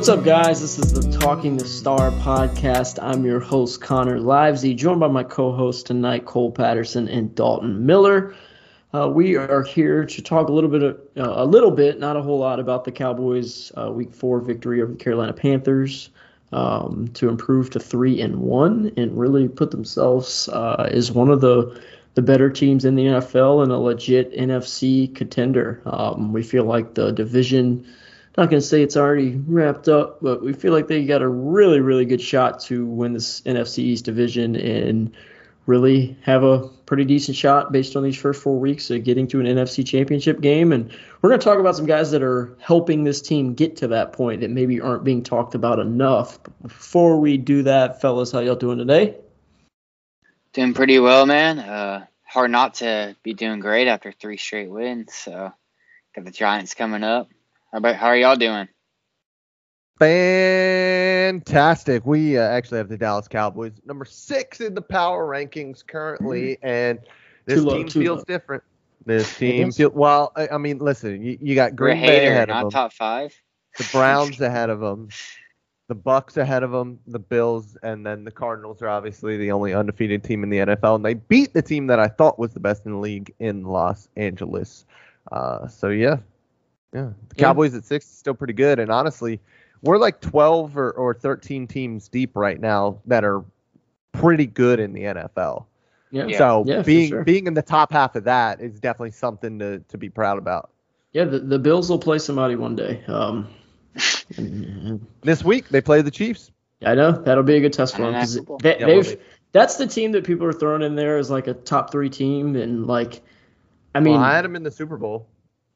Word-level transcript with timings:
What's 0.00 0.08
up, 0.08 0.24
guys? 0.24 0.62
This 0.62 0.78
is 0.78 0.94
the 0.94 1.18
Talking 1.18 1.58
the 1.58 1.66
Star 1.66 2.10
podcast. 2.10 2.98
I'm 3.02 3.22
your 3.22 3.38
host, 3.38 3.82
Connor 3.82 4.18
Livesay, 4.18 4.74
joined 4.74 4.98
by 4.98 5.08
my 5.08 5.22
co 5.22 5.52
host 5.52 5.88
tonight, 5.88 6.24
Cole 6.24 6.50
Patterson 6.50 7.06
and 7.06 7.34
Dalton 7.34 7.84
Miller. 7.84 8.34
Uh, 8.94 9.10
we 9.10 9.36
are 9.36 9.62
here 9.62 10.06
to 10.06 10.22
talk 10.22 10.48
a 10.48 10.52
little 10.52 10.70
bit, 10.70 10.82
of, 10.82 10.96
uh, 11.18 11.42
a 11.42 11.44
little 11.44 11.70
bit, 11.70 11.98
not 11.98 12.16
a 12.16 12.22
whole 12.22 12.38
lot, 12.38 12.58
about 12.58 12.86
the 12.86 12.92
Cowboys' 12.92 13.72
uh, 13.76 13.92
Week 13.92 14.14
Four 14.14 14.40
victory 14.40 14.80
over 14.80 14.92
the 14.92 14.98
Carolina 14.98 15.34
Panthers 15.34 16.08
um, 16.50 17.08
to 17.08 17.28
improve 17.28 17.68
to 17.68 17.78
three 17.78 18.22
and 18.22 18.36
one 18.40 18.90
and 18.96 19.18
really 19.18 19.48
put 19.48 19.70
themselves 19.70 20.48
uh, 20.48 20.88
as 20.90 21.12
one 21.12 21.28
of 21.28 21.42
the 21.42 21.78
the 22.14 22.22
better 22.22 22.48
teams 22.48 22.86
in 22.86 22.94
the 22.94 23.04
NFL 23.04 23.62
and 23.62 23.70
a 23.70 23.76
legit 23.76 24.34
NFC 24.34 25.14
contender. 25.14 25.82
Um, 25.84 26.32
we 26.32 26.42
feel 26.42 26.64
like 26.64 26.94
the 26.94 27.12
division 27.12 27.86
not 28.36 28.50
going 28.50 28.60
to 28.60 28.66
say 28.66 28.82
it's 28.82 28.96
already 28.96 29.36
wrapped 29.46 29.88
up, 29.88 30.20
but 30.22 30.42
we 30.42 30.52
feel 30.52 30.72
like 30.72 30.88
they 30.88 31.04
got 31.04 31.22
a 31.22 31.28
really, 31.28 31.80
really 31.80 32.04
good 32.04 32.20
shot 32.20 32.60
to 32.60 32.86
win 32.86 33.12
this 33.12 33.40
NFC 33.42 33.78
East 33.80 34.04
division 34.04 34.54
and 34.56 35.12
really 35.66 36.16
have 36.22 36.42
a 36.42 36.68
pretty 36.86 37.04
decent 37.04 37.36
shot 37.36 37.70
based 37.70 37.96
on 37.96 38.02
these 38.02 38.16
first 38.16 38.42
four 38.42 38.58
weeks 38.58 38.90
of 38.90 39.04
getting 39.04 39.26
to 39.28 39.40
an 39.40 39.46
NFC 39.46 39.86
championship 39.86 40.40
game. 40.40 40.72
And 40.72 40.90
we're 41.20 41.30
going 41.30 41.40
to 41.40 41.44
talk 41.44 41.58
about 41.58 41.76
some 41.76 41.86
guys 41.86 42.10
that 42.12 42.22
are 42.22 42.56
helping 42.60 43.04
this 43.04 43.20
team 43.20 43.54
get 43.54 43.76
to 43.78 43.88
that 43.88 44.12
point 44.12 44.40
that 44.40 44.50
maybe 44.50 44.80
aren't 44.80 45.04
being 45.04 45.22
talked 45.22 45.54
about 45.54 45.78
enough. 45.78 46.42
But 46.42 46.62
before 46.62 47.18
we 47.18 47.36
do 47.36 47.64
that, 47.64 48.00
fellas, 48.00 48.32
how 48.32 48.40
y'all 48.40 48.56
doing 48.56 48.78
today? 48.78 49.16
Doing 50.52 50.74
pretty 50.74 50.98
well, 50.98 51.26
man. 51.26 51.58
Uh, 51.58 52.06
hard 52.24 52.50
not 52.50 52.74
to 52.74 53.16
be 53.22 53.34
doing 53.34 53.60
great 53.60 53.86
after 53.86 54.12
three 54.12 54.36
straight 54.36 54.70
wins. 54.70 55.14
So 55.14 55.52
got 56.16 56.24
the 56.24 56.30
Giants 56.30 56.74
coming 56.74 57.04
up. 57.04 57.28
How 57.72 57.78
about 57.78 57.96
how 57.96 58.06
are 58.06 58.16
y'all 58.16 58.36
doing? 58.36 58.68
Fantastic. 60.00 62.06
We 62.06 62.38
uh, 62.38 62.42
actually 62.42 62.78
have 62.78 62.88
the 62.88 62.96
Dallas 62.96 63.28
Cowboys 63.28 63.72
number 63.84 64.04
six 64.04 64.60
in 64.60 64.74
the 64.74 64.82
power 64.82 65.28
rankings 65.28 65.86
currently, 65.86 66.56
mm-hmm. 66.56 66.66
and 66.66 66.98
this 67.44 67.60
low, 67.60 67.76
team 67.76 67.88
feels 67.88 68.18
low. 68.18 68.24
different. 68.26 68.62
This 69.06 69.36
team 69.36 69.72
feels 69.72 69.92
well. 69.92 70.32
I, 70.36 70.48
I, 70.48 70.58
mean, 70.58 70.78
listen, 70.78 71.22
you, 71.22 71.38
you 71.40 71.54
got 71.54 71.76
Green 71.76 72.00
Bay 72.00 72.26
ahead 72.26 72.50
of 72.50 72.62
them. 72.62 72.70
top 72.70 72.92
five. 72.92 73.34
The 73.78 73.88
Browns 73.92 74.40
ahead 74.40 74.70
of 74.70 74.80
them. 74.80 75.08
The 75.88 75.96
Bucs 75.96 76.38
ahead 76.38 76.62
of 76.62 76.70
them. 76.70 76.98
The 77.06 77.18
Bills, 77.18 77.76
and 77.82 78.04
then 78.04 78.24
the 78.24 78.30
Cardinals 78.30 78.82
are 78.82 78.88
obviously 78.88 79.36
the 79.36 79.52
only 79.52 79.74
undefeated 79.74 80.24
team 80.24 80.42
in 80.42 80.50
the 80.50 80.58
NFL, 80.58 80.96
and 80.96 81.04
they 81.04 81.14
beat 81.14 81.52
the 81.52 81.62
team 81.62 81.86
that 81.88 82.00
I 82.00 82.08
thought 82.08 82.38
was 82.38 82.52
the 82.52 82.60
best 82.60 82.86
in 82.86 82.92
the 82.92 82.98
league 82.98 83.34
in 83.38 83.64
Los 83.64 84.08
Angeles. 84.16 84.86
Uh, 85.30 85.68
so 85.68 85.88
yeah, 85.88 86.16
yeah, 86.94 87.10
the 87.28 87.34
Cowboys 87.36 87.72
yeah. 87.72 87.78
at 87.78 87.84
six 87.84 88.06
is 88.06 88.12
still 88.12 88.34
pretty 88.34 88.52
good, 88.52 88.78
and 88.78 88.90
honestly, 88.90 89.40
we're 89.82 89.98
like 89.98 90.20
12 90.20 90.76
or, 90.76 90.92
or 90.92 91.14
13 91.14 91.66
teams 91.66 92.08
deep 92.08 92.36
right 92.36 92.60
now 92.60 92.98
that 93.06 93.24
are 93.24 93.44
pretty 94.12 94.46
good 94.46 94.80
in 94.80 94.92
the 94.92 95.02
NFL. 95.02 95.66
Yeah. 96.10 96.36
So 96.36 96.64
yeah, 96.66 96.82
being 96.82 97.08
sure. 97.08 97.24
being 97.24 97.46
in 97.46 97.54
the 97.54 97.62
top 97.62 97.92
half 97.92 98.16
of 98.16 98.24
that 98.24 98.60
is 98.60 98.80
definitely 98.80 99.12
something 99.12 99.58
to, 99.60 99.78
to 99.78 99.98
be 99.98 100.08
proud 100.08 100.38
about. 100.38 100.70
Yeah, 101.12 101.24
the, 101.24 101.38
the 101.38 101.58
Bills 101.58 101.88
will 101.88 101.98
play 101.98 102.18
somebody 102.18 102.56
one 102.56 102.76
day. 102.76 103.04
Um, 103.06 103.48
this 105.22 105.44
week 105.44 105.68
they 105.68 105.80
play 105.80 106.02
the 106.02 106.10
Chiefs. 106.10 106.50
I 106.84 106.94
know 106.94 107.12
that'll 107.12 107.44
be 107.44 107.56
a 107.56 107.60
good 107.60 107.72
test 107.72 107.94
for 107.96 108.02
them 108.02 108.14
because 108.14 108.40
they, 108.62 108.78
yeah, 108.78 108.86
they've 108.86 109.20
that's 109.52 109.76
the 109.76 109.86
team 109.86 110.12
that 110.12 110.24
people 110.24 110.46
are 110.46 110.52
throwing 110.52 110.82
in 110.82 110.94
there 110.94 111.18
as 111.18 111.30
like 111.30 111.46
a 111.46 111.54
top 111.54 111.90
three 111.90 112.08
team 112.08 112.56
and 112.56 112.86
like, 112.86 113.20
I 113.94 114.00
mean, 114.00 114.14
well, 114.14 114.22
I 114.22 114.34
had 114.34 114.44
them 114.44 114.56
in 114.56 114.62
the 114.62 114.70
Super 114.70 114.96
Bowl. 114.96 115.26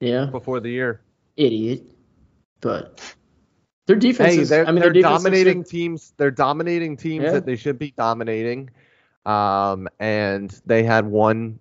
Yeah. 0.01 0.27
Before 0.27 0.61
the 0.61 0.71
year. 0.71 1.01
Idiot. 1.37 1.83
But 2.61 3.15
their 3.87 3.97
defense 3.97 4.35
hey, 4.35 4.41
is, 4.41 4.49
they're, 4.49 4.67
I 4.67 4.73
mean, 4.73 4.81
they're 4.81 4.93
dominating 4.93 5.65
teams. 5.65 6.15
They're 6.17 6.31
dominating 6.31 6.97
teams 6.97 7.25
yeah. 7.25 7.33
that 7.33 7.47
they 7.47 7.57
should 7.57 7.79
be 7.79 7.93
dominating. 7.97 8.71
Um, 9.27 9.89
and 9.99 10.59
they 10.67 10.83
had 10.83 11.07
one 11.07 11.59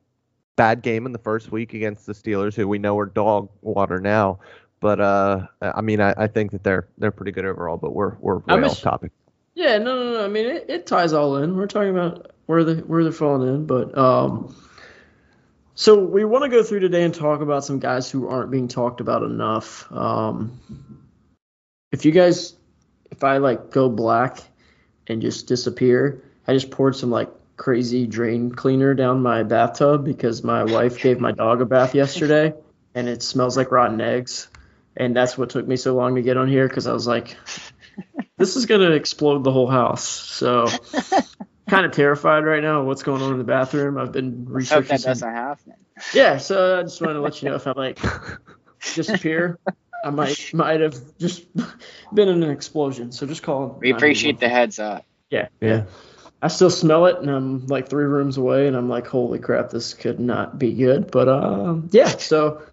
bad 0.55 0.81
game 0.81 1.05
in 1.05 1.11
the 1.11 1.19
first 1.19 1.51
week 1.51 1.73
against 1.73 2.05
the 2.05 2.13
Steelers, 2.13 2.55
who 2.55 2.67
we 2.67 2.79
know 2.79 2.97
are 2.99 3.05
dog 3.05 3.49
water 3.61 3.99
now. 3.99 4.39
But 4.79 4.99
uh, 4.99 5.47
I 5.61 5.81
mean, 5.81 6.01
I, 6.01 6.13
I 6.17 6.27
think 6.27 6.51
that 6.51 6.63
they're 6.63 6.87
they're 6.97 7.11
pretty 7.11 7.31
good 7.31 7.45
overall. 7.45 7.77
But 7.77 7.93
we're 7.93 8.15
we're 8.19 8.39
way 8.39 8.63
off 8.63 8.81
topic. 8.81 9.11
Yeah, 9.55 9.77
no, 9.77 9.95
no, 9.95 10.11
no. 10.13 10.25
I 10.25 10.27
mean, 10.27 10.45
it, 10.45 10.65
it 10.67 10.85
ties 10.85 11.13
all 11.13 11.37
in. 11.37 11.55
We're 11.55 11.67
talking 11.67 11.91
about 11.91 12.31
where 12.47 12.63
they 12.63 12.81
where 12.81 13.03
they're 13.03 13.13
falling 13.13 13.47
in, 13.47 13.65
but 13.65 13.97
um, 13.97 14.53
so 15.75 15.99
we 15.99 16.23
want 16.23 16.43
to 16.43 16.49
go 16.49 16.63
through 16.63 16.81
today 16.81 17.03
and 17.03 17.13
talk 17.13 17.41
about 17.41 17.65
some 17.65 17.79
guys 17.79 18.09
who 18.09 18.27
aren't 18.27 18.51
being 18.51 18.67
talked 18.67 19.01
about 19.01 19.23
enough. 19.23 19.91
Um, 19.91 20.59
if 21.91 22.05
you 22.05 22.11
guys, 22.11 22.53
if 23.11 23.23
I 23.23 23.37
like 23.37 23.71
go 23.71 23.89
black 23.89 24.39
and 25.07 25.21
just 25.21 25.47
disappear, 25.47 26.23
I 26.47 26.53
just 26.53 26.71
poured 26.71 26.95
some 26.95 27.09
like 27.09 27.29
crazy 27.57 28.07
drain 28.07 28.51
cleaner 28.51 28.93
down 28.93 29.21
my 29.21 29.43
bathtub 29.43 30.03
because 30.03 30.43
my 30.43 30.63
wife 30.63 30.99
gave 30.99 31.19
my 31.19 31.31
dog 31.31 31.61
a 31.61 31.65
bath 31.65 31.95
yesterday 31.95 32.53
and 32.95 33.07
it 33.07 33.23
smells 33.23 33.57
like 33.57 33.71
rotten 33.71 34.01
eggs. 34.01 34.47
And 34.95 35.15
that's 35.15 35.37
what 35.37 35.49
took 35.49 35.67
me 35.67 35.75
so 35.75 35.95
long 35.95 36.15
to 36.15 36.21
get 36.21 36.37
on 36.37 36.47
here 36.47 36.67
because 36.67 36.85
I 36.85 36.93
was 36.93 37.07
like, 37.07 37.35
this 38.37 38.55
is 38.55 38.67
gonna 38.67 38.91
explode 38.91 39.43
the 39.43 39.51
whole 39.51 39.69
house. 39.69 40.07
So 40.07 40.67
kind 41.73 41.85
of 41.85 41.91
terrified 41.91 42.45
right 42.45 42.61
now 42.61 42.81
of 42.81 42.85
what's 42.85 43.03
going 43.03 43.21
on 43.21 43.31
in 43.31 43.37
the 43.39 43.43
bathroom. 43.43 43.97
I've 43.97 44.11
been 44.11 44.45
researching. 44.45 44.83
Hope 44.83 44.89
that 44.89 45.01
doesn't 45.01 45.29
happen. 45.29 45.73
Yeah, 46.13 46.37
so 46.37 46.79
I 46.79 46.83
just 46.83 47.01
wanted 47.01 47.15
to 47.15 47.21
let 47.21 47.41
you 47.41 47.49
know 47.49 47.55
if 47.55 47.65
I 47.65 47.71
like 47.71 47.99
disappear, 48.95 49.59
I 50.05 50.09
might 50.09 50.53
might 50.53 50.81
have 50.81 50.95
just 51.17 51.45
been 52.13 52.29
in 52.29 52.43
an 52.43 52.49
explosion. 52.49 53.11
So 53.11 53.25
just 53.25 53.43
call. 53.43 53.77
We 53.79 53.91
appreciate 53.91 54.39
the 54.39 54.49
heads 54.49 54.79
up. 54.79 55.05
Yeah, 55.29 55.47
yeah. 55.61 55.85
I 56.41 56.49
still 56.49 56.69
smell 56.69 57.05
it, 57.05 57.19
and 57.19 57.29
I'm 57.29 57.67
like 57.67 57.89
three 57.89 58.05
rooms 58.05 58.37
away, 58.37 58.67
and 58.67 58.75
I'm 58.75 58.89
like, 58.89 59.07
holy 59.07 59.39
crap, 59.39 59.69
this 59.69 59.93
could 59.93 60.19
not 60.19 60.59
be 60.59 60.73
good. 60.73 61.09
But 61.09 61.27
uh, 61.27 61.77
yeah, 61.91 62.07
so 62.07 62.57
I 62.61 62.65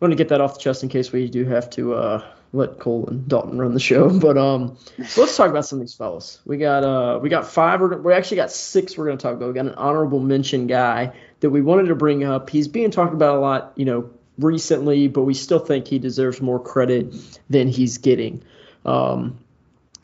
want 0.00 0.12
to 0.12 0.16
get 0.16 0.28
that 0.28 0.40
off 0.40 0.54
the 0.54 0.60
chest 0.60 0.82
in 0.82 0.88
case 0.88 1.12
we 1.12 1.28
do 1.28 1.44
have 1.44 1.68
to 1.70 1.94
uh, 1.94 2.24
let 2.56 2.78
Cole 2.78 3.06
and 3.06 3.28
Dalton 3.28 3.58
run 3.58 3.74
the 3.74 3.80
show. 3.80 4.10
But 4.26 4.38
um, 4.38 4.76
so 5.06 5.20
let's 5.20 5.36
talk 5.36 5.50
about 5.50 5.66
some 5.66 5.78
of 5.78 5.84
these 5.84 5.94
fellas. 5.94 6.40
We 6.44 6.56
got 6.56 6.82
uh, 6.82 7.18
we 7.22 7.28
got 7.28 7.46
five. 7.46 7.80
We're, 7.80 7.96
we 7.98 8.12
actually 8.12 8.38
got 8.38 8.50
six. 8.50 8.96
We're 8.96 9.06
gonna 9.06 9.18
talk 9.18 9.34
about. 9.34 9.48
We 9.48 9.54
got 9.54 9.66
an 9.66 9.74
honorable 9.74 10.20
mention 10.20 10.66
guy 10.66 11.12
that 11.40 11.50
we 11.50 11.62
wanted 11.62 11.88
to 11.88 11.94
bring 11.94 12.24
up. 12.24 12.50
He's 12.50 12.66
being 12.66 12.90
talked 12.90 13.12
about 13.12 13.36
a 13.36 13.40
lot, 13.40 13.72
you 13.76 13.84
know, 13.84 14.10
recently, 14.38 15.08
but 15.08 15.22
we 15.22 15.34
still 15.34 15.58
think 15.58 15.86
he 15.86 15.98
deserves 15.98 16.40
more 16.40 16.58
credit 16.58 17.14
than 17.48 17.68
he's 17.68 17.98
getting. 17.98 18.42
Um, 18.84 19.38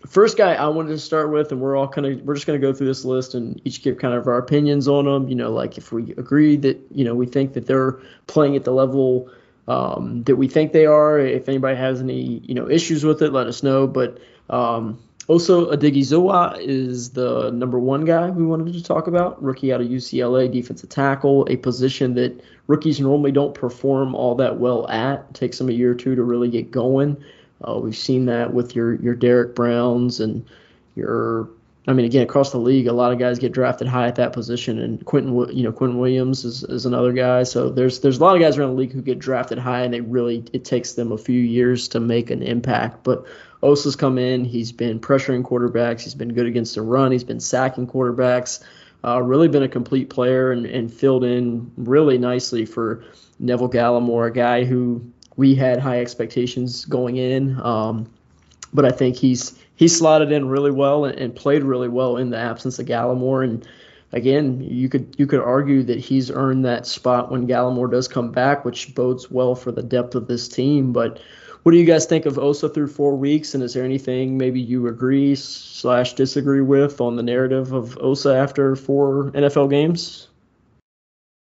first 0.06 0.37
guy 0.37 0.55
I 0.55 0.69
wanted 0.69 0.90
to 0.90 0.98
start 0.98 1.31
with, 1.31 1.52
and 1.52 1.60
we're 1.60 1.76
all 1.76 1.88
kind 1.88 2.06
of 2.06 2.22
we're 2.22 2.34
just 2.34 2.46
to 2.46 2.58
go 2.58 2.72
through 2.72 2.87
this 2.87 3.05
list 3.05 3.34
and 3.34 3.60
each 3.64 3.82
give 3.82 3.98
kind 3.98 4.14
of 4.14 4.26
our 4.26 4.38
opinions 4.38 4.88
on 4.88 5.05
them. 5.05 5.28
You 5.28 5.34
know, 5.34 5.52
like 5.52 5.78
if 5.78 5.93
we 5.93 6.12
agree 6.12 6.56
that 6.56 6.81
you 6.90 7.05
know 7.05 7.14
we 7.14 7.26
think 7.26 7.55
that 7.55 7.66
they're 7.66 7.98
playing 8.26 8.56
at 8.56 8.64
the 8.64 8.72
level 8.72 9.31
um, 9.72 10.22
that 10.24 10.36
we 10.36 10.48
think 10.48 10.72
they 10.72 10.86
are. 10.86 11.19
If 11.19 11.48
anybody 11.48 11.76
has 11.76 12.00
any 12.00 12.40
you 12.44 12.54
know 12.54 12.69
issues 12.69 13.04
with 13.04 13.22
it, 13.22 13.32
let 13.32 13.46
us 13.46 13.62
know. 13.62 13.86
But 13.86 14.19
um, 14.50 14.98
Osa 15.28 15.52
Odighizuwa 15.52 16.58
is 16.60 17.10
the 17.10 17.50
number 17.50 17.78
one 17.78 18.04
guy 18.04 18.28
we 18.30 18.44
wanted 18.44 18.72
to 18.74 18.82
talk 18.82 19.06
about. 19.06 19.42
Rookie 19.42 19.72
out 19.72 19.80
of 19.80 19.86
UCLA, 19.86 20.52
defensive 20.52 20.90
tackle, 20.90 21.46
a 21.48 21.56
position 21.56 22.14
that 22.14 22.38
rookies 22.66 23.00
normally 23.00 23.32
don't 23.32 23.54
perform 23.54 24.14
all 24.14 24.34
that 24.36 24.58
well 24.58 24.88
at. 24.88 25.20
It 25.30 25.34
takes 25.34 25.58
them 25.58 25.69
a 25.69 25.72
year 25.72 25.92
or 25.92 25.94
two 25.94 26.14
to 26.14 26.22
really 26.22 26.48
get 26.48 26.70
going. 26.70 27.16
Uh, 27.66 27.78
we've 27.78 27.96
seen 27.96 28.26
that 28.26 28.52
with 28.52 28.76
your 28.76 28.94
your 28.96 29.14
Derrick 29.14 29.54
Browns 29.54 30.20
and 30.20 30.44
your 30.96 31.48
I 31.88 31.93
mean, 31.94 32.06
again, 32.06 32.23
across 32.23 32.52
the 32.52 32.58
league, 32.58 32.87
a 32.87 32.93
lot 32.93 33.12
of 33.12 33.19
guys 33.19 33.40
get 33.40 33.50
drafted 33.50 33.88
high 33.88 34.06
at 34.06 34.14
that 34.14 34.32
position, 34.32 34.79
and 34.79 35.05
Quinnen, 35.05 35.52
you 35.52 35.64
know, 35.64 35.73
Quinnen 35.73 35.99
Williams 35.99 36.44
is, 36.44 36.62
is 36.64 36.87
another 36.87 37.12
guy. 37.12 37.43
So 37.43 37.70
there's 37.70 37.99
there's 38.00 38.19
a 38.19 38.23
lot 38.23 38.37
of 38.37 38.40
guys 38.40 38.56
around 38.56 38.70
the 38.70 38.76
league 38.76 38.93
who 38.93 39.02
get 39.02 39.19
drafted 39.19 39.58
high, 39.58 39.82
and 39.82 39.93
they 39.93 40.00
really 40.00 40.44
it 40.52 40.64
takes 40.64 40.93
them 40.93 41.11
a 41.11 41.19
few 41.19 41.40
years 41.40 41.88
to 41.88 42.00
make 42.00 42.31
an 42.31 42.40
impact. 42.40 43.02
But 43.02 43.26
Osa's 43.62 43.96
come 43.96 44.17
in, 44.17 44.44
he's 44.44 44.70
been 44.70 45.00
pressuring 45.00 45.43
quarterbacks, 45.43 46.02
he's 46.02 46.14
been 46.14 46.34
good 46.34 46.46
against 46.46 46.76
the 46.76 46.82
run, 46.82 47.11
he's 47.11 47.25
been 47.25 47.40
sacking 47.40 47.88
quarterbacks, 47.88 48.62
uh, 49.05 49.20
really 49.20 49.49
been 49.49 49.64
a 49.64 49.69
complete 49.69 50.08
player, 50.08 50.52
and, 50.52 50.67
and 50.67 50.93
filled 50.93 51.25
in 51.25 51.70
really 51.76 52.17
nicely 52.17 52.64
for 52.64 53.05
Neville 53.40 53.70
Gallimore, 53.70 54.29
a 54.29 54.32
guy 54.32 54.64
who 54.64 55.05
we 55.37 55.56
had 55.56 55.81
high 55.81 56.00
expectations 56.00 56.84
going 56.84 57.17
in. 57.17 57.61
Um, 57.61 58.08
but 58.73 58.84
I 58.84 58.90
think 58.90 59.17
he's 59.17 59.58
he 59.82 59.88
slotted 59.88 60.31
in 60.31 60.49
really 60.49 60.70
well 60.70 61.06
and, 61.06 61.19
and, 61.19 61.34
played 61.34 61.64
really 61.64 61.88
well 61.88 62.17
in 62.17 62.31
the 62.31 62.38
absence 62.38 62.79
of 62.79 62.87
Gallimore. 62.87 63.43
And 63.43 63.67
again, 64.12 64.61
you 64.61 64.88
could 64.88 65.17
you 65.19 65.26
could 65.26 65.40
argue 65.40 65.82
that 65.82 65.99
he's 65.99 66.31
earned 66.31 66.64
that 66.67 66.87
spot 66.87 67.32
when 67.32 67.49
Gallimore 67.49 67.90
does 67.90 68.06
come 68.06 68.31
back, 68.31 68.64
which 68.64 68.94
bodes 68.94 69.29
well 69.29 69.56
for 69.56 69.73
the 69.73 69.82
depth 69.82 70.14
of 70.14 70.29
this 70.29 70.46
team. 70.46 70.93
But 70.93 71.19
what 71.64 71.73
do 71.73 71.79
you 71.79 71.84
guys 71.84 72.06
think 72.06 72.26
of 72.26 72.38
Osa 72.38 72.69
through 72.69 72.87
four 72.87 73.17
weeks? 73.17 73.56
And 73.56 73.64
is 73.64 73.75
there 73.75 73.82
anything 73.82 74.38
maybe 74.38 74.61
you 74.61 74.87
agree 74.87 75.34
slash 75.34 76.12
disagree 76.12 76.61
with 76.61 77.00
on 77.00 77.17
the 77.17 77.25
narrative 77.25 77.73
of 77.73 77.99
Osa 77.99 78.37
after 78.37 78.76
four 78.76 79.32
NFL 79.32 79.69
games? 79.69 80.29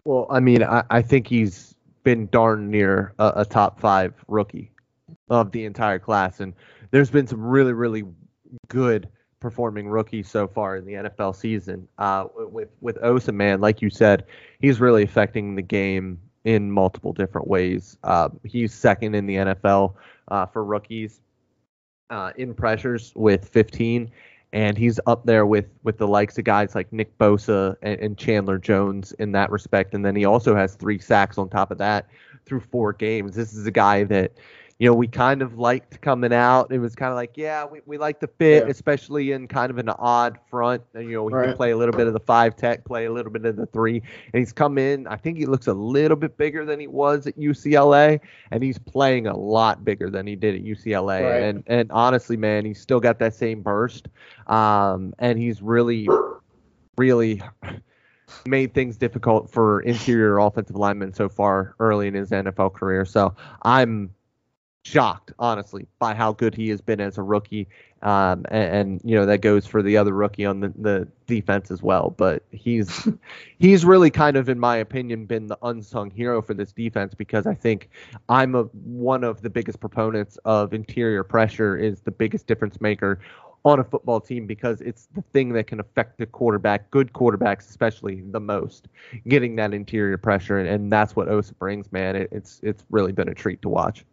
Well, 0.07 0.27
I 0.31 0.41
mean, 0.41 0.63
I, 0.63 0.83
I 0.89 1.03
think 1.03 1.27
he's 1.27 1.75
been 2.05 2.29
darn 2.29 2.71
near 2.71 3.13
a, 3.19 3.33
a 3.37 3.45
top 3.45 3.81
five 3.81 4.15
rookie 4.29 4.71
of 5.29 5.53
the 5.53 5.67
entire 5.67 5.99
class, 5.99 6.41
and 6.41 6.55
there's 6.95 7.11
been 7.11 7.27
some 7.27 7.45
really, 7.45 7.73
really 7.73 8.05
good 8.69 9.09
performing 9.41 9.89
rookies 9.89 10.31
so 10.31 10.47
far 10.47 10.77
in 10.77 10.85
the 10.85 10.93
NFL 10.93 11.35
season. 11.35 11.89
Uh, 11.99 12.27
with 12.37 12.69
with 12.81 12.97
Osa, 13.03 13.33
man, 13.33 13.61
like 13.61 13.83
you 13.83 13.91
said, 13.91 14.27
he's 14.61 14.81
really 14.81 15.03
affecting 15.03 15.57
the 15.57 15.63
game 15.63 16.21
in 16.45 16.71
multiple 16.71 17.13
different 17.13 17.49
ways. 17.49 17.99
Uh, 18.05 18.29
he's 18.45 18.73
second 18.73 19.17
in 19.17 19.27
the 19.27 19.35
NFL 19.35 19.95
uh, 20.29 20.47
for 20.47 20.65
rookies 20.65 21.21
uh, 22.11 22.31
in 22.37 22.55
pressures 22.55 23.13
with 23.17 23.49
15, 23.49 24.09
and 24.53 24.79
he's 24.79 25.01
up 25.09 25.27
there 25.27 25.47
with 25.47 25.67
with 25.83 25.99
the 25.99 26.07
likes 26.07 26.39
of 26.39 26.45
guys 26.45 26.77
like 26.77 26.93
Nick 26.93 27.19
Bosa 27.19 27.75
and, 27.83 27.99
and 27.99 28.17
Chandler 28.17 28.57
Jones 28.57 29.11
in 29.19 29.33
that 29.33 29.51
respect. 29.51 29.95
And 29.95 30.05
then 30.05 30.15
he 30.15 30.27
also 30.27 30.55
has 30.55 30.77
three 30.77 31.01
sacks 31.01 31.39
on 31.39 31.49
top 31.49 31.73
of 31.73 31.79
that 31.79 32.07
through 32.47 32.61
four 32.61 32.93
games. 32.93 33.35
This 33.35 33.53
is 33.53 33.67
a 33.67 33.73
guy 33.73 34.05
that 34.05 34.31
you 34.79 34.89
know, 34.89 34.95
we 34.95 35.07
kind 35.07 35.41
of 35.41 35.57
liked 35.57 36.01
coming 36.01 36.33
out. 36.33 36.73
It 36.73 36.79
was 36.81 36.97
kind 36.97 37.11
of 37.11 37.15
like, 37.15 37.37
yeah, 37.37 37.65
we, 37.65 37.81
we 37.87 37.97
like 37.97 38.19
the 38.19 38.27
fit, 38.27 38.65
yeah. 38.65 38.71
especially 38.71 39.31
in 39.31 39.47
kind 39.47 39.71
of 39.71 39.79
an 39.79 39.89
odd 39.89 40.37
front. 40.51 40.83
And, 40.95 41.05
you 41.05 41.13
know, 41.13 41.29
he 41.29 41.35
right. 41.35 41.47
can 41.47 41.57
play 41.57 41.71
a 41.71 41.77
little 41.77 41.95
bit 41.95 42.09
of 42.09 42.13
the 42.13 42.21
five 42.21 42.57
tech, 42.57 42.85
play 42.85 43.05
a 43.05 43.13
little 43.13 43.31
bit 43.31 43.45
of 43.45 43.55
the 43.55 43.67
three. 43.67 44.03
And 44.33 44.41
he's 44.41 44.53
come 44.53 44.77
in. 44.77 45.07
I 45.07 45.17
think 45.17 45.39
he 45.39 45.47
looks 45.47 45.69
a 45.69 45.75
little 45.75 46.17
bit 46.17 46.37
bigger 46.37 46.65
than 46.65 46.81
he 46.81 46.89
was 46.89 47.29
at 47.29 47.39
UCLA, 47.39 48.19
and 48.51 48.65
he's 48.65 48.79
playing 48.79 49.29
a 49.29 49.37
lot 49.37 49.85
bigger 49.85 50.11
than 50.11 50.27
he 50.27 50.35
did 50.35 50.57
at 50.57 50.63
UCLA. 50.63 51.23
Right. 51.23 51.43
And 51.43 51.63
and 51.69 51.93
honestly, 51.93 52.37
man, 52.37 52.65
he's 52.65 52.81
still 52.81 53.01
got 53.01 53.21
that 53.21 53.35
same 53.35 53.63
burst. 53.63 54.09
Um, 54.49 55.15
and 55.21 55.39
he's 55.39 55.63
really, 55.63 56.09
really 56.99 57.41
made 58.45 58.75
things 58.75 58.97
difficult 58.97 59.51
for 59.51 59.83
interior 59.83 60.39
offensive 60.39 60.77
linemen 60.77 61.13
so 61.13 61.29
far 61.29 61.77
early 61.79 62.09
in 62.09 62.15
his 62.15 62.31
NFL 62.31 62.75
career. 62.75 63.05
So 63.05 63.35
I'm 63.63 64.11
shocked, 64.85 65.33
honestly, 65.39 65.87
by 65.99 66.15
how 66.15 66.33
good 66.33 66.55
he 66.55 66.69
has 66.69 66.81
been 66.81 67.01
as 67.01 67.19
a 67.19 67.23
rookie. 67.23 67.67
Um, 68.03 68.45
and, 68.51 68.75
and, 68.75 69.01
you 69.03 69.15
know 69.17 69.25
that 69.25 69.39
goes 69.39 69.67
for 69.67 69.83
the 69.83 69.97
other 69.97 70.13
rookie 70.13 70.45
on 70.45 70.61
the, 70.61 70.75
the 70.77 71.09
defense 71.27 71.71
as 71.71 71.83
well. 71.83 72.15
But 72.17 72.45
he's 72.53 73.09
he's 73.59 73.85
really 73.85 74.11
kind 74.11 74.37
of, 74.37 74.49
in 74.49 74.61
my 74.61 74.77
opinion, 74.77 75.25
been 75.25 75.47
the 75.47 75.59
unsung 75.63 76.11
hero 76.11 76.43
for 76.43 76.53
this 76.53 76.71
defense 76.71 77.15
because 77.15 77.47
I 77.47 77.55
think 77.55 77.89
I'm 78.29 78.55
a 78.55 78.65
one 78.65 79.25
of 79.25 79.41
the 79.41 79.49
biggest 79.49 79.81
proponents 79.81 80.39
of 80.45 80.75
interior 80.75 81.25
pressure 81.25 81.77
is 81.77 82.03
the 82.03 82.11
biggest 82.11 82.47
difference 82.47 82.79
maker 82.81 83.21
on 83.65 83.81
a 83.81 83.85
football 83.85 84.21
team 84.21 84.47
because 84.47 84.83
it's 84.83 85.09
the 85.15 85.23
thing 85.33 85.55
that 85.55 85.67
can 85.67 85.81
affect 85.81 86.19
the 86.19 86.27
quarterback, 86.27 86.91
good 86.91 87.15
quarterbacks 87.15 87.71
especially, 87.71 88.21
the 88.21 88.41
most, 88.41 88.89
getting 89.29 89.57
that 89.57 89.73
interior 89.73 90.19
pressure, 90.19 90.59
and, 90.59 90.69
and 90.69 90.93
that's 90.93 91.17
what 91.17 91.29
Osa 91.29 91.55
brings, 91.55 91.91
man. 91.91 92.17
It, 92.17 92.29
it's 92.31 92.61
it's 92.63 92.85
really 92.91 93.13
been 93.13 93.31
a 93.31 93.35
treat 93.35 93.63
to 93.63 93.71
watch. 93.71 94.05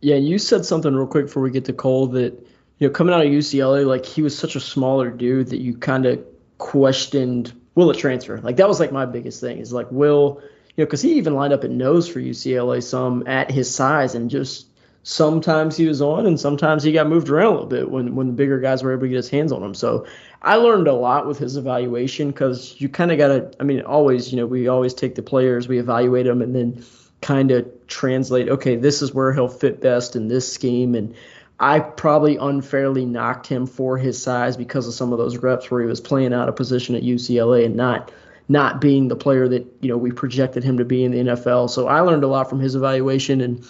Yeah, 0.00 0.16
you 0.16 0.38
said 0.38 0.64
something 0.64 0.94
real 0.94 1.06
quick 1.06 1.26
before 1.26 1.42
we 1.42 1.50
get 1.50 1.66
to 1.66 1.72
Cole 1.72 2.08
that 2.08 2.32
you 2.78 2.88
know 2.88 2.90
coming 2.90 3.14
out 3.14 3.20
of 3.20 3.28
UCLA, 3.28 3.86
like 3.86 4.06
he 4.06 4.22
was 4.22 4.36
such 4.36 4.56
a 4.56 4.60
smaller 4.60 5.10
dude 5.10 5.48
that 5.48 5.60
you 5.60 5.76
kind 5.76 6.06
of 6.06 6.24
questioned 6.58 7.52
will 7.74 7.90
it 7.90 7.98
transfer. 7.98 8.40
Like 8.40 8.56
that 8.56 8.68
was 8.68 8.80
like 8.80 8.92
my 8.92 9.06
biggest 9.06 9.40
thing 9.40 9.58
is 9.58 9.72
like 9.72 9.90
will 9.90 10.40
you 10.76 10.82
know 10.82 10.86
because 10.86 11.02
he 11.02 11.14
even 11.14 11.34
lined 11.34 11.52
up 11.52 11.64
at 11.64 11.70
nose 11.70 12.08
for 12.08 12.20
UCLA 12.20 12.82
some 12.82 13.26
at 13.26 13.50
his 13.50 13.72
size 13.72 14.14
and 14.14 14.30
just 14.30 14.66
sometimes 15.02 15.76
he 15.76 15.86
was 15.86 16.02
on 16.02 16.26
and 16.26 16.38
sometimes 16.38 16.82
he 16.82 16.92
got 16.92 17.06
moved 17.06 17.28
around 17.28 17.46
a 17.46 17.50
little 17.50 17.66
bit 17.66 17.90
when 17.90 18.14
when 18.14 18.26
the 18.26 18.32
bigger 18.32 18.60
guys 18.60 18.82
were 18.82 18.92
able 18.92 19.02
to 19.02 19.08
get 19.08 19.16
his 19.16 19.30
hands 19.30 19.52
on 19.52 19.62
him. 19.62 19.74
So 19.74 20.06
I 20.42 20.56
learned 20.56 20.88
a 20.88 20.94
lot 20.94 21.26
with 21.26 21.38
his 21.38 21.56
evaluation 21.56 22.30
because 22.30 22.80
you 22.80 22.88
kind 22.88 23.12
of 23.12 23.18
got 23.18 23.28
to. 23.28 23.50
I 23.60 23.64
mean, 23.64 23.82
always 23.82 24.32
you 24.32 24.36
know 24.36 24.46
we 24.46 24.68
always 24.68 24.94
take 24.94 25.14
the 25.14 25.22
players, 25.22 25.68
we 25.68 25.78
evaluate 25.78 26.26
them, 26.26 26.42
and 26.42 26.54
then 26.54 26.84
kind 27.20 27.50
of 27.50 27.68
translate, 27.86 28.48
okay, 28.48 28.76
this 28.76 29.02
is 29.02 29.12
where 29.12 29.32
he'll 29.32 29.48
fit 29.48 29.80
best 29.80 30.16
in 30.16 30.28
this 30.28 30.50
scheme. 30.50 30.94
And 30.94 31.14
I 31.58 31.80
probably 31.80 32.36
unfairly 32.36 33.04
knocked 33.04 33.46
him 33.46 33.66
for 33.66 33.98
his 33.98 34.20
size 34.20 34.56
because 34.56 34.88
of 34.88 34.94
some 34.94 35.12
of 35.12 35.18
those 35.18 35.36
reps 35.36 35.70
where 35.70 35.80
he 35.80 35.86
was 35.86 36.00
playing 36.00 36.32
out 36.32 36.48
of 36.48 36.56
position 36.56 36.94
at 36.94 37.02
UCLA 37.02 37.66
and 37.66 37.76
not 37.76 38.10
not 38.48 38.80
being 38.80 39.06
the 39.06 39.14
player 39.14 39.46
that 39.46 39.64
you 39.80 39.88
know 39.88 39.96
we 39.96 40.10
projected 40.10 40.64
him 40.64 40.78
to 40.78 40.84
be 40.84 41.04
in 41.04 41.12
the 41.12 41.18
NFL. 41.18 41.70
So 41.70 41.86
I 41.86 42.00
learned 42.00 42.24
a 42.24 42.26
lot 42.26 42.50
from 42.50 42.58
his 42.58 42.74
evaluation, 42.74 43.40
and 43.40 43.64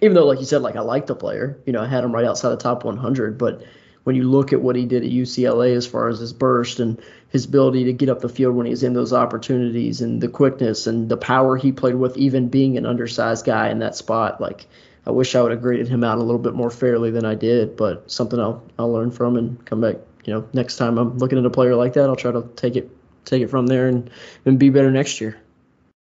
even 0.00 0.14
though, 0.14 0.26
like 0.26 0.38
you 0.38 0.44
said, 0.44 0.62
like 0.62 0.76
I 0.76 0.80
like 0.80 1.06
the 1.06 1.16
player, 1.16 1.58
you 1.66 1.72
know, 1.72 1.82
I 1.82 1.88
had 1.88 2.04
him 2.04 2.12
right 2.12 2.24
outside 2.24 2.50
the 2.50 2.56
top 2.56 2.84
100, 2.84 3.36
but 3.36 3.64
when 4.04 4.16
you 4.16 4.24
look 4.24 4.52
at 4.52 4.60
what 4.60 4.76
he 4.76 4.84
did 4.84 5.04
at 5.04 5.10
UCLA 5.10 5.76
as 5.76 5.86
far 5.86 6.08
as 6.08 6.18
his 6.18 6.32
burst 6.32 6.80
and 6.80 7.00
his 7.28 7.44
ability 7.44 7.84
to 7.84 7.92
get 7.92 8.08
up 8.08 8.20
the 8.20 8.28
field 8.28 8.54
when 8.54 8.66
he's 8.66 8.82
in 8.82 8.92
those 8.92 9.12
opportunities 9.12 10.00
and 10.00 10.20
the 10.20 10.28
quickness 10.28 10.86
and 10.86 11.08
the 11.08 11.16
power 11.16 11.56
he 11.56 11.72
played 11.72 11.94
with, 11.94 12.16
even 12.16 12.48
being 12.48 12.76
an 12.76 12.86
undersized 12.86 13.46
guy 13.46 13.70
in 13.70 13.78
that 13.78 13.94
spot, 13.94 14.40
like 14.40 14.66
I 15.06 15.10
wish 15.10 15.34
I 15.34 15.42
would 15.42 15.52
have 15.52 15.62
graded 15.62 15.88
him 15.88 16.04
out 16.04 16.18
a 16.18 16.22
little 16.22 16.40
bit 16.40 16.54
more 16.54 16.70
fairly 16.70 17.10
than 17.10 17.24
I 17.24 17.34
did, 17.34 17.76
but 17.76 18.10
something 18.10 18.38
I'll 18.38 18.62
I'll 18.78 18.92
learn 18.92 19.10
from 19.10 19.36
and 19.36 19.64
come 19.64 19.80
back. 19.80 19.96
You 20.24 20.34
know, 20.34 20.48
next 20.52 20.76
time 20.76 20.98
I'm 20.98 21.18
looking 21.18 21.38
at 21.38 21.44
a 21.44 21.50
player 21.50 21.74
like 21.74 21.94
that, 21.94 22.08
I'll 22.08 22.16
try 22.16 22.30
to 22.32 22.48
take 22.54 22.76
it 22.76 22.90
take 23.24 23.42
it 23.42 23.48
from 23.48 23.66
there 23.66 23.88
and 23.88 24.10
and 24.44 24.58
be 24.58 24.70
better 24.70 24.90
next 24.90 25.20
year. 25.20 25.40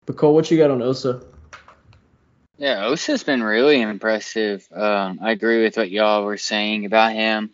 But 0.05 0.17
Cole, 0.17 0.35
what 0.35 0.51
you 0.51 0.57
got 0.57 0.71
on 0.71 0.81
Osa? 0.81 1.21
Yeah, 2.57 2.85
Osa's 2.85 3.23
been 3.23 3.41
really 3.41 3.81
impressive. 3.81 4.67
Um, 4.71 5.19
I 5.21 5.31
agree 5.31 5.63
with 5.63 5.77
what 5.77 5.89
y'all 5.89 6.23
were 6.23 6.37
saying 6.37 6.85
about 6.85 7.13
him. 7.13 7.51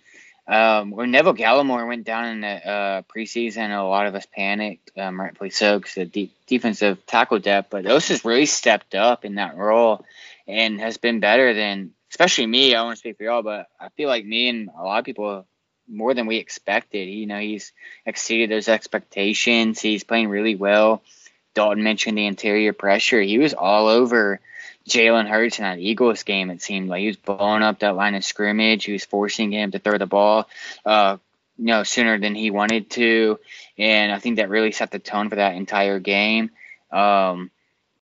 Um, 0.49 0.89
when 0.89 1.11
Neville 1.11 1.35
Gallimore 1.35 1.87
went 1.87 2.05
down 2.05 2.25
in 2.25 2.41
the 2.41 2.47
uh, 2.67 3.01
preseason, 3.03 3.69
a 3.69 3.83
lot 3.83 4.07
of 4.07 4.15
us 4.15 4.25
panicked, 4.25 4.97
um, 4.97 5.19
rightfully 5.19 5.51
so, 5.51 5.77
because 5.77 5.93
the 5.93 6.05
de- 6.05 6.31
defensive 6.47 7.05
tackle 7.05 7.37
depth. 7.37 7.69
But 7.69 7.85
Osa's 7.85 8.25
really 8.25 8.47
stepped 8.47 8.95
up 8.95 9.25
in 9.25 9.35
that 9.35 9.55
role 9.55 10.03
and 10.47 10.79
has 10.81 10.97
been 10.97 11.19
better 11.19 11.53
than, 11.53 11.91
especially 12.09 12.47
me. 12.47 12.73
I 12.73 12.81
want 12.81 12.95
to 12.95 12.99
speak 12.99 13.17
for 13.17 13.23
y'all, 13.25 13.43
but 13.43 13.67
I 13.79 13.89
feel 13.89 14.09
like 14.09 14.25
me 14.25 14.49
and 14.49 14.69
a 14.75 14.81
lot 14.81 14.97
of 14.97 15.05
people 15.05 15.45
more 15.87 16.15
than 16.15 16.25
we 16.25 16.37
expected. 16.37 17.07
You 17.07 17.27
know, 17.27 17.39
he's 17.39 17.71
exceeded 18.07 18.49
those 18.49 18.69
expectations. 18.69 19.79
He's 19.79 20.03
playing 20.03 20.29
really 20.29 20.55
well. 20.55 21.03
Dalton 21.53 21.83
mentioned 21.83 22.17
the 22.17 22.25
interior 22.25 22.73
pressure. 22.73 23.21
He 23.21 23.37
was 23.37 23.53
all 23.53 23.87
over 23.87 24.39
Jalen 24.87 25.27
Hurts 25.27 25.59
in 25.59 25.63
that 25.63 25.79
Eagles 25.79 26.23
game, 26.23 26.49
it 26.49 26.61
seemed 26.61 26.89
like 26.89 27.01
he 27.01 27.07
was 27.07 27.17
blowing 27.17 27.63
up 27.63 27.79
that 27.79 27.95
line 27.95 28.15
of 28.15 28.23
scrimmage. 28.23 28.85
He 28.85 28.93
was 28.93 29.05
forcing 29.05 29.51
him 29.51 29.71
to 29.71 29.79
throw 29.79 29.97
the 29.97 30.05
ball, 30.05 30.47
uh, 30.85 31.17
you 31.57 31.65
know, 31.65 31.83
sooner 31.83 32.17
than 32.17 32.35
he 32.35 32.51
wanted 32.51 32.89
to, 32.91 33.39
and 33.77 34.11
I 34.11 34.19
think 34.19 34.37
that 34.37 34.49
really 34.49 34.71
set 34.71 34.91
the 34.91 34.99
tone 34.99 35.29
for 35.29 35.35
that 35.35 35.55
entire 35.55 35.99
game. 35.99 36.51
Um, 36.91 37.51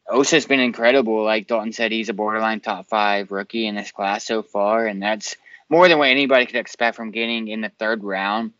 Osa's 0.09 0.45
been 0.45 0.59
incredible. 0.59 1.23
Like 1.23 1.47
Dalton 1.47 1.71
said, 1.71 1.91
he's 1.91 2.09
a 2.09 2.13
borderline 2.13 2.59
top 2.59 2.87
five 2.87 3.31
rookie 3.31 3.67
in 3.67 3.75
this 3.75 3.91
class 3.91 4.25
so 4.25 4.41
far, 4.41 4.85
and 4.85 5.01
that's 5.01 5.35
more 5.69 5.87
than 5.87 5.97
what 5.97 6.09
anybody 6.09 6.45
could 6.45 6.57
expect 6.57 6.95
from 6.95 7.11
getting 7.11 7.47
in 7.47 7.61
the 7.61 7.69
third 7.69 8.03
round, 8.03 8.51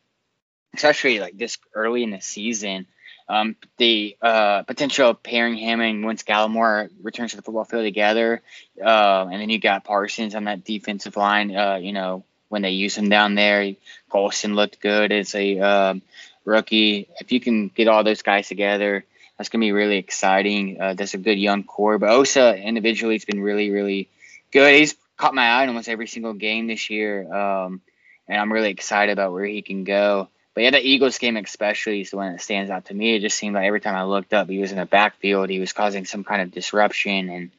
especially 0.76 1.20
like 1.20 1.38
this 1.38 1.58
early 1.74 2.04
in 2.04 2.12
the 2.12 2.22
season 2.22 2.88
um, 3.30 3.56
the 3.78 4.18
uh, 4.22 4.64
potential 4.64 5.10
of 5.10 5.24
pairing 5.24 5.56
him 5.56 5.80
and 5.80 6.04
once 6.04 6.24
Gallimore 6.24 6.90
returns 7.02 7.32
to 7.32 7.38
the 7.38 7.42
football 7.42 7.66
field 7.66 7.84
together, 7.84 8.42
uh, 8.84 9.28
and 9.32 9.42
then 9.42 9.50
you 9.50 9.60
got 9.60 9.84
Parsons 9.84 10.36
on 10.36 10.46
that 10.46 10.64
defensive 10.64 11.16
line, 11.16 11.56
uh, 11.56 11.76
you 11.76 11.94
know, 11.94 12.24
when 12.50 12.62
they 12.62 12.72
use 12.72 12.98
him 12.98 13.10
down 13.10 13.36
there. 13.36 13.76
Golston 14.12 14.56
looked 14.56 14.80
good 14.80 15.12
as 15.12 15.34
a 15.36 15.60
um, 15.60 16.02
rookie. 16.46 17.08
If 17.20 17.32
you 17.32 17.40
can 17.40 17.70
get 17.70 17.88
all 17.88 18.04
those 18.04 18.22
guys 18.22 18.48
together, 18.48 19.06
that's 19.38 19.50
gonna 19.50 19.62
be 19.62 19.72
really 19.72 19.98
exciting. 19.98 20.80
Uh, 20.80 20.94
that's 20.94 21.14
a 21.14 21.18
good 21.18 21.40
young 21.40 21.64
core. 21.64 21.98
But 21.98 22.10
Osa 22.10 22.56
individually 22.56 23.16
has 23.16 23.26
been 23.26 23.42
really, 23.42 23.72
really 23.72 24.10
good. 24.52 24.76
He's 24.76 24.96
caught 25.18 25.34
my 25.34 25.48
eye 25.48 25.64
in 25.64 25.70
almost 25.70 25.90
every 25.90 26.08
single 26.08 26.34
game 26.34 26.68
this 26.68 26.90
year, 26.90 27.34
um, 27.34 27.82
and 28.28 28.40
I'm 28.40 28.54
really 28.54 28.70
excited 28.70 29.12
about 29.12 29.32
where 29.32 29.46
he 29.46 29.62
can 29.62 29.84
go. 29.84 30.30
But 30.54 30.64
yeah, 30.64 30.72
the 30.72 30.88
Eagles 30.88 31.18
game 31.18 31.36
especially 31.38 32.02
is 32.02 32.12
the 32.12 32.18
one 32.18 32.32
that 32.32 32.42
stands 32.42 32.70
out 32.70 32.86
to 32.86 32.94
me. 32.94 33.16
It 33.16 33.22
just 33.22 33.38
seemed 33.38 33.56
like 33.56 33.66
every 33.66 33.82
time 33.82 33.96
I 33.96 34.04
looked 34.04 34.34
up, 34.34 34.50
he 34.50 34.60
was 34.60 34.72
in 34.72 34.78
the 34.78 34.86
backfield. 34.86 35.50
He 35.50 35.60
was 35.60 35.74
causing 35.74 36.06
some 36.06 36.24
kind 36.24 36.42
of 36.42 36.52
disruption, 36.52 37.30
and 37.30 37.52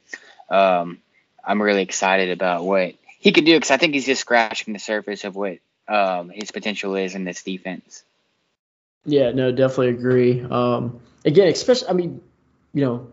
um, 0.48 0.98
I'm 1.44 1.60
really 1.60 1.82
excited 1.82 2.30
about 2.30 2.64
what 2.64 2.94
he 3.18 3.32
could 3.32 3.44
do 3.44 3.56
because 3.56 3.70
I 3.70 3.78
think 3.78 3.94
he's 3.94 4.06
just 4.06 4.20
scratching 4.20 4.74
the 4.74 4.78
surface 4.78 5.24
of 5.24 5.34
what 5.34 5.58
um, 5.88 6.30
his 6.30 6.50
potential 6.50 6.94
is 6.94 7.14
in 7.14 7.24
this 7.24 7.42
defense. 7.42 8.04
Yeah, 9.04 9.32
no, 9.32 9.50
definitely 9.50 9.88
agree. 9.88 10.42
Um, 10.42 11.00
again, 11.24 11.48
especially, 11.48 11.88
I 11.88 11.92
mean, 11.92 12.20
you 12.72 12.84
know, 12.84 13.08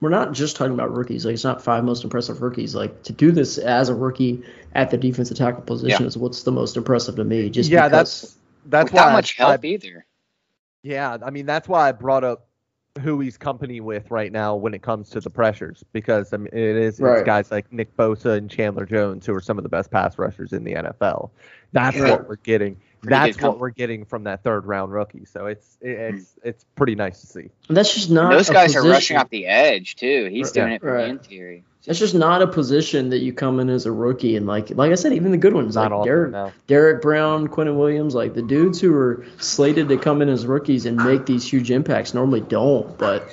we're 0.00 0.10
not 0.10 0.32
just 0.32 0.56
talking 0.56 0.74
about 0.74 0.92
rookies. 0.92 1.24
Like, 1.24 1.34
it's 1.34 1.44
not 1.44 1.62
five 1.62 1.84
most 1.84 2.04
impressive 2.04 2.42
rookies. 2.42 2.74
Like, 2.74 3.04
to 3.04 3.12
do 3.12 3.32
this 3.32 3.58
as 3.58 3.88
a 3.88 3.94
rookie 3.94 4.42
at 4.74 4.90
the 4.90 4.98
defensive 4.98 5.36
tackle 5.36 5.62
position 5.62 6.02
yeah. 6.02 6.06
is 6.06 6.16
what's 6.16 6.42
the 6.42 6.52
most 6.52 6.76
impressive 6.76 7.16
to 7.16 7.24
me. 7.24 7.50
Just 7.50 7.70
yeah, 7.70 7.88
that's 7.88 8.36
that's 8.66 8.92
why 8.92 9.12
much 9.12 9.36
help 9.36 9.64
I, 9.64 9.66
either. 9.66 10.06
Yeah, 10.82 11.18
I 11.24 11.30
mean 11.30 11.46
that's 11.46 11.68
why 11.68 11.88
I 11.88 11.92
brought 11.92 12.24
up 12.24 12.46
who 13.00 13.20
he's 13.20 13.38
company 13.38 13.80
with 13.80 14.10
right 14.10 14.30
now 14.30 14.54
when 14.54 14.74
it 14.74 14.82
comes 14.82 15.08
to 15.10 15.20
the 15.20 15.30
pressures 15.30 15.82
because 15.92 16.32
I 16.32 16.36
mean 16.36 16.50
it 16.52 16.76
is 16.76 17.00
right. 17.00 17.24
guys 17.24 17.50
like 17.50 17.72
Nick 17.72 17.96
Bosa 17.96 18.36
and 18.36 18.50
Chandler 18.50 18.84
Jones 18.84 19.24
who 19.24 19.34
are 19.34 19.40
some 19.40 19.58
of 19.58 19.62
the 19.62 19.70
best 19.70 19.90
pass 19.90 20.18
rushers 20.18 20.52
in 20.52 20.64
the 20.64 20.74
NFL. 20.74 21.30
That's 21.72 21.96
yeah. 21.96 22.10
what 22.10 22.28
we're 22.28 22.36
getting. 22.36 22.76
Pretty 23.00 23.14
That's 23.14 23.40
what 23.40 23.58
we're 23.58 23.70
getting 23.70 24.04
from 24.04 24.24
that 24.24 24.44
third 24.44 24.66
round 24.66 24.92
rookie. 24.92 25.24
So 25.24 25.46
it's 25.46 25.78
it's 25.80 26.32
mm. 26.32 26.38
it's 26.44 26.64
pretty 26.76 26.94
nice 26.94 27.20
to 27.22 27.26
see. 27.26 27.50
That's 27.68 27.94
just 27.94 28.10
not. 28.10 28.26
And 28.26 28.32
those 28.34 28.50
guys 28.50 28.74
position. 28.74 28.90
are 28.90 28.92
rushing 28.92 29.16
off 29.16 29.30
the 29.30 29.46
edge 29.46 29.96
too. 29.96 30.28
He's 30.30 30.52
doing 30.52 30.72
it 30.72 30.80
from 30.80 30.90
right. 30.90 31.04
the 31.04 31.10
interior. 31.10 31.62
It's 31.86 31.98
just 31.98 32.14
not 32.14 32.42
a 32.42 32.46
position 32.46 33.10
that 33.10 33.18
you 33.18 33.32
come 33.32 33.58
in 33.58 33.68
as 33.68 33.86
a 33.86 33.92
rookie 33.92 34.36
and 34.36 34.46
like 34.46 34.70
like 34.70 34.92
I 34.92 34.94
said, 34.94 35.14
even 35.14 35.32
the 35.32 35.36
good 35.36 35.52
ones 35.52 35.74
not 35.74 35.90
like 35.90 36.04
Derek, 36.04 36.30
no. 36.30 36.52
Derrick 36.68 37.02
Brown, 37.02 37.48
Quinnen 37.48 37.76
Williams, 37.76 38.14
like 38.14 38.34
the 38.34 38.42
dudes 38.42 38.80
who 38.80 38.94
are 38.94 39.26
slated 39.38 39.88
to 39.88 39.96
come 39.96 40.22
in 40.22 40.28
as 40.28 40.46
rookies 40.46 40.86
and 40.86 40.96
make 40.96 41.26
these 41.26 41.48
huge 41.48 41.72
impacts 41.72 42.14
normally 42.14 42.40
don't. 42.40 42.96
But 42.96 43.28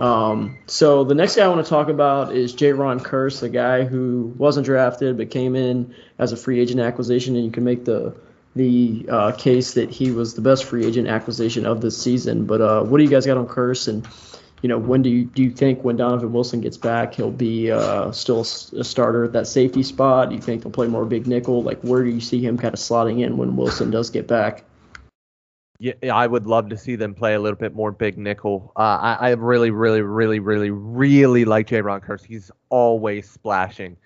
um, 0.00 0.58
so 0.66 1.04
the 1.04 1.14
next 1.14 1.36
guy 1.36 1.44
I 1.44 1.48
want 1.48 1.64
to 1.64 1.70
talk 1.70 1.88
about 1.88 2.34
is 2.34 2.52
Jayron 2.54 3.00
Kearse, 3.00 3.38
the 3.40 3.48
guy 3.48 3.84
who 3.84 4.34
wasn't 4.36 4.66
drafted 4.66 5.16
but 5.16 5.30
came 5.30 5.54
in 5.54 5.94
as 6.18 6.32
a 6.32 6.36
free 6.36 6.60
agent 6.60 6.80
acquisition, 6.80 7.36
and 7.36 7.44
you 7.44 7.52
can 7.52 7.62
make 7.62 7.84
the 7.84 8.16
the 8.56 9.06
uh, 9.08 9.32
case 9.32 9.74
that 9.74 9.90
he 9.90 10.10
was 10.10 10.34
the 10.34 10.40
best 10.40 10.64
free 10.64 10.84
agent 10.84 11.08
acquisition 11.08 11.66
of 11.66 11.80
this 11.80 12.00
season. 12.00 12.46
But 12.46 12.60
uh, 12.60 12.82
what 12.82 12.98
do 12.98 13.04
you 13.04 13.10
guys 13.10 13.26
got 13.26 13.36
on 13.36 13.46
Kearse 13.46 13.86
and 13.88 14.06
you 14.64 14.68
know, 14.68 14.78
when 14.78 15.02
do 15.02 15.10
you 15.10 15.26
do 15.26 15.42
you 15.42 15.50
think 15.50 15.84
when 15.84 15.98
Donovan 15.98 16.32
Wilson 16.32 16.62
gets 16.62 16.78
back, 16.78 17.12
he'll 17.12 17.30
be 17.30 17.70
uh, 17.70 18.10
still 18.12 18.40
a 18.40 18.82
starter 18.82 19.24
at 19.24 19.34
that 19.34 19.46
safety 19.46 19.82
spot? 19.82 20.30
Do 20.30 20.36
you 20.36 20.40
think 20.40 20.62
he'll 20.62 20.72
play 20.72 20.86
more 20.86 21.04
big 21.04 21.26
nickel? 21.26 21.62
Like, 21.62 21.78
where 21.82 22.02
do 22.02 22.08
you 22.08 22.22
see 22.22 22.40
him 22.40 22.56
kind 22.56 22.72
of 22.72 22.80
slotting 22.80 23.22
in 23.22 23.36
when 23.36 23.56
Wilson 23.56 23.90
does 23.90 24.08
get 24.08 24.26
back? 24.26 24.64
Yeah, 25.80 25.92
I 26.14 26.26
would 26.26 26.46
love 26.46 26.70
to 26.70 26.78
see 26.78 26.96
them 26.96 27.12
play 27.14 27.34
a 27.34 27.40
little 27.40 27.58
bit 27.58 27.74
more 27.74 27.92
big 27.92 28.16
nickel. 28.16 28.72
Uh, 28.74 28.96
I, 29.02 29.16
I 29.20 29.30
really, 29.32 29.70
really, 29.70 30.00
really, 30.00 30.38
really, 30.38 30.70
really 30.70 31.44
like 31.44 31.68
Jayron 31.68 32.02
Kearse. 32.02 32.24
He's 32.24 32.50
always 32.70 33.28
splashing. 33.28 33.98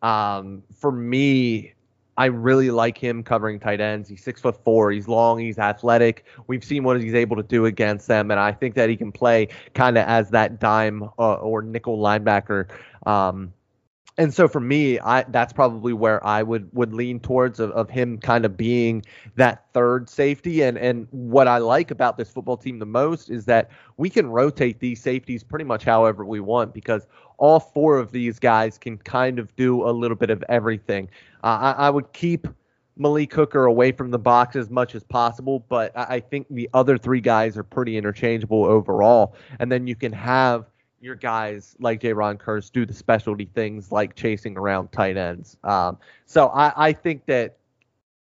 Um, 0.00 0.62
for 0.76 0.92
me, 0.92 1.74
I 2.16 2.26
really 2.26 2.70
like 2.70 2.96
him 2.96 3.22
covering 3.22 3.58
tight 3.58 3.80
ends. 3.80 4.08
He's 4.08 4.22
six 4.22 4.40
foot 4.40 4.62
four. 4.64 4.90
He's 4.92 5.08
long. 5.08 5.38
He's 5.38 5.58
athletic. 5.58 6.24
We've 6.46 6.64
seen 6.64 6.84
what 6.84 7.00
he's 7.00 7.14
able 7.14 7.36
to 7.36 7.42
do 7.42 7.66
against 7.66 8.06
them, 8.06 8.30
and 8.30 8.38
I 8.38 8.52
think 8.52 8.74
that 8.74 8.88
he 8.88 8.96
can 8.96 9.10
play 9.10 9.48
kind 9.74 9.98
of 9.98 10.06
as 10.06 10.30
that 10.30 10.60
dime 10.60 11.04
uh, 11.18 11.34
or 11.34 11.62
nickel 11.62 11.98
linebacker. 11.98 12.68
Um, 13.06 13.52
and 14.16 14.32
so 14.32 14.46
for 14.46 14.60
me, 14.60 15.00
I 15.00 15.24
that's 15.24 15.52
probably 15.52 15.92
where 15.92 16.24
I 16.24 16.42
would 16.42 16.68
would 16.72 16.92
lean 16.92 17.18
towards 17.18 17.58
of, 17.58 17.70
of 17.72 17.90
him 17.90 18.18
kind 18.18 18.44
of 18.44 18.56
being 18.56 19.04
that 19.34 19.64
third 19.72 20.08
safety. 20.08 20.62
And 20.62 20.78
and 20.78 21.08
what 21.10 21.48
I 21.48 21.58
like 21.58 21.90
about 21.90 22.16
this 22.16 22.30
football 22.30 22.56
team 22.56 22.78
the 22.78 22.86
most 22.86 23.28
is 23.28 23.44
that 23.46 23.70
we 23.96 24.08
can 24.08 24.28
rotate 24.28 24.78
these 24.78 25.00
safeties 25.00 25.42
pretty 25.42 25.64
much 25.64 25.84
however 25.84 26.24
we 26.24 26.38
want 26.38 26.72
because 26.72 27.08
all 27.38 27.58
four 27.58 27.98
of 27.98 28.12
these 28.12 28.38
guys 28.38 28.78
can 28.78 28.98
kind 28.98 29.40
of 29.40 29.54
do 29.56 29.86
a 29.88 29.90
little 29.90 30.16
bit 30.16 30.30
of 30.30 30.44
everything. 30.48 31.08
Uh, 31.42 31.74
I, 31.76 31.86
I, 31.86 31.90
would 31.90 32.12
keep 32.12 32.46
Malik 32.96 33.34
Hooker 33.34 33.64
away 33.64 33.90
from 33.90 34.12
the 34.12 34.18
box 34.20 34.54
as 34.54 34.70
much 34.70 34.94
as 34.94 35.02
possible, 35.02 35.66
but 35.68 35.90
I, 35.96 36.14
I 36.14 36.20
think 36.20 36.46
the 36.48 36.70
other 36.72 36.96
three 36.96 37.20
guys 37.20 37.58
are 37.58 37.64
pretty 37.64 37.96
interchangeable 37.96 38.64
overall. 38.64 39.34
And 39.58 39.72
then 39.72 39.88
you 39.88 39.96
can 39.96 40.12
have 40.12 40.70
your 41.04 41.14
guys 41.14 41.76
like 41.78 42.00
Jayron 42.00 42.38
Kearse 42.38 42.72
do 42.72 42.86
the 42.86 42.94
specialty 42.94 43.44
things 43.44 43.92
like 43.92 44.16
chasing 44.16 44.56
around 44.56 44.90
tight 44.90 45.18
ends. 45.18 45.58
Um, 45.62 45.98
so 46.24 46.48
I, 46.48 46.88
I 46.88 46.92
think 46.94 47.26
that 47.26 47.58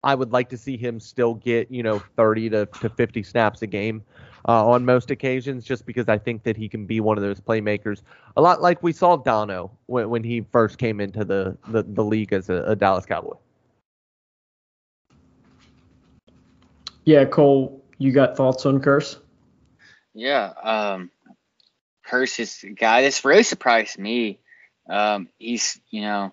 I 0.03 0.15
would 0.15 0.33
like 0.33 0.49
to 0.49 0.57
see 0.57 0.79
him 0.79 0.99
still 0.99 1.35
get, 1.35 1.71
you 1.71 1.83
know, 1.83 1.99
30 2.17 2.49
to, 2.51 2.67
to 2.67 2.89
50 2.89 3.23
snaps 3.23 3.61
a 3.61 3.67
game 3.67 4.03
uh, 4.49 4.67
on 4.67 4.85
most 4.87 5.11
occasions, 5.11 5.65
just 5.65 5.85
because 5.85 6.09
I 6.09 6.17
think 6.17 6.43
that 6.45 6.57
he 6.57 6.69
can 6.69 6.87
be 6.87 7.01
one 7.01 7.19
of 7.19 7.23
those 7.23 7.41
playmakers, 7.41 8.01
a 8.37 8.43
lot 8.43 8.63
like 8.63 8.83
we 8.83 8.93
saw 8.93 9.17
Dono 9.17 9.71
when, 9.87 10.09
when 10.09 10.25
he 10.25 10.41
first 10.51 10.79
came 10.79 10.99
into 10.99 11.25
the, 11.25 11.57
the, 11.69 11.83
the 11.83 12.03
league 12.03 12.33
as 12.33 12.49
a, 12.49 12.65
a 12.65 12.75
Dallas 12.75 13.05
Cowboy. 13.05 13.37
Yeah, 17.05 17.27
Cole, 17.27 17.83
you 17.99 18.13
got 18.13 18.37
thoughts 18.37 18.65
on 18.65 18.81
Kearse? 18.81 19.19
Yeah, 20.15 20.53
um, 20.63 21.11
Kearse 22.09 22.41
is 22.41 22.65
a 22.65 22.71
guy 22.71 23.03
that's 23.03 23.25
really 23.25 23.43
surprised 23.43 23.99
me. 23.99 24.39
Um, 24.89 25.29
he's, 25.39 25.81
you 25.91 26.03
know, 26.03 26.33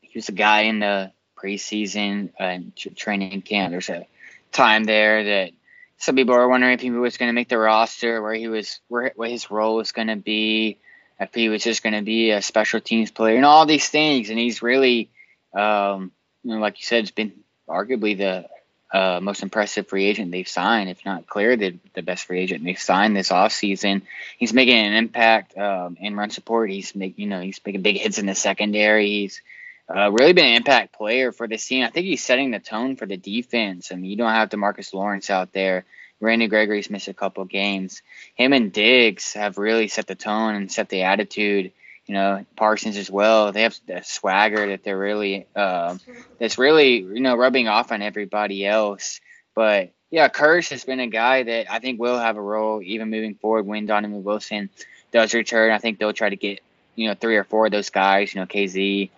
he 0.00 0.12
was 0.18 0.28
a 0.28 0.32
guy 0.32 0.62
in 0.62 0.80
the 0.80 1.12
preseason 1.36 2.30
uh, 2.38 2.58
training 2.96 3.42
camp. 3.42 3.70
There's 3.70 3.88
a 3.88 4.06
time 4.52 4.84
there 4.84 5.24
that 5.24 5.52
some 5.98 6.16
people 6.16 6.34
were 6.34 6.48
wondering 6.48 6.72
if 6.72 6.80
he 6.80 6.90
was 6.90 7.18
going 7.18 7.28
to 7.28 7.34
make 7.34 7.48
the 7.48 7.58
roster, 7.58 8.22
where 8.22 8.34
he 8.34 8.48
was, 8.48 8.80
where 8.88 9.12
what 9.16 9.30
his 9.30 9.50
role 9.50 9.76
was 9.76 9.92
going 9.92 10.08
to 10.08 10.16
be, 10.16 10.78
if 11.20 11.34
he 11.34 11.48
was 11.48 11.62
just 11.62 11.82
going 11.82 11.92
to 11.94 12.02
be 12.02 12.30
a 12.30 12.40
special 12.40 12.80
teams 12.80 13.10
player, 13.10 13.36
and 13.36 13.44
all 13.44 13.66
these 13.66 13.88
things. 13.88 14.30
And 14.30 14.38
he's 14.38 14.62
really, 14.62 15.10
um, 15.54 16.12
you 16.42 16.54
know, 16.54 16.60
like 16.60 16.78
you 16.78 16.84
said, 16.84 17.02
it's 17.02 17.10
been 17.10 17.32
arguably 17.68 18.16
the 18.16 18.48
uh, 18.92 19.20
most 19.22 19.42
impressive 19.42 19.86
free 19.88 20.06
agent 20.06 20.32
they've 20.32 20.48
signed, 20.48 20.90
if 20.90 21.04
not 21.04 21.26
clear 21.26 21.56
the, 21.56 21.76
the 21.94 22.02
best 22.02 22.26
free 22.26 22.40
agent 22.40 22.64
they've 22.64 22.78
signed 22.78 23.16
this 23.16 23.30
offseason. 23.30 24.02
He's 24.38 24.52
making 24.52 24.76
an 24.76 24.94
impact 24.94 25.56
um, 25.56 25.96
in 26.00 26.16
run 26.16 26.30
support. 26.30 26.70
He's 26.70 26.94
making, 26.94 27.22
you 27.22 27.30
know, 27.30 27.40
he's 27.40 27.60
making 27.64 27.82
big 27.82 27.98
hits 27.98 28.18
in 28.18 28.26
the 28.26 28.34
secondary. 28.34 29.06
He's 29.06 29.42
uh, 29.88 30.10
really 30.10 30.32
been 30.32 30.46
an 30.46 30.56
impact 30.56 30.92
player 30.92 31.32
for 31.32 31.46
this 31.46 31.64
team. 31.66 31.84
I 31.84 31.90
think 31.90 32.06
he's 32.06 32.24
setting 32.24 32.50
the 32.50 32.58
tone 32.58 32.96
for 32.96 33.06
the 33.06 33.16
defense. 33.16 33.92
I 33.92 33.96
mean, 33.96 34.10
you 34.10 34.16
don't 34.16 34.30
have 34.30 34.50
DeMarcus 34.50 34.92
Lawrence 34.92 35.30
out 35.30 35.52
there. 35.52 35.84
Randy 36.20 36.48
Gregory's 36.48 36.90
missed 36.90 37.08
a 37.08 37.14
couple 37.14 37.44
games. 37.46 38.02
Him 38.34 38.52
and 38.52 38.72
Diggs 38.72 39.32
have 39.32 39.56
really 39.56 39.88
set 39.88 40.06
the 40.06 40.14
tone 40.14 40.54
and 40.54 40.70
set 40.70 40.88
the 40.88 41.02
attitude. 41.02 41.72
You 42.10 42.16
know, 42.16 42.44
Parsons 42.56 42.96
as 42.96 43.08
well. 43.08 43.52
They 43.52 43.62
have 43.62 43.78
the 43.86 44.02
swagger 44.02 44.66
that 44.66 44.82
they're 44.82 44.98
really, 44.98 45.46
uh, 45.54 45.96
that's 46.40 46.58
really, 46.58 46.96
you 46.96 47.20
know, 47.20 47.36
rubbing 47.36 47.68
off 47.68 47.92
on 47.92 48.02
everybody 48.02 48.66
else. 48.66 49.20
But 49.54 49.92
yeah, 50.10 50.28
Kearse 50.28 50.70
has 50.70 50.82
been 50.82 50.98
a 50.98 51.06
guy 51.06 51.44
that 51.44 51.70
I 51.70 51.78
think 51.78 52.00
will 52.00 52.18
have 52.18 52.36
a 52.36 52.42
role 52.42 52.82
even 52.82 53.10
moving 53.10 53.36
forward 53.36 53.64
when 53.64 53.86
Donovan 53.86 54.24
Wilson 54.24 54.70
does 55.12 55.34
return. 55.34 55.70
I 55.70 55.78
think 55.78 56.00
they'll 56.00 56.12
try 56.12 56.30
to 56.30 56.34
get, 56.34 56.58
you 56.96 57.06
know, 57.06 57.14
three 57.14 57.36
or 57.36 57.44
four 57.44 57.66
of 57.66 57.70
those 57.70 57.90
guys, 57.90 58.34
you 58.34 58.40
know, 58.40 58.46
Kazee, 58.48 59.10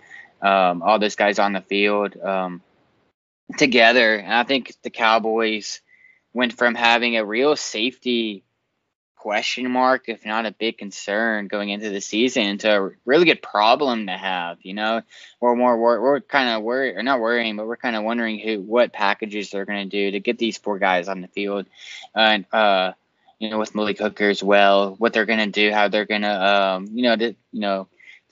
um, 0.43 0.83
all 0.83 0.99
those 0.99 1.17
guys 1.17 1.39
on 1.39 1.55
the 1.55 1.63
field 1.63 2.15
um, 2.21 2.61
together. 3.57 4.17
And 4.17 4.35
I 4.35 4.43
think 4.43 4.75
the 4.83 4.91
Cowboys 4.91 5.81
went 6.35 6.53
from 6.53 6.75
having 6.75 7.17
a 7.17 7.25
real 7.25 7.57
safety 7.57 8.45
question 9.23 9.71
mark, 9.71 10.09
if 10.09 10.27
not 10.27 10.47
a 10.47 10.51
big 10.51 10.79
concern 10.79 11.47
going 11.47 11.69
into 11.69 11.91
the 11.91 12.01
season, 12.01 12.59
to 12.59 12.69
a 12.69 12.91
really 13.05 13.25
good 13.25 13.41
problem 13.41 14.09
to 14.09 14.13
have. 14.13 14.59
You 14.63 14.75
know, 14.75 15.03
we're 15.41 15.55
more 15.55 15.79
we're, 15.79 16.01
we're 16.01 16.21
kind 16.21 16.49
of 16.49 16.65
worried, 16.65 16.97
or 16.97 17.05
not 17.05 17.21
worrying, 17.21 17.57
but 17.57 17.69
we're 17.69 17.77
kind 17.77 17.95
of 17.95 18.03
wondering 18.03 18.41
who 18.41 18.61
what 18.61 18.93
packages 18.93 19.51
they're 19.51 19.65
going 19.65 19.89
to 19.89 19.97
do 19.97 20.11
to 20.11 20.19
get 20.19 20.39
these 20.39 20.59
four 20.59 20.81
guys 20.81 21.07
on 21.07 21.21
the 21.21 21.29
field, 21.29 21.67
and 22.17 22.47
uh, 22.53 22.95
you 23.39 23.49
know, 23.49 23.61
with 23.61 23.77
Malik 23.77 24.01
Hooker 24.01 24.29
as 24.29 24.43
well, 24.43 24.97
what 24.99 25.13
they're 25.13 25.25
going 25.25 25.39
to 25.39 25.47
do, 25.47 25.73
how 25.73 25.87
they're 25.87 26.05
going 26.05 26.23
to, 26.23 26.55
um, 26.55 26.89
you 26.93 27.05
know, 27.05 27.15
to, 27.15 27.37
you 27.53 27.61
know 27.61 27.87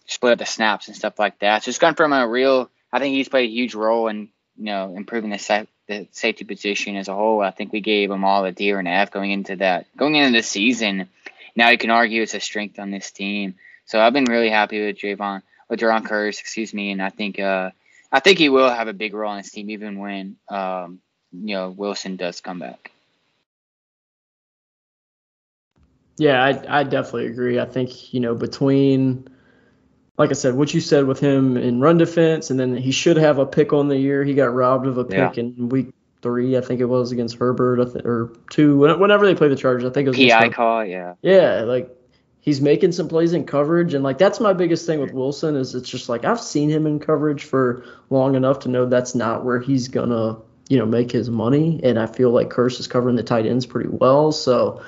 split 0.07 0.33
up 0.33 0.39
the 0.41 0.45
snaps 0.45 0.89
and 0.89 0.97
stuff 0.97 1.21
like 1.21 1.39
that. 1.39 1.63
So 1.63 1.69
it's 1.69 1.79
gone 1.79 1.95
from 1.95 2.13
a 2.13 2.27
real. 2.27 2.69
I 2.93 2.99
think 2.99 3.15
he's 3.15 3.29
played 3.29 3.49
a 3.49 3.53
huge 3.53 3.77
role 3.77 4.09
in 4.09 4.29
you 4.57 4.65
know 4.65 4.97
improving 4.97 5.31
the 5.31 5.39
sa- 5.39 5.67
the 5.91 6.09
safety 6.13 6.45
position 6.45 6.97
as 6.97 7.09
a 7.09 7.15
whole. 7.15 7.41
I 7.41 7.51
think 7.51 7.73
we 7.73 7.81
gave 7.81 8.09
them 8.09 8.25
all 8.25 8.45
a 8.45 8.53
D 8.53 8.73
or 8.73 8.79
an 8.79 8.87
F 8.87 9.11
going 9.11 9.31
into 9.33 9.57
that 9.57 9.87
going 9.97 10.15
into 10.15 10.39
the 10.39 10.43
season. 10.43 11.09
Now 11.57 11.71
you 11.71 11.79
can 11.79 11.91
argue 11.91 12.23
it's 12.23 12.35
a 12.35 12.41
strength 12.41 12.79
on 12.79 12.91
this 12.91 13.11
team. 13.11 13.57
So 13.85 14.01
I've 14.01 14.13
been 14.13 14.25
really 14.25 14.51
happy 14.51 14.87
with 14.87 14.97
Javon 14.97 15.43
with 15.69 15.81
Jayron 15.81 16.07
Kearse, 16.07 16.41
excuse 16.41 16.73
me, 16.73 16.93
and 16.93 17.03
I 17.03 17.11
think 17.11 17.39
uh, 17.39 17.71
I 18.13 18.21
think 18.21 18.39
he 18.39 18.49
will 18.49 18.71
have 18.71 18.89
a 18.89 18.93
big 18.93 19.15
role 19.15 19.33
on 19.33 19.39
his 19.39 19.51
team, 19.51 19.71
even 19.71 19.99
when 19.99 20.37
um, 20.49 21.01
you 21.33 21.55
know 21.55 21.71
Wilson 21.71 22.17
does 22.17 22.41
come 22.41 22.61
back. 22.61 22.93
Yeah, 26.19 26.43
I 26.43 26.81
I 26.81 26.83
definitely 26.85 27.27
agree. 27.27 27.59
I 27.59 27.65
think 27.65 28.13
you 28.13 28.21
know 28.21 28.35
between, 28.35 29.29
like 30.21 30.31
I 30.31 30.35
said, 30.35 30.55
what 30.55 30.73
you 30.75 30.81
said 30.81 31.07
with 31.07 31.19
him 31.19 31.57
in 31.57 31.81
run 31.81 31.97
defense, 31.97 32.51
and 32.51 32.61
then 32.61 32.77
he 32.77 32.93
should 32.93 33.17
have 33.17 33.39
a 33.39 33.47
pick 33.47 33.73
on 33.73 33.89
the 33.89 33.97
year. 33.97 34.23
He 34.23 34.35
got 34.35 34.55
robbed 34.55 34.87
of 34.87 34.99
a 34.99 35.05
pick 35.05 35.37
Yeah. 35.37 35.43
in 35.45 35.71
week 35.71 35.95
three, 36.21 36.59
I 36.59 36.61
think 36.61 36.81
it 36.81 36.85
was 36.85 37.11
against 37.13 37.37
Herbert, 37.37 37.81
or 38.05 38.31
two, 38.51 38.77
whenever 38.77 39.25
they 39.25 39.35
play 39.35 39.49
the 39.49 39.57
Chargers. 39.57 39.89
I 39.89 39.93
think 39.93 40.07
it 40.07 40.11
was 40.11 40.19
PI 40.19 40.51
call, 40.51 40.85
yeah. 40.85 41.15
Yeah, 41.23 41.63
like 41.63 41.89
he's 42.43 42.61
making 42.61 42.93
some 42.93 43.09
plays 43.09 43.33
in 43.33 43.45
coverage, 43.45 43.95
and 43.95 44.05
like 44.05 44.19
that's 44.19 44.41
my 44.41 44.53
biggest 44.53 44.85
thing 44.87 45.01
with 45.01 45.13
Wilson 45.13 45.57
is 45.57 45.75
it's 45.75 45.89
just 45.89 46.09
like 46.11 46.25
I've 46.27 46.41
seen 46.41 46.69
him 46.69 46.87
in 46.87 46.99
coverage 46.99 47.45
for 47.45 47.85
long 48.11 48.35
enough 48.35 48.61
to 48.61 48.69
know 48.69 48.87
that's 48.87 49.15
not 49.15 49.45
where 49.45 49.59
he's 49.59 49.89
gonna 49.89 50.37
you 50.69 50.79
know 50.79 50.87
make 50.87 51.11
his 51.11 51.31
money, 51.31 51.81
and 51.83 51.99
I 51.99 52.07
feel 52.07 52.31
like 52.31 52.51
Kearse 52.51 52.79
is 52.79 52.87
covering 52.87 53.17
the 53.17 53.23
tight 53.23 53.47
ends 53.47 53.65
pretty 53.65 53.89
well, 53.91 54.33
so 54.33 54.83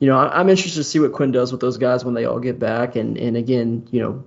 you 0.00 0.08
know 0.08 0.18
I'm 0.18 0.48
interested 0.48 0.80
to 0.80 0.84
see 0.84 0.98
what 0.98 1.12
Quinn 1.12 1.30
does 1.30 1.52
with 1.52 1.60
those 1.60 1.78
guys 1.78 2.04
when 2.04 2.14
they 2.14 2.24
all 2.24 2.40
get 2.40 2.58
back, 2.58 2.96
and 2.96 3.16
and 3.16 3.36
again 3.36 3.86
you 3.92 4.00
know 4.00 4.24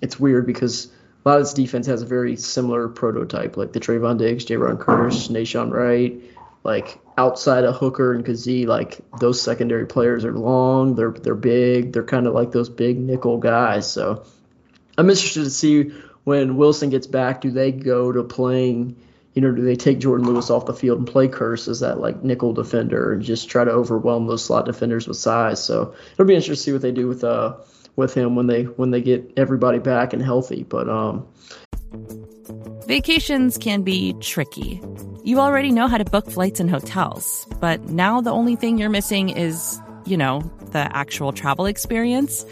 it's 0.00 0.18
weird 0.18 0.46
because. 0.46 0.92
A 1.22 1.28
lot 1.28 1.36
of 1.38 1.44
this 1.44 1.52
defense 1.52 1.86
has 1.86 2.00
a 2.00 2.06
very 2.06 2.34
similar 2.36 2.88
prototype, 2.88 3.58
like 3.58 3.74
the 3.74 3.78
Trevon 3.78 4.16
Diggs, 4.16 4.46
J. 4.46 4.56
Ron 4.56 4.78
Curtis, 4.78 5.28
Nahshon 5.28 5.70
Wright, 5.70 6.18
like 6.64 6.98
outside 7.16 7.64
of 7.64 7.76
Hooker 7.76 8.12
and 8.14 8.24
Kazee, 8.24 8.66
like 8.66 9.00
those 9.18 9.40
secondary 9.40 9.86
players 9.86 10.24
are 10.24 10.32
long, 10.32 10.94
they're 10.94 11.10
they're 11.10 11.34
big, 11.34 11.92
they're 11.92 12.04
kind 12.04 12.26
of 12.26 12.34
like 12.34 12.52
those 12.52 12.68
big 12.68 12.98
nickel 12.98 13.38
guys. 13.38 13.90
So 13.90 14.24
I'm 14.96 15.08
interested 15.08 15.44
to 15.44 15.50
see 15.50 15.92
when 16.24 16.56
Wilson 16.56 16.90
gets 16.90 17.06
back, 17.06 17.40
do 17.40 17.50
they 17.50 17.72
go 17.72 18.12
to 18.12 18.22
playing, 18.22 18.96
you 19.34 19.42
know, 19.42 19.52
do 19.52 19.62
they 19.62 19.76
take 19.76 20.00
Jourdan 20.00 20.24
Lewis 20.24 20.50
off 20.50 20.66
the 20.66 20.74
field 20.74 20.98
and 20.98 21.06
play 21.06 21.28
Kearse 21.28 21.68
as 21.68 21.80
that 21.80 22.00
like 22.00 22.22
nickel 22.22 22.52
defender 22.52 23.12
and 23.12 23.22
just 23.22 23.48
try 23.48 23.64
to 23.64 23.70
overwhelm 23.70 24.26
those 24.26 24.44
slot 24.44 24.66
defenders 24.66 25.08
with 25.08 25.16
size? 25.16 25.62
So 25.62 25.94
it'll 26.12 26.26
be 26.26 26.34
interesting 26.34 26.54
to 26.54 26.60
see 26.62 26.72
what 26.72 26.82
they 26.82 26.92
do 26.92 27.08
with 27.08 27.24
uh 27.24 27.56
with 27.96 28.14
him 28.14 28.36
when 28.36 28.46
they 28.46 28.64
when 28.64 28.90
they 28.90 29.00
get 29.00 29.32
everybody 29.36 29.78
back 29.78 30.12
and 30.12 30.22
healthy. 30.22 30.64
But 30.64 30.88
um 30.88 31.26
Vacations 32.86 33.56
can 33.56 33.82
be 33.82 34.14
tricky. 34.14 34.80
You 35.22 35.38
already 35.38 35.70
know 35.70 35.86
how 35.86 35.98
to 35.98 36.04
book 36.04 36.28
flights 36.28 36.58
and 36.58 36.68
hotels, 36.68 37.46
but 37.60 37.84
now 37.84 38.20
the 38.20 38.32
only 38.32 38.56
thing 38.56 38.78
you're 38.78 38.90
missing 38.90 39.28
is, 39.28 39.80
you 40.06 40.16
know, 40.16 40.40
the 40.72 40.88
actual 40.96 41.32
travel 41.32 41.66
experience. 41.66 42.44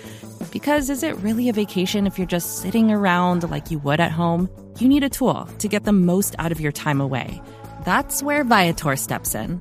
Because 0.53 0.91
is 0.91 1.03
it 1.03 1.17
really 1.17 1.49
a 1.49 1.53
vacation 1.53 2.07
if 2.07 2.19
you're 2.19 2.27
just 2.27 2.59
sitting 2.59 2.91
around 2.91 3.51
like 3.51 3.71
you 3.71 3.79
would 3.81 3.99
at 3.99 4.13
home? 4.13 4.49
You 4.79 4.89
need 4.89 5.03
a 5.03 5.09
tool 5.09 5.49
to 5.59 5.67
get 5.67 5.85
the 5.85 5.93
most 5.93 6.37
out 6.39 6.53
of 6.53 6.61
your 6.61 6.73
time 6.73 7.01
away. 7.01 7.43
That's 7.85 8.23
where 8.23 8.45
Viator 8.45 8.95
steps 8.95 9.35
in. 9.35 9.61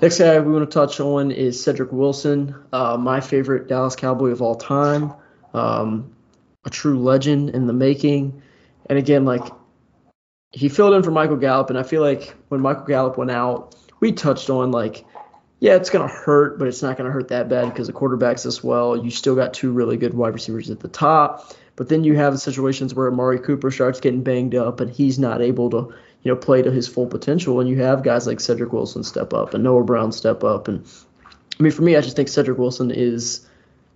Next 0.00 0.18
guy 0.18 0.40
we 0.40 0.50
want 0.50 0.70
to 0.70 0.74
touch 0.74 0.98
on 0.98 1.30
is 1.30 1.62
Cedric 1.62 1.92
Wilson, 1.92 2.54
uh, 2.72 2.96
my 2.96 3.20
favorite 3.20 3.68
Dallas 3.68 3.94
Cowboy 3.94 4.30
of 4.30 4.40
all 4.40 4.54
time, 4.54 5.12
um, 5.52 6.14
a 6.64 6.70
true 6.70 6.98
legend 6.98 7.50
in 7.50 7.66
the 7.66 7.74
making. 7.74 8.42
And 8.88 8.98
again, 8.98 9.26
like 9.26 9.42
he 10.52 10.70
filled 10.70 10.94
in 10.94 11.02
for 11.02 11.10
Michael 11.10 11.36
Gallup, 11.36 11.68
and 11.68 11.78
I 11.78 11.82
feel 11.82 12.00
like 12.00 12.34
when 12.48 12.62
Michael 12.62 12.86
Gallup 12.86 13.18
went 13.18 13.30
out, 13.30 13.74
we 14.00 14.12
touched 14.12 14.48
on 14.48 14.70
like, 14.70 15.04
yeah, 15.58 15.74
it's 15.74 15.90
gonna 15.90 16.08
hurt, 16.08 16.58
but 16.58 16.66
it's 16.66 16.82
not 16.82 16.96
gonna 16.96 17.10
hurt 17.10 17.28
that 17.28 17.50
bad 17.50 17.68
because 17.68 17.86
the 17.86 17.92
quarterback's 17.92 18.46
as 18.46 18.64
well. 18.64 18.96
You 18.96 19.10
still 19.10 19.34
got 19.34 19.52
two 19.52 19.70
really 19.70 19.98
good 19.98 20.14
wide 20.14 20.32
receivers 20.32 20.70
at 20.70 20.80
the 20.80 20.88
top, 20.88 21.54
but 21.76 21.90
then 21.90 22.04
you 22.04 22.16
have 22.16 22.40
situations 22.40 22.94
where 22.94 23.08
Amari 23.08 23.38
Cooper 23.38 23.70
starts 23.70 24.00
getting 24.00 24.22
banged 24.22 24.54
up, 24.54 24.80
and 24.80 24.90
he's 24.90 25.18
not 25.18 25.42
able 25.42 25.68
to 25.70 25.94
you 26.22 26.30
know, 26.30 26.36
play 26.36 26.62
to 26.62 26.70
his 26.70 26.86
full 26.86 27.06
potential. 27.06 27.60
And 27.60 27.68
you 27.68 27.80
have 27.82 28.02
guys 28.02 28.26
like 28.26 28.40
Cedric 28.40 28.72
Wilson 28.72 29.04
step 29.04 29.32
up 29.32 29.54
and 29.54 29.64
Noah 29.64 29.84
Brown 29.84 30.12
step 30.12 30.44
up. 30.44 30.68
And 30.68 30.86
I 31.58 31.62
mean, 31.62 31.72
for 31.72 31.82
me, 31.82 31.96
I 31.96 32.00
just 32.00 32.16
think 32.16 32.28
Cedric 32.28 32.58
Wilson 32.58 32.90
is, 32.90 33.46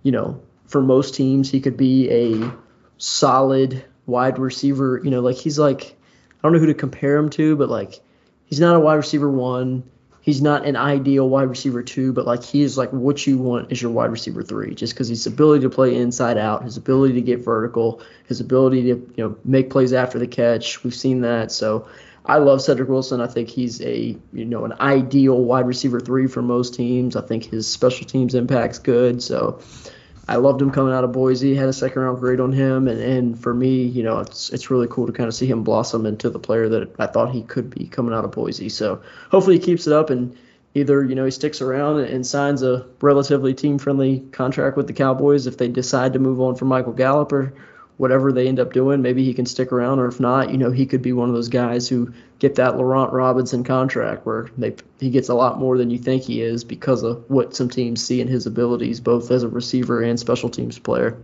you 0.03 0.11
know, 0.11 0.41
for 0.67 0.81
most 0.81 1.15
teams, 1.15 1.49
he 1.49 1.61
could 1.61 1.77
be 1.77 2.09
a 2.09 2.51
solid 2.97 3.83
wide 4.05 4.39
receiver. 4.39 4.99
You 5.03 5.11
know, 5.11 5.21
like 5.21 5.35
he's 5.35 5.59
like, 5.59 5.95
I 6.31 6.37
don't 6.43 6.53
know 6.53 6.59
who 6.59 6.67
to 6.67 6.73
compare 6.73 7.17
him 7.17 7.29
to, 7.31 7.55
but 7.55 7.69
like 7.69 7.99
he's 8.45 8.59
not 8.59 8.75
a 8.75 8.79
wide 8.79 8.95
receiver 8.95 9.29
one. 9.29 9.83
He's 10.21 10.41
not 10.41 10.65
an 10.65 10.75
ideal 10.75 11.29
wide 11.29 11.49
receiver 11.49 11.83
two, 11.83 12.11
but 12.11 12.25
like 12.25 12.43
he 12.43 12.63
is 12.63 12.79
like 12.79 12.91
what 12.91 13.27
you 13.27 13.37
want 13.37 13.71
is 13.71 13.79
your 13.79 13.91
wide 13.91 14.09
receiver 14.09 14.41
three, 14.41 14.73
just 14.73 14.93
because 14.93 15.07
his 15.07 15.27
ability 15.27 15.61
to 15.61 15.69
play 15.69 15.95
inside 15.95 16.39
out, 16.39 16.63
his 16.63 16.77
ability 16.77 17.13
to 17.13 17.21
get 17.21 17.45
vertical, 17.45 18.01
his 18.27 18.39
ability 18.39 18.81
to 18.81 19.13
you 19.15 19.23
know 19.23 19.37
make 19.45 19.69
plays 19.69 19.93
after 19.93 20.17
the 20.17 20.25
catch. 20.25 20.83
We've 20.83 20.95
seen 20.95 21.21
that. 21.21 21.51
So 21.51 21.87
I 22.27 22.37
love 22.37 22.61
Cedric 22.61 22.89
Wilson. 22.89 23.21
I 23.21 23.27
think 23.27 23.49
he's 23.49 23.81
a 23.81 24.17
you 24.33 24.45
know 24.45 24.65
an 24.65 24.73
ideal 24.79 25.43
wide 25.43 25.67
receiver 25.67 25.99
three 25.99 26.27
for 26.27 26.41
most 26.41 26.73
teams. 26.73 27.15
I 27.15 27.21
think 27.21 27.45
his 27.45 27.67
special 27.67 28.05
teams 28.05 28.33
impact's 28.33 28.79
good. 28.79 29.21
So 29.21 29.59
I 30.27 30.37
loved 30.37 30.61
him 30.61 30.71
coming 30.71 30.93
out 30.93 31.03
of 31.03 31.11
Boise. 31.11 31.53
Had 31.53 31.69
a 31.69 31.73
second 31.73 32.01
round 32.01 32.19
grade 32.19 32.39
on 32.39 32.51
him, 32.51 32.87
and, 32.87 32.99
and 32.99 33.39
for 33.39 33.53
me, 33.53 33.83
you 33.83 34.01
know, 34.01 34.19
it's 34.19 34.49
it's 34.51 34.71
really 34.71 34.87
cool 34.89 35.05
to 35.05 35.13
kind 35.13 35.27
of 35.27 35.35
see 35.35 35.45
him 35.45 35.63
blossom 35.63 36.05
into 36.05 36.29
the 36.29 36.39
player 36.39 36.67
that 36.69 36.95
I 36.99 37.05
thought 37.05 37.31
he 37.31 37.43
could 37.43 37.69
be 37.69 37.87
coming 37.87 38.13
out 38.13 38.25
of 38.25 38.31
Boise. 38.31 38.69
So 38.69 39.01
hopefully 39.29 39.59
he 39.59 39.65
keeps 39.65 39.85
it 39.85 39.93
up 39.93 40.09
and 40.09 40.35
either 40.75 41.03
you 41.03 41.15
know 41.15 41.25
he 41.25 41.31
sticks 41.31 41.61
around 41.61 41.99
and, 42.01 42.25
signs 42.27 42.61
a 42.61 42.85
relatively 43.01 43.53
team 43.53 43.79
friendly 43.79 44.19
contract 44.31 44.77
with 44.77 44.87
the 44.87 44.93
Cowboys 44.93 45.47
if 45.47 45.57
they 45.57 45.67
decide 45.67 46.13
to 46.13 46.19
move 46.19 46.41
on 46.41 46.55
from 46.55 46.67
Michael 46.67 46.93
Gallup 46.93 47.31
or 47.31 47.53
whatever 47.97 48.31
they 48.31 48.47
end 48.47 48.59
up 48.59 48.73
doing. 48.73 49.01
Maybe 49.01 49.23
he 49.23 49.33
can 49.33 49.45
stick 49.45 49.71
around, 49.71 49.99
or 49.99 50.07
if 50.07 50.19
not, 50.19 50.51
you 50.51 50.57
know, 50.57 50.71
he 50.71 50.85
could 50.85 51.01
be 51.01 51.13
one 51.13 51.29
of 51.29 51.35
those 51.35 51.49
guys 51.49 51.87
who 51.87 52.13
get 52.39 52.55
that 52.55 52.77
Laurent 52.77 53.11
Robinson 53.13 53.63
contract 53.63 54.25
where 54.25 54.49
they 54.57 54.75
he 54.99 55.09
gets 55.09 55.29
a 55.29 55.33
lot 55.33 55.59
more 55.59 55.77
than 55.77 55.89
you 55.89 55.97
think 55.97 56.23
he 56.23 56.41
is 56.41 56.63
because 56.63 57.03
of 57.03 57.23
what 57.29 57.55
some 57.55 57.69
teams 57.69 58.03
see 58.03 58.21
in 58.21 58.27
his 58.27 58.45
abilities, 58.45 58.99
both 58.99 59.31
as 59.31 59.43
a 59.43 59.49
receiver 59.49 60.01
and 60.01 60.19
special 60.19 60.49
teams 60.49 60.77
player. 60.79 61.17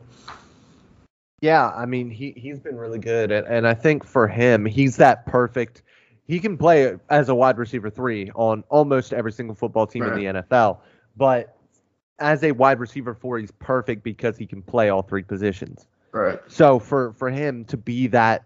Yeah, 1.41 1.69
I 1.69 1.85
mean 1.85 2.09
he 2.09 2.33
he's 2.37 2.59
been 2.59 2.77
really 2.77 2.99
good, 2.99 3.31
and, 3.31 3.47
and 3.47 3.67
I 3.67 3.73
think 3.73 4.05
for 4.05 4.27
him, 4.27 4.65
he's 4.65 4.97
that 4.97 5.25
perfect. 5.25 5.81
He 6.27 6.39
can 6.39 6.57
play 6.57 6.97
as 7.09 7.29
a 7.29 7.35
wide 7.35 7.57
receiver 7.57 7.89
three 7.89 8.31
on 8.35 8.63
almost 8.69 9.11
every 9.11 9.31
single 9.33 9.55
football 9.55 9.87
team 9.87 10.03
Right. 10.03 10.13
in 10.13 10.33
the 10.33 10.41
NFL, 10.41 10.79
but 11.17 11.57
as 12.19 12.43
a 12.43 12.51
wide 12.51 12.79
receiver 12.79 13.15
four, 13.15 13.39
he's 13.39 13.51
perfect 13.51 14.03
because 14.03 14.37
he 14.37 14.45
can 14.45 14.61
play 14.61 14.89
all 14.89 15.01
three 15.01 15.23
positions. 15.23 15.87
Right. 16.11 16.39
So 16.47 16.79
for 16.79 17.13
for 17.13 17.29
him 17.29 17.65
to 17.65 17.77
be 17.77 18.07
that 18.07 18.43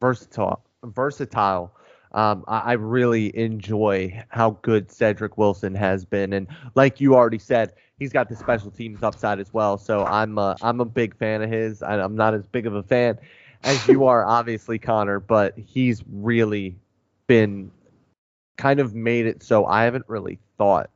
versatile, 0.00 0.62
versatile, 0.84 1.72
um, 2.12 2.44
I, 2.46 2.58
I 2.58 2.72
really 2.72 3.36
enjoy 3.36 4.22
how 4.28 4.58
good 4.62 4.90
Cedric 4.90 5.38
Wilson 5.38 5.74
has 5.74 6.04
been, 6.04 6.32
and 6.32 6.46
like 6.74 7.00
you 7.00 7.14
already 7.14 7.38
said, 7.38 7.72
he's 7.98 8.12
got 8.12 8.28
the 8.28 8.36
special 8.36 8.70
teams 8.70 9.02
upside 9.02 9.40
as 9.40 9.52
well. 9.52 9.78
So 9.78 10.04
I'm 10.04 10.36
a, 10.38 10.56
I'm 10.60 10.80
a 10.80 10.84
big 10.84 11.16
fan 11.16 11.42
of 11.42 11.50
his. 11.50 11.82
I, 11.82 11.98
I'm 11.98 12.16
not 12.16 12.34
as 12.34 12.46
big 12.46 12.66
of 12.66 12.74
a 12.74 12.82
fan 12.82 13.18
as 13.64 13.86
you 13.88 14.04
are, 14.06 14.24
obviously, 14.24 14.78
Connor, 14.78 15.20
but 15.20 15.56
he's 15.56 16.02
really 16.10 16.76
been 17.26 17.70
kind 18.58 18.80
of 18.80 18.94
made 18.94 19.26
it 19.26 19.42
so 19.42 19.64
I 19.64 19.84
haven't 19.84 20.04
really 20.08 20.38
thought 20.58 20.90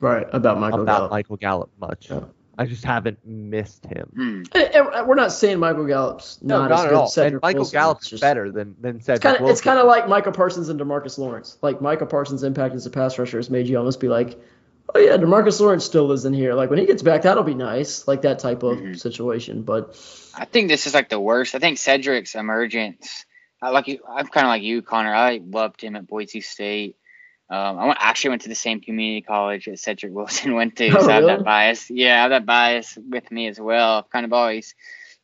Right. 0.00 0.26
About 0.32 0.60
Michael 0.60 0.82
about 0.82 0.96
Gallup. 0.98 1.10
Michael 1.10 1.36
Gallup 1.36 1.70
much. 1.80 2.10
Yeah. 2.10 2.20
I 2.58 2.66
just 2.66 2.84
haven't 2.84 3.24
missed 3.24 3.86
him. 3.86 4.10
Hmm. 4.14 4.42
Eh, 4.52 4.68
eh, 4.72 5.02
We're 5.02 5.14
not 5.14 5.30
saying 5.30 5.60
Michael 5.60 5.86
Gallup's 5.86 6.38
No, 6.42 6.58
not, 6.58 6.70
not, 6.70 6.78
as 6.78 6.84
at 6.84 6.88
good 6.88 6.96
all. 6.96 7.06
Cedric 7.06 7.32
and 7.34 7.42
Michael 7.42 7.60
Wilson. 7.60 7.76
Gallup's 7.76 8.00
It's 8.02 8.10
just- 8.10 8.20
better 8.20 8.50
than 8.50 8.74
than 8.80 9.00
Cedric 9.00 9.16
It's 9.16 9.22
kind 9.22 9.36
of 9.36 9.50
it's 9.50 9.60
kind 9.60 9.78
of 9.78 9.86
like 9.86 10.08
Micah 10.08 10.32
Parsons 10.32 10.68
and 10.68 10.80
DeMarcus 10.80 11.18
Lawrence. 11.18 11.56
Like 11.62 11.80
Micah 11.80 12.06
Parsons' 12.06 12.42
impact 12.42 12.74
as 12.74 12.84
a 12.84 12.90
pass 12.90 13.16
rusher 13.18 13.38
has 13.38 13.48
made 13.48 13.68
you 13.68 13.78
almost 13.78 14.00
be 14.00 14.08
like, 14.08 14.40
Oh 14.94 14.98
yeah, 14.98 15.16
DeMarcus 15.16 15.60
Lawrence 15.60 15.84
still 15.84 16.10
is 16.12 16.24
in 16.24 16.32
here. 16.32 16.54
Like 16.54 16.68
when 16.70 16.80
he 16.80 16.86
gets 16.86 17.02
back, 17.02 17.22
that'll 17.22 17.44
be 17.44 17.54
nice, 17.54 18.08
like 18.08 18.22
that 18.22 18.40
type 18.40 18.64
of 18.64 18.78
mm-hmm. 18.78 18.94
situation. 18.94 19.62
But 19.62 19.96
I 20.34 20.44
think 20.44 20.68
this 20.68 20.86
is 20.86 20.94
like 20.94 21.10
the 21.10 21.20
worst. 21.20 21.54
I 21.54 21.58
think 21.58 21.78
Cedric's 21.78 22.34
emergence. 22.34 23.24
I 23.62 23.70
like 23.70 23.86
you. 23.88 24.00
I'm 24.08 24.26
kind 24.26 24.46
of 24.46 24.48
like 24.48 24.62
you, 24.62 24.82
Connor. 24.82 25.14
I 25.14 25.40
loved 25.44 25.80
him 25.80 25.94
at 25.94 26.06
Boise 26.06 26.40
State. 26.40 26.96
Um, 27.50 27.78
I 27.78 27.86
went, 27.86 27.98
actually 28.00 28.30
went 28.30 28.42
to 28.42 28.48
the 28.48 28.54
same 28.54 28.80
community 28.80 29.22
college 29.22 29.64
that 29.64 29.78
Cedric 29.78 30.12
Wilson 30.14 30.54
went 30.54 30.76
to, 30.76 30.88
oh, 30.90 31.00
so 31.00 31.10
I 31.10 31.14
have 31.14 31.24
that 31.24 31.44
bias. 31.44 31.90
Yeah, 31.90 32.18
I 32.18 32.22
have 32.22 32.30
that 32.30 32.46
bias 32.46 32.98
with 33.08 33.30
me 33.30 33.46
as 33.48 33.58
well. 33.58 34.02
Kind 34.02 34.26
of 34.26 34.32
always, 34.32 34.74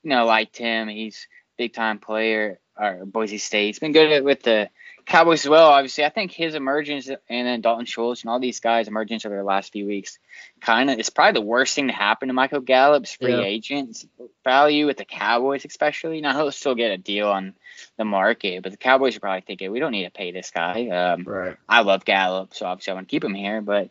you 0.03 0.11
know, 0.11 0.25
liked 0.25 0.57
him. 0.57 0.89
He's 0.89 1.29
big 1.59 1.75
time 1.75 1.99
player 1.99 2.61
or 2.79 3.05
Boise 3.05 3.39
State. 3.39 3.67
He's 3.67 3.79
been 3.79 3.93
good 3.93 4.25
with 4.25 4.43
the 4.43 4.71
Cowboys 5.07 5.45
as 5.45 5.49
well, 5.49 5.69
obviously. 5.69 6.05
I 6.05 6.09
think 6.09 6.33
his 6.33 6.55
emergence 6.55 7.09
and 7.09 7.47
then 7.47 7.61
Dalton 7.61 7.85
Schultz 7.85 8.23
and 8.23 8.31
all 8.31 8.41
these 8.41 8.61
guys' 8.61 8.89
emergence 8.89 9.27
over 9.27 9.37
the 9.37 9.45
last 9.45 9.73
few 9.73 9.87
weeks 9.87 10.19
kind 10.61 10.91
of 10.91 10.99
is 10.99 11.11
probably 11.11 11.41
the 11.41 11.47
worst 11.47 11.75
thing 11.75 11.89
to 11.89 11.93
happen 11.93 12.29
to 12.29 12.35
Michael 12.35 12.61
Gallup's 12.61 13.15
free 13.15 13.33
yeah. 13.33 13.43
agent 13.43 14.05
value 14.45 14.87
with 14.87 14.97
the 14.97 15.05
Cowboys, 15.05 15.65
especially. 15.65 16.21
Now 16.21 16.35
he'll 16.37 16.51
still 16.53 16.75
get 16.75 16.93
a 16.93 16.99
deal 16.99 17.29
on 17.29 17.55
the 17.99 18.05
market, 18.05 18.63
but 18.63 18.73
the 18.73 18.79
Cowboys 18.79 19.17
are 19.17 19.21
probably 19.21 19.43
thinking 19.43 19.71
we 19.71 19.81
don't 19.81 19.93
need 19.93 20.05
to 20.05 20.11
pay 20.11 20.33
this 20.33 20.51
guy. 20.51 20.89
Um, 20.89 21.25
right. 21.25 21.57
I 21.69 21.83
love 21.83 22.05
Gallup, 22.05 22.55
so 22.55 22.67
obviously 22.67 22.93
I 22.93 22.95
want 22.95 23.09
to 23.09 23.11
keep 23.11 23.25
him 23.25 23.35
here. 23.35 23.61
But 23.61 23.91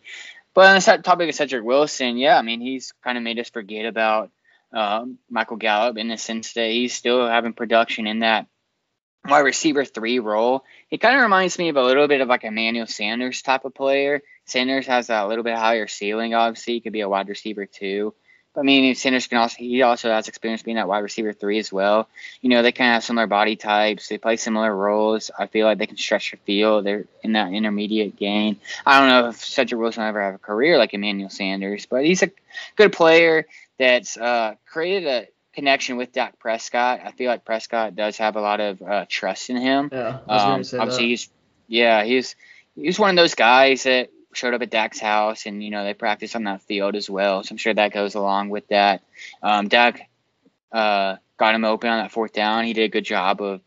but 0.56 0.66
on 0.66 0.76
the 0.76 1.02
topic 1.04 1.30
of 1.30 1.36
Cedric 1.36 1.64
Wilson, 1.64 2.18
yeah, 2.18 2.38
I 2.38 2.42
mean 2.42 2.60
he's 2.60 2.94
kind 3.04 3.18
of 3.18 3.24
made 3.24 3.40
us 3.40 3.50
forget 3.50 3.86
about 3.86 4.32
um, 4.74 5.20
Michael 5.30 5.58
Gallup 5.58 5.98
in 5.98 6.08
the 6.08 6.18
sense 6.18 6.54
that 6.54 6.72
he's 6.72 6.94
still 6.94 7.28
having 7.28 7.54
production 7.54 8.08
in 8.08 8.20
that 8.20 8.48
wide 9.26 9.40
receiver 9.40 9.86
three 9.86 10.20
role. 10.20 10.64
It 10.92 10.98
kind 10.98 11.16
of 11.16 11.22
reminds 11.22 11.58
me 11.58 11.70
of 11.70 11.78
a 11.78 11.84
little 11.84 12.08
bit 12.08 12.22
of 12.22 12.28
like 12.28 12.44
Emmanuel 12.44 12.88
Sanders 12.88 13.42
type 13.42 13.66
of 13.66 13.74
player. 13.74 14.22
Sanders 14.46 14.88
has 14.88 15.10
a 15.10 15.26
little 15.26 15.44
bit 15.44 15.56
higher 15.56 15.88
ceiling, 15.88 16.34
obviously. 16.34 16.76
He 16.76 16.82
could 16.82 16.94
be 16.94 17.02
a 17.02 17.10
wide 17.10 17.30
receiver 17.30 17.66
too. 17.66 18.14
But 18.54 18.62
I 18.62 18.64
mean, 18.66 18.94
Sanders 18.94 19.28
can 19.28 19.40
also 19.40 19.56
he 19.58 19.82
also 19.82 20.12
has 20.12 20.28
experience 20.28 20.62
being 20.62 20.78
that 20.78 20.88
wide 20.88 21.00
receiver 21.00 21.34
three 21.34 21.58
as 21.58 21.72
well. 21.72 22.08
You 22.42 22.50
know, 22.50 22.62
they 22.62 22.72
kind 22.72 22.92
of 22.92 22.94
have 22.96 23.04
similar 23.04 23.26
body 23.26 23.56
types. 23.56 24.08
They 24.08 24.18
play 24.18 24.36
similar 24.36 24.74
roles. 24.76 25.32
I 25.38 25.48
feel 25.48 25.66
like 25.66 25.80
they 25.80 25.88
can 25.88 25.98
stretch 25.98 26.32
the 26.32 26.38
field. 26.38 26.86
They're 26.86 27.06
in 27.24 27.34
that 27.34 27.52
intermediate 27.52 28.16
game. 28.16 28.60
I 28.86 29.00
don't 29.00 29.10
know 29.10 29.30
if 29.30 29.44
Cedric 29.44 29.80
Wilson 29.80 30.04
ever 30.04 30.22
have 30.22 30.36
a 30.36 30.40
career 30.40 30.78
like 30.78 30.94
Emmanuel 30.94 31.30
Sanders, 31.30 31.88
but 31.88 32.06
he's 32.06 32.22
a 32.22 32.32
good 32.76 32.94
player 32.94 33.48
that's 33.80 34.18
uh, 34.18 34.56
created 34.68 35.08
a 35.08 35.28
connection 35.54 35.98
with 35.98 36.12
Dak 36.12 36.40
Prescott. 36.40 37.02
I 37.04 37.12
feel 37.12 37.30
like 37.30 37.46
Prescott 37.46 37.96
does 37.96 38.18
have 38.18 38.36
a 38.36 38.42
lot 38.42 38.60
of 38.60 38.82
uh, 38.82 39.06
trust 39.08 39.50
in 39.50 39.58
him. 39.58 39.90
Yeah, 39.92 40.20
um, 40.28 40.64
obviously 40.64 40.80
that. 40.80 41.00
he's 41.00 41.30
yeah 41.68 42.04
he's 42.04 42.36
he's 42.76 43.00
one 43.00 43.12
of 43.12 43.16
those 43.16 43.36
guys 43.36 43.84
that 43.84 44.10
showed 44.34 44.54
up 44.54 44.62
at 44.62 44.70
Dak's 44.70 45.00
house 45.00 45.46
and 45.46 45.64
you 45.64 45.70
know 45.70 45.84
they 45.84 45.94
practice 45.94 46.36
on 46.36 46.44
that 46.46 46.62
field 46.64 46.96
as 46.96 47.10
well. 47.10 47.44
So 47.44 47.54
I'm 47.54 47.58
sure 47.58 47.74
that 47.74 47.94
goes 47.94 48.16
along 48.16 48.50
with 48.50 48.68
that. 48.70 49.04
Um, 49.42 49.68
Dak 49.68 50.10
uh, 50.72 51.18
got 51.38 51.56
him 51.56 51.66
open 51.66 51.90
on 51.90 52.00
that 52.00 52.12
fourth 52.12 52.34
down. 52.34 52.66
He 52.66 52.74
did 52.74 52.86
a 52.86 52.90
good 52.90 53.06
job 53.06 53.42
of 53.42 53.62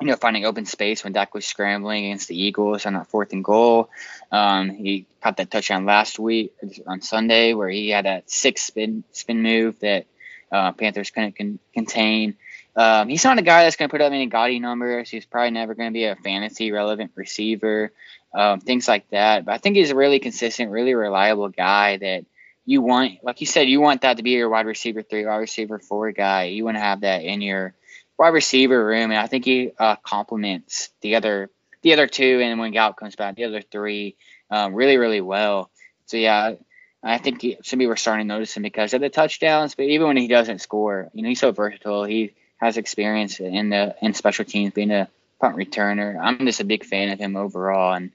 you 0.00 0.08
know 0.08 0.16
finding 0.16 0.44
open 0.44 0.66
space 0.66 1.04
when 1.04 1.12
Dak 1.12 1.34
was 1.34 1.46
scrambling 1.46 2.06
against 2.06 2.28
the 2.28 2.40
Eagles 2.40 2.84
on 2.84 2.94
that 2.94 3.06
fourth 3.06 3.32
and 3.32 3.44
goal. 3.44 3.88
Um, 4.32 4.70
he 4.70 5.06
caught 5.22 5.36
that 5.36 5.50
touchdown 5.50 5.84
last 5.84 6.18
week 6.18 6.52
on 6.86 7.00
Sunday 7.00 7.54
where 7.54 7.68
he 7.68 7.90
had 7.90 8.06
a 8.06 8.22
six 8.26 8.62
spin 8.62 9.04
spin 9.12 9.42
move 9.42 9.78
that 9.80 10.06
uh, 10.52 10.72
Panthers 10.72 11.10
couldn't 11.10 11.36
con- 11.36 11.58
contain. 11.72 12.36
Um, 12.74 13.08
he's 13.08 13.24
not 13.24 13.38
a 13.38 13.42
guy 13.42 13.64
that's 13.64 13.76
going 13.76 13.88
to 13.88 13.92
put 13.92 14.00
up 14.00 14.12
any 14.12 14.26
gaudy 14.26 14.58
numbers. 14.58 15.10
He's 15.10 15.26
probably 15.26 15.50
never 15.50 15.74
going 15.74 15.90
to 15.90 15.92
be 15.92 16.04
a 16.04 16.16
fantasy 16.16 16.72
relevant 16.72 17.12
receiver, 17.14 17.92
um, 18.34 18.60
things 18.60 18.88
like 18.88 19.08
that. 19.10 19.44
But 19.44 19.52
I 19.52 19.58
think 19.58 19.76
he's 19.76 19.90
a 19.90 19.96
really 19.96 20.20
consistent, 20.20 20.70
really 20.70 20.94
reliable 20.94 21.48
guy 21.48 21.98
that 21.98 22.24
you 22.64 22.80
want, 22.80 23.18
like 23.22 23.40
you 23.40 23.46
said, 23.46 23.68
you 23.68 23.80
want 23.80 24.02
that 24.02 24.18
to 24.18 24.22
be 24.22 24.30
your 24.30 24.48
wide 24.48 24.66
receiver 24.66 25.02
three, 25.02 25.26
wide 25.26 25.36
receiver 25.36 25.78
four 25.78 26.12
guy. 26.12 26.44
You 26.44 26.64
want 26.64 26.76
to 26.76 26.82
have 26.82 27.00
that 27.00 27.24
in 27.24 27.40
your 27.40 27.74
wide 28.18 28.28
receiver 28.28 28.84
room, 28.84 29.10
and 29.10 29.20
I 29.20 29.26
think 29.26 29.44
he 29.44 29.72
uh, 29.78 29.96
complements 29.96 30.90
the 31.00 31.16
other 31.16 31.50
the 31.82 31.92
other 31.92 32.06
two. 32.06 32.40
And 32.40 32.60
when 32.60 32.70
Gallup 32.72 32.96
comes 32.96 33.16
back, 33.16 33.34
the 33.34 33.44
other 33.44 33.62
three 33.62 34.16
um, 34.50 34.74
really, 34.74 34.96
really 34.96 35.20
well. 35.20 35.70
So 36.06 36.16
yeah, 36.16 36.54
I 37.02 37.18
think 37.18 37.42
he, 37.42 37.58
some 37.62 37.78
people 37.78 37.92
are 37.92 37.96
starting 37.96 38.28
to 38.28 38.34
notice 38.34 38.56
him 38.56 38.62
because 38.62 38.94
of 38.94 39.00
the 39.00 39.10
touchdowns. 39.10 39.74
But 39.74 39.86
even 39.86 40.06
when 40.06 40.16
he 40.16 40.28
doesn't 40.28 40.60
score, 40.60 41.10
you 41.12 41.22
know, 41.22 41.28
he's 41.28 41.40
so 41.40 41.52
versatile. 41.52 42.04
He 42.04 42.34
has 42.58 42.76
experience 42.76 43.40
in 43.40 43.70
the 43.70 43.96
in 44.00 44.14
special 44.14 44.44
teams, 44.44 44.72
being 44.72 44.92
a 44.92 45.08
punt 45.40 45.56
returner. 45.56 46.18
I'm 46.20 46.46
just 46.46 46.60
a 46.60 46.64
big 46.64 46.84
fan 46.84 47.10
of 47.10 47.18
him 47.18 47.36
overall, 47.36 47.94
and 47.94 48.12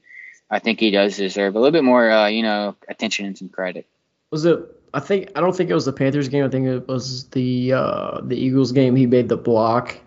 I 0.50 0.60
think 0.60 0.80
he 0.80 0.92
does 0.92 1.18
deserve 1.18 1.56
a 1.56 1.60
little 1.60 1.74
bit 1.74 1.84
more, 1.84 2.10
uh, 2.10 2.28
you 2.28 2.44
know, 2.44 2.76
attention 2.88 3.26
and 3.26 3.38
some 3.38 3.50
credit. 3.50 3.86
Was 4.32 4.46
it? 4.46 4.60
I 4.94 5.02
think 5.02 5.32
I 5.36 5.42
don't 5.42 5.56
think 5.56 5.70
it 5.70 5.74
was 5.74 5.86
the 5.86 5.94
Panthers 5.94 6.30
game. 6.30 6.46
I 6.46 6.50
think 6.50 6.66
it 6.66 6.88
was 6.88 7.26
the 7.26 7.74
uh, 7.74 8.22
the 8.22 8.38
Eagles 8.38 8.72
game. 8.72 8.96
He 8.96 9.06
made 9.06 9.28
the 9.28 9.38
block 9.38 9.98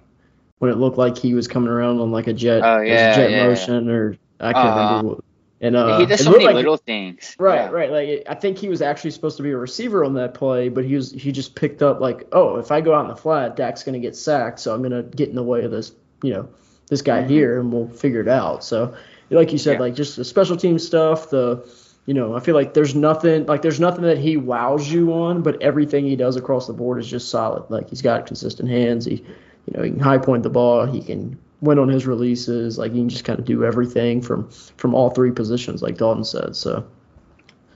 when 0.59 0.71
it 0.71 0.79
looked 0.79 0.99
like 0.99 1.19
he 1.19 1.35
was 1.35 1.49
coming 1.49 1.69
around 1.69 2.01
on 2.01 2.11
like 2.11 2.27
a 2.27 2.33
jet, 2.33 2.63
oh, 2.63 2.81
yeah, 2.81 3.15
jet 3.15 3.31
yeah, 3.31 3.47
motion, 3.47 3.91
or 3.91 4.17
I 4.41 4.53
can't 4.53 4.67
uh, 4.67 4.71
remember 4.71 5.09
what, 5.09 5.25
and 5.61 5.77
uh, 5.77 5.99
he 5.99 6.07
does 6.07 6.25
so 6.25 6.31
many 6.31 6.47
like, 6.47 6.55
little 6.55 6.79
things. 6.79 7.37
Right, 7.39 7.57
yeah. 7.57 7.69
right. 7.69 7.91
Like 7.91 8.25
I 8.29 8.35
think 8.35 8.57
he 8.59 8.69
was 8.69 8.81
actually 8.81 9.11
supposed 9.11 9.37
to 9.37 9.43
be 9.43 9.51
a 9.51 9.57
receiver 9.57 10.05
on 10.05 10.15
that 10.15 10.33
play, 10.33 10.69
but 10.69 10.85
he 10.85 10.95
was 10.95 11.13
he 11.13 11.33
just 11.33 11.55
picked 11.55 11.83
up 11.83 12.01
like, 12.01 12.27
oh, 12.33 12.57
if 12.57 12.71
I 12.71 12.81
go 12.81 12.95
out 12.95 13.03
in 13.03 13.09
the 13.09 13.17
flat, 13.17 13.57
Dak's 13.57 13.83
gonna 13.83 13.99
get 13.99 14.17
sacked, 14.17 14.61
so 14.61 14.75
I'm 14.75 14.83
gonna 14.83 15.03
get 15.03 15.29
in 15.29 15.35
the 15.35 15.43
way 15.43 15.63
of 15.63 15.71
this, 15.71 15.93
you 16.23 16.33
know, 16.33 16.49
this 16.89 17.03
guy 17.03 17.21
mm-hmm. 17.21 17.29
here, 17.29 17.61
and 17.61 17.73
we'll 17.73 17.89
figure 17.89 18.21
it 18.21 18.29
out. 18.29 18.65
So, 18.65 18.95
like 19.29 19.53
you 19.53 19.59
said, 19.59 19.75
yeah. 19.75 19.81
like 19.81 19.95
just 19.95 20.17
the 20.17 20.25
special 20.25 20.57
team 20.57 20.79
stuff, 20.79 21.29
the 21.29 21.69
you 22.07 22.15
know, 22.15 22.35
I 22.35 22.41
feel 22.41 22.55
like 22.55 22.73
there's 22.73 22.95
nothing 22.95 23.45
like 23.45 23.61
there's 23.61 23.81
nothing 23.81 24.03
that 24.03 24.19
he 24.19 24.39
wows 24.39 24.91
you 24.91 25.13
on, 25.13 25.43
but 25.43 25.61
everything 25.61 26.07
he 26.07 26.17
does 26.17 26.37
across 26.37 26.67
the 26.67 26.73
board 26.73 26.99
is 26.99 27.09
just 27.09 27.29
solid. 27.29 27.71
Like 27.71 27.91
he's 27.91 28.03
got 28.03 28.27
consistent 28.27 28.71
hands. 28.71 29.05
He, 29.05 29.17
you 29.17 29.77
know, 29.77 29.83
he 29.83 29.91
can 29.91 30.01
high 30.01 30.19
point 30.19 30.43
the 30.43 30.51
ball. 30.51 30.87
He 30.87 31.03
can 31.03 31.39
went 31.61 31.81
on 31.81 31.89
his 31.89 32.07
releases. 32.07 32.79
Like 32.79 32.93
he 32.93 32.99
can 32.99 33.09
just 33.09 33.25
kind 33.25 33.39
of 33.39 33.45
do 33.45 33.65
everything 33.65 34.23
from 34.23 34.51
from 34.77 34.95
all 34.95 35.11
three 35.11 35.31
positions, 35.31 35.83
like 35.83 35.97
Dalton 35.97 36.25
said. 36.25 36.57
So 36.57 36.87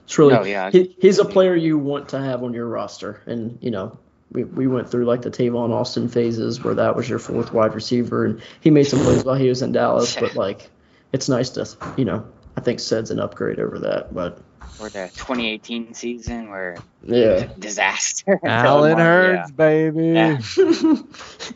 it's 0.03 0.17
really 0.17 0.35
oh, 0.35 0.43
yeah. 0.43 0.71
he, 0.71 0.95
he's 0.99 1.19
a 1.19 1.25
player 1.25 1.55
you 1.55 1.77
want 1.77 2.09
to 2.09 2.19
have 2.19 2.43
on 2.43 2.53
your 2.53 2.67
roster. 2.67 3.21
And 3.25 3.57
you 3.61 3.71
know, 3.71 3.97
we 4.31 4.43
we 4.43 4.67
went 4.67 4.89
through 4.89 5.05
like 5.05 5.21
the 5.21 5.31
Tavon 5.31 5.71
Austin 5.71 6.09
phases 6.09 6.63
where 6.63 6.75
that 6.75 6.95
was 6.95 7.09
your 7.09 7.19
fourth 7.19 7.53
wide 7.53 7.73
receiver, 7.73 8.25
and 8.25 8.41
he 8.61 8.69
made 8.69 8.85
some 8.85 8.99
plays 8.99 9.23
while 9.23 9.35
he 9.35 9.49
was 9.49 9.61
in 9.61 9.71
Dallas. 9.71 10.15
But 10.15 10.35
like, 10.35 10.69
it's 11.11 11.29
nice 11.29 11.49
to 11.51 11.67
you 11.97 12.05
know, 12.05 12.25
I 12.57 12.61
think 12.61 12.79
Ced's 12.79 13.11
an 13.11 13.19
upgrade 13.19 13.59
over 13.59 13.79
that, 13.79 14.13
but 14.13 14.39
or 14.79 14.89
the 14.89 15.09
2018 15.15 15.93
season 15.93 16.49
where 16.49 16.77
yeah 17.03 17.47
disaster. 17.57 18.39
Allen 18.45 18.97
Hurns, 18.97 19.47
yeah. 19.47 19.55
baby. 19.55 20.07
Yeah. 20.07 20.37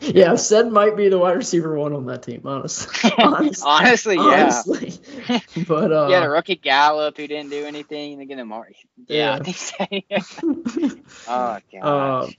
yeah, 0.00 0.36
Ced 0.36 0.70
might 0.70 0.96
be 0.96 1.08
the 1.08 1.18
wide 1.18 1.36
receiver 1.36 1.76
one 1.76 1.92
on 1.92 2.06
that 2.06 2.22
team, 2.22 2.42
honestly. 2.44 3.10
honestly, 3.18 3.66
honestly, 3.66 4.16
yeah. 4.16 4.62
Honestly. 4.66 5.00
but 5.66 5.92
uh, 5.92 6.08
yeah, 6.08 6.20
the 6.20 6.30
rookie 6.30 6.56
Gallup 6.56 7.16
who 7.16 7.26
didn't 7.26 7.50
do 7.50 7.64
anything. 7.64 8.18
They 8.18 8.26
get 8.26 8.38
him. 8.38 8.50
Yeah, 8.50 8.62
yeah. 9.08 9.32
I 9.34 9.38
think 9.40 10.22
so. 10.24 10.98
oh 11.28 11.58
god. 11.72 12.24
Um, 12.24 12.34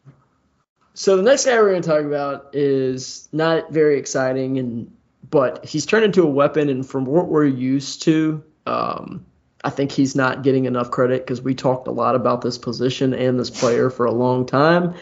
so 0.94 1.18
the 1.18 1.24
next 1.24 1.46
guy 1.46 1.58
we're 1.60 1.72
going 1.72 1.82
to 1.82 1.90
talk 1.90 2.04
about 2.04 2.50
is 2.54 3.30
not 3.32 3.72
very 3.72 3.98
exciting, 3.98 4.60
and 4.60 4.96
but 5.30 5.66
he's 5.66 5.86
turned 5.86 6.06
into 6.06 6.24
a 6.24 6.30
weapon, 6.30 6.70
and 6.70 6.88
from 6.88 7.06
what 7.06 7.28
we're 7.28 7.46
used 7.46 8.04
to, 8.04 8.44
um, 8.66 9.26
I 9.64 9.70
think 9.70 9.92
he's 9.92 10.16
not 10.16 10.44
getting 10.44 10.66
enough 10.66 10.92
credit 10.92 11.22
because 11.22 11.42
we 11.42 11.54
talked 11.54 11.88
a 11.88 11.92
lot 11.92 12.16
about 12.16 12.42
this 12.42 12.58
position 12.58 13.14
and 13.14 13.40
this 13.40 13.50
player 13.50 13.90
for 13.90 14.06
a 14.06 14.12
long 14.12 14.46
time, 14.46 14.96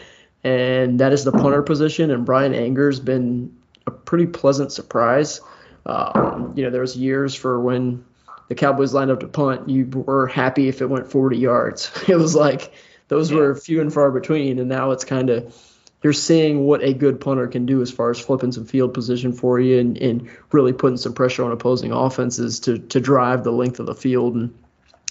and 0.44 1.00
that 1.00 1.12
is 1.12 1.24
the 1.24 1.32
punter 1.32 1.62
position. 1.62 2.10
And 2.10 2.24
Bryan 2.24 2.52
Anger's 2.52 3.00
been 3.00 3.56
a 3.86 3.90
pretty 3.90 4.26
pleasant 4.26 4.72
surprise. 4.72 5.40
Um, 5.86 6.52
you 6.56 6.64
know, 6.64 6.70
there 6.70 6.82
was 6.82 6.96
years 6.96 7.34
for 7.34 7.60
when 7.60 8.04
the 8.48 8.54
Cowboys 8.54 8.92
lined 8.92 9.10
up 9.10 9.20
to 9.20 9.28
punt, 9.28 9.68
you 9.68 9.86
were 9.86 10.26
happy 10.26 10.68
if 10.68 10.82
it 10.82 10.86
went 10.86 11.10
40 11.10 11.38
yards. 11.38 11.90
It 12.08 12.16
was 12.16 12.34
like 12.34 12.72
those 13.08 13.30
yeah. 13.30 13.38
were 13.38 13.54
few 13.54 13.80
and 13.80 13.92
far 13.92 14.10
between, 14.10 14.58
and 14.58 14.68
now 14.68 14.90
it's 14.90 15.04
kind 15.04 15.30
of 15.30 15.54
you're 16.02 16.12
seeing 16.12 16.64
what 16.64 16.82
a 16.82 16.94
good 16.94 17.20
punter 17.20 17.46
can 17.46 17.66
do 17.66 17.82
as 17.82 17.90
far 17.90 18.10
as 18.10 18.18
flipping 18.18 18.52
some 18.52 18.64
field 18.64 18.94
position 18.94 19.32
for 19.32 19.60
you 19.60 19.78
and, 19.78 19.98
and 19.98 20.30
really 20.52 20.72
putting 20.72 20.96
some 20.96 21.12
pressure 21.12 21.44
on 21.44 21.52
opposing 21.52 21.92
offenses 21.92 22.60
to 22.60 22.78
to 22.78 23.00
drive 23.00 23.44
the 23.44 23.52
length 23.52 23.80
of 23.80 23.86
the 23.86 23.94
field. 23.94 24.34
And 24.34 24.54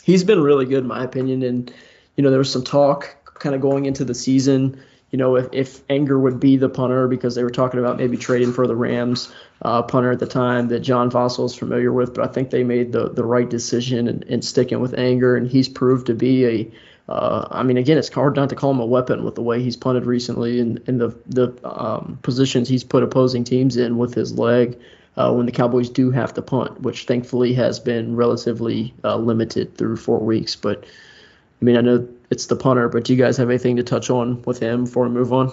he's 0.04 0.24
been 0.24 0.42
really 0.42 0.66
good 0.66 0.80
in 0.80 0.88
my 0.88 1.04
opinion. 1.04 1.44
And 1.44 1.72
you 2.16 2.24
know, 2.24 2.32
there 2.32 2.40
was 2.40 2.52
some 2.52 2.64
talk 2.64 3.16
kind 3.40 3.56
of 3.56 3.62
going 3.62 3.86
into 3.86 4.04
the 4.04 4.16
season. 4.16 4.82
You 5.12 5.18
know, 5.18 5.38
if, 5.38 5.48
if 5.54 5.82
Anger 5.90 6.20
would 6.20 6.40
be 6.40 6.58
the 6.58 6.70
punter 6.70 7.08
because 7.08 7.34
they 7.34 7.44
were 7.44 7.50
talking 7.50 7.80
about 7.80 7.98
maybe 7.98 8.18
trading 8.18 8.54
for 8.54 8.68
the 8.68 8.76
Rams 8.76 9.34
uh, 9.64 9.82
punter 9.82 10.12
at 10.12 10.20
the 10.20 10.28
time 10.28 10.68
that 10.68 10.82
John 10.82 11.10
Fassel 11.10 11.46
is 11.46 11.56
familiar 11.56 11.92
with, 11.92 12.14
but 12.14 12.30
I 12.30 12.32
think 12.32 12.52
they 12.52 12.64
made 12.64 12.92
the, 12.92 13.10
the 13.10 13.24
right 13.24 13.50
decision 13.50 14.08
in, 14.08 14.22
in 14.24 14.42
sticking 14.44 14.80
with 14.80 14.94
Anger, 14.94 15.36
and 15.36 15.50
he's 15.50 15.68
proved 15.68 16.08
to 16.08 16.14
be 16.14 16.46
a 16.46 16.72
uh, 17.10 17.48
I 17.50 17.64
mean, 17.64 17.78
again, 17.78 17.98
it's 17.98 18.08
hard 18.08 18.36
not 18.36 18.50
to 18.50 18.56
call 18.56 18.70
him 18.70 18.80
a 18.80 18.86
weapon 18.86 19.24
with 19.24 19.34
the 19.34 19.42
way 19.42 19.64
he's 19.64 19.76
punted 19.76 20.06
recently 20.06 20.60
and, 20.60 20.80
and 20.88 21.02
the 21.02 21.18
the 21.26 21.52
um, 21.68 22.20
positions 22.22 22.70
he's 22.70 22.84
put 22.84 23.02
opposing 23.02 23.44
teams 23.44 23.78
in 23.78 23.98
with 23.98 24.14
his 24.14 24.38
leg 24.38 24.80
uh, 25.18 25.34
when 25.34 25.48
the 25.48 25.52
Cowboys 25.52 25.90
do 25.90 26.12
have 26.12 26.36
to 26.36 26.44
punt, 26.44 26.82
which 26.82 27.06
thankfully 27.06 27.54
has 27.56 27.80
been 27.80 28.16
relatively 28.16 28.94
uh, 29.04 29.16
limited 29.16 29.76
through 29.76 29.98
four 29.98 30.20
weeks. 30.20 30.56
But 30.56 30.84
I 30.84 31.66
mean, 31.66 31.78
I 31.78 31.82
know 31.82 32.08
it's 32.30 32.46
the 32.46 32.56
punter, 32.56 32.88
but 32.90 33.06
do 33.06 33.14
you 33.16 33.20
guys 33.20 33.38
have 33.38 33.50
anything 33.50 33.78
to 33.78 33.84
touch 33.84 34.12
on 34.12 34.44
with 34.44 34.60
him 34.60 34.84
before 34.84 35.06
we 35.06 35.10
move 35.10 35.34
on? 35.34 35.52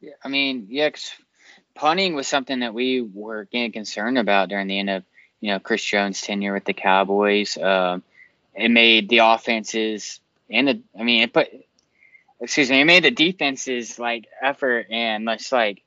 Yeah, 0.00 0.12
I 0.22 0.28
mean, 0.28 0.68
yeah, 0.70 0.90
punting 1.74 2.14
was 2.14 2.28
something 2.28 2.60
that 2.60 2.74
we 2.74 3.00
were 3.00 3.48
getting 3.50 3.72
concerned 3.72 4.18
about 4.18 4.50
during 4.50 4.68
the 4.68 4.78
end 4.78 4.90
of 4.90 5.04
you 5.40 5.50
know 5.50 5.58
Chris 5.58 5.84
Jones' 5.84 6.20
tenure 6.20 6.54
with 6.54 6.64
the 6.64 6.74
Cowboys. 6.74 7.58
Um, 7.58 8.04
it 8.54 8.70
made 8.70 9.08
the 9.08 9.18
offenses 9.18 10.20
and 10.50 10.68
the 10.68 10.82
I 10.98 11.02
mean 11.02 11.22
it 11.22 11.32
put 11.32 11.48
excuse 12.40 12.70
me 12.70 12.80
it 12.80 12.84
made 12.84 13.04
the 13.04 13.10
defenses 13.10 13.98
like 13.98 14.26
effort 14.42 14.86
and 14.90 15.24
much 15.24 15.52
like 15.52 15.82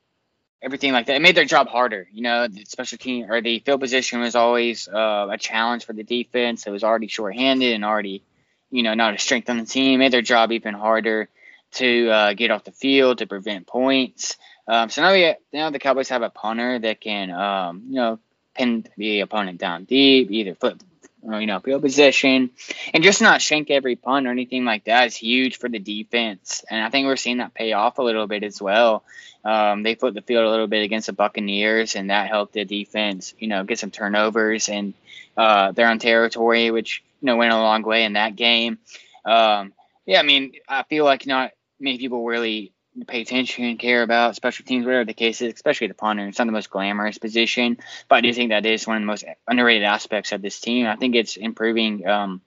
everything 0.62 0.92
like 0.92 1.06
that. 1.06 1.16
It 1.16 1.22
made 1.22 1.36
their 1.36 1.44
job 1.44 1.68
harder. 1.68 2.08
You 2.12 2.22
know, 2.22 2.48
the 2.48 2.64
special 2.64 2.98
team 2.98 3.30
or 3.30 3.40
the 3.40 3.60
field 3.60 3.80
position 3.80 4.20
was 4.20 4.34
always 4.34 4.88
uh, 4.88 5.28
a 5.30 5.38
challenge 5.38 5.84
for 5.84 5.92
the 5.92 6.02
defense. 6.02 6.66
It 6.66 6.70
was 6.70 6.84
already 6.84 7.08
shorthanded 7.08 7.74
and 7.74 7.84
already, 7.84 8.22
you 8.70 8.82
know, 8.82 8.94
not 8.94 9.14
a 9.14 9.18
strength 9.18 9.48
on 9.50 9.58
the 9.58 9.64
team. 9.64 9.94
It 9.94 9.98
made 9.98 10.12
their 10.12 10.22
job 10.22 10.52
even 10.52 10.74
harder 10.74 11.28
to 11.72 12.08
uh, 12.08 12.32
get 12.34 12.50
off 12.50 12.64
the 12.64 12.72
field 12.72 13.18
to 13.18 13.26
prevent 13.26 13.66
points. 13.66 14.36
Um, 14.66 14.90
so 14.90 15.02
now 15.02 15.12
we 15.12 15.34
now 15.52 15.70
the 15.70 15.78
Cowboys 15.78 16.08
have 16.10 16.22
a 16.22 16.30
punter 16.30 16.78
that 16.78 17.00
can, 17.00 17.30
um, 17.30 17.84
you 17.88 17.96
know, 17.96 18.18
pin 18.54 18.86
the 18.96 19.20
opponent 19.20 19.58
down 19.58 19.84
deep, 19.84 20.30
either 20.30 20.54
flip 20.54 20.78
you 21.22 21.46
know, 21.46 21.60
field 21.60 21.82
position, 21.82 22.50
and 22.94 23.02
just 23.02 23.20
not 23.20 23.42
shank 23.42 23.70
every 23.70 23.96
punt 23.96 24.26
or 24.26 24.30
anything 24.30 24.64
like 24.64 24.84
that 24.84 25.08
is 25.08 25.16
huge 25.16 25.58
for 25.58 25.68
the 25.68 25.78
defense. 25.78 26.64
And 26.70 26.82
I 26.82 26.90
think 26.90 27.06
we're 27.06 27.16
seeing 27.16 27.38
that 27.38 27.54
pay 27.54 27.72
off 27.72 27.98
a 27.98 28.02
little 28.02 28.26
bit 28.26 28.42
as 28.44 28.60
well. 28.60 29.04
Um, 29.44 29.82
they 29.82 29.94
flipped 29.94 30.14
the 30.14 30.22
field 30.22 30.44
a 30.44 30.50
little 30.50 30.66
bit 30.66 30.84
against 30.84 31.06
the 31.06 31.12
Buccaneers, 31.12 31.96
and 31.96 32.10
that 32.10 32.28
helped 32.28 32.52
the 32.54 32.64
defense, 32.64 33.34
you 33.38 33.48
know, 33.48 33.64
get 33.64 33.78
some 33.78 33.90
turnovers 33.90 34.68
and 34.68 34.94
uh, 35.36 35.72
they're 35.72 35.88
on 35.88 35.98
territory, 35.98 36.70
which 36.70 37.02
you 37.20 37.26
know 37.26 37.36
went 37.36 37.52
a 37.52 37.56
long 37.56 37.82
way 37.82 38.04
in 38.04 38.14
that 38.14 38.34
game. 38.36 38.78
Um, 39.24 39.72
yeah, 40.04 40.18
I 40.18 40.22
mean, 40.22 40.52
I 40.68 40.82
feel 40.82 41.04
like 41.04 41.26
not 41.26 41.52
many 41.78 41.98
people 41.98 42.24
really 42.24 42.72
pay 43.04 43.20
attention 43.20 43.64
and 43.64 43.78
care 43.78 44.02
about 44.02 44.36
special 44.36 44.64
teams, 44.64 44.84
whatever 44.84 45.04
the 45.04 45.14
case 45.14 45.40
is, 45.42 45.54
especially 45.54 45.86
the 45.86 45.94
punter. 45.94 46.26
It's 46.26 46.38
not 46.38 46.46
the 46.46 46.52
most 46.52 46.70
glamorous 46.70 47.18
position, 47.18 47.78
but 48.08 48.16
I 48.16 48.20
do 48.20 48.32
think 48.32 48.50
that 48.50 48.66
is 48.66 48.86
one 48.86 48.96
of 48.96 49.02
the 49.02 49.06
most 49.06 49.24
underrated 49.46 49.84
aspects 49.84 50.32
of 50.32 50.42
this 50.42 50.60
team. 50.60 50.86
I 50.86 50.96
think 50.96 51.14
it's 51.14 51.36
improving, 51.36 52.06
um, 52.06 52.40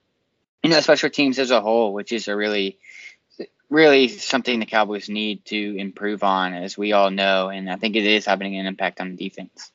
you 0.64 0.70
know, 0.70 0.80
special 0.82 1.10
teams 1.10 1.40
as 1.40 1.52
a 1.52 1.62
whole, 1.62 1.94
which 1.94 2.12
is 2.12 2.28
a 2.28 2.36
really, 2.36 2.80
really 3.70 4.08
something 4.08 4.60
the 4.60 4.66
Cowboys 4.66 5.10
need 5.10 5.46
to 5.46 5.76
improve 5.78 6.24
on, 6.24 6.54
as 6.54 6.78
we 6.78 6.94
all 6.94 7.12
know, 7.12 7.50
and 7.50 7.70
I 7.70 7.78
think 7.78 7.96
it 7.96 8.06
is 8.06 8.26
having 8.26 8.58
an 8.58 8.66
impact 8.66 9.02
on 9.02 9.16
the 9.16 9.18
defense. 9.18 9.72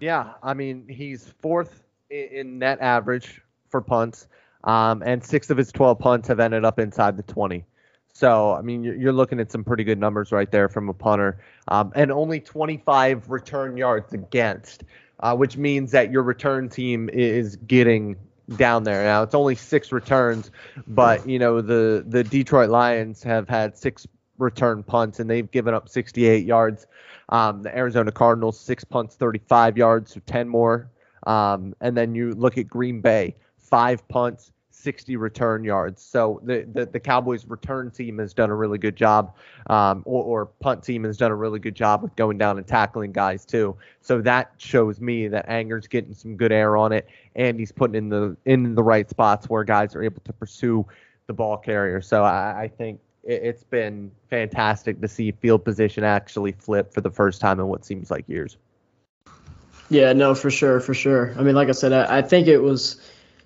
Yeah, 0.00 0.32
I 0.42 0.54
mean, 0.54 0.88
he's 0.88 1.32
fourth 1.40 1.84
in 2.10 2.58
net 2.58 2.80
average 2.80 3.42
for 3.68 3.80
punts, 3.80 4.26
um, 4.64 5.02
and 5.04 5.22
six 5.22 5.50
of 5.50 5.56
his 5.56 5.70
12 5.72 5.98
punts 5.98 6.28
have 6.28 6.40
ended 6.40 6.64
up 6.64 6.78
inside 6.78 7.16
the 7.16 7.22
20. 7.22 7.64
So, 8.12 8.52
I 8.52 8.62
mean, 8.62 8.84
you're 8.84 9.12
looking 9.12 9.40
at 9.40 9.50
some 9.50 9.64
pretty 9.64 9.84
good 9.84 9.98
numbers 9.98 10.32
right 10.32 10.50
there 10.50 10.68
from 10.68 10.88
a 10.88 10.94
punter, 10.94 11.40
um, 11.68 11.92
and 11.94 12.10
only 12.10 12.40
25 12.40 13.30
return 13.30 13.76
yards 13.76 14.12
against, 14.12 14.84
uh, 15.20 15.34
which 15.36 15.56
means 15.56 15.92
that 15.92 16.10
your 16.10 16.22
return 16.22 16.68
team 16.68 17.08
is 17.10 17.56
getting 17.56 18.16
down 18.56 18.84
there. 18.84 19.04
Now, 19.04 19.22
it's 19.22 19.34
only 19.34 19.54
six 19.54 19.92
returns, 19.92 20.50
but 20.86 21.28
you 21.28 21.38
know 21.38 21.60
the 21.60 22.04
the 22.06 22.24
Detroit 22.24 22.70
Lions 22.70 23.22
have 23.22 23.48
had 23.48 23.76
six 23.76 24.06
return 24.38 24.82
punts 24.82 25.20
and 25.20 25.28
they've 25.28 25.50
given 25.50 25.74
up 25.74 25.88
68 25.88 26.44
yards. 26.44 26.86
Um, 27.28 27.62
the 27.62 27.76
Arizona 27.76 28.10
Cardinals 28.10 28.58
six 28.58 28.82
punts, 28.82 29.14
35 29.14 29.76
yards, 29.78 30.14
so 30.14 30.20
10 30.26 30.48
more. 30.48 30.90
Um, 31.26 31.74
and 31.80 31.96
then 31.96 32.14
you 32.14 32.32
look 32.32 32.58
at 32.58 32.66
Green 32.66 33.00
Bay, 33.00 33.36
five 33.58 34.06
punts, 34.08 34.50
60 34.80 35.16
return 35.16 35.64
yards. 35.64 36.02
So 36.02 36.40
the, 36.42 36.66
the, 36.72 36.86
the, 36.86 37.00
Cowboys 37.00 37.46
return 37.46 37.90
team 37.90 38.18
has 38.18 38.32
done 38.32 38.50
a 38.50 38.54
really 38.54 38.78
good 38.78 38.96
job, 38.96 39.34
um, 39.68 40.02
or, 40.04 40.24
or, 40.24 40.46
punt 40.46 40.82
team 40.82 41.04
has 41.04 41.16
done 41.16 41.30
a 41.30 41.34
really 41.34 41.58
good 41.58 41.74
job 41.74 42.02
with 42.02 42.14
going 42.16 42.38
down 42.38 42.58
and 42.58 42.66
tackling 42.66 43.12
guys 43.12 43.44
too. 43.44 43.76
So 44.00 44.20
that 44.22 44.52
shows 44.58 45.00
me 45.00 45.28
that 45.28 45.48
Anger's 45.48 45.86
getting 45.86 46.14
some 46.14 46.36
good 46.36 46.52
air 46.52 46.76
on 46.76 46.92
it, 46.92 47.08
and 47.34 47.58
he's 47.58 47.72
putting 47.72 47.94
in 47.94 48.08
the 48.08 48.36
in 48.44 48.74
the 48.74 48.82
right 48.82 49.08
spots 49.08 49.48
where 49.48 49.64
guys 49.64 49.94
are 49.94 50.02
able 50.02 50.22
to 50.24 50.32
pursue 50.32 50.86
the 51.26 51.32
ball 51.32 51.56
carrier. 51.56 52.00
So 52.00 52.24
I, 52.24 52.62
I 52.62 52.68
think 52.68 53.00
it, 53.22 53.42
it's 53.42 53.64
been 53.64 54.10
fantastic 54.28 55.00
to 55.00 55.08
see 55.08 55.32
field 55.32 55.64
position 55.64 56.04
actually 56.04 56.52
flip 56.52 56.92
for 56.92 57.00
the 57.00 57.10
first 57.10 57.40
time 57.40 57.60
in 57.60 57.66
what 57.66 57.84
seems 57.84 58.10
like 58.10 58.28
years. 58.28 58.56
Yeah, 59.90 60.12
no, 60.12 60.34
for 60.36 60.50
sure, 60.50 60.78
for 60.78 60.94
sure. 60.94 61.34
I 61.36 61.42
mean, 61.42 61.56
like 61.56 61.68
I 61.68 61.72
said, 61.72 61.92
I, 61.92 62.18
I 62.18 62.22
think 62.22 62.46
it 62.46 62.58
was 62.58 63.00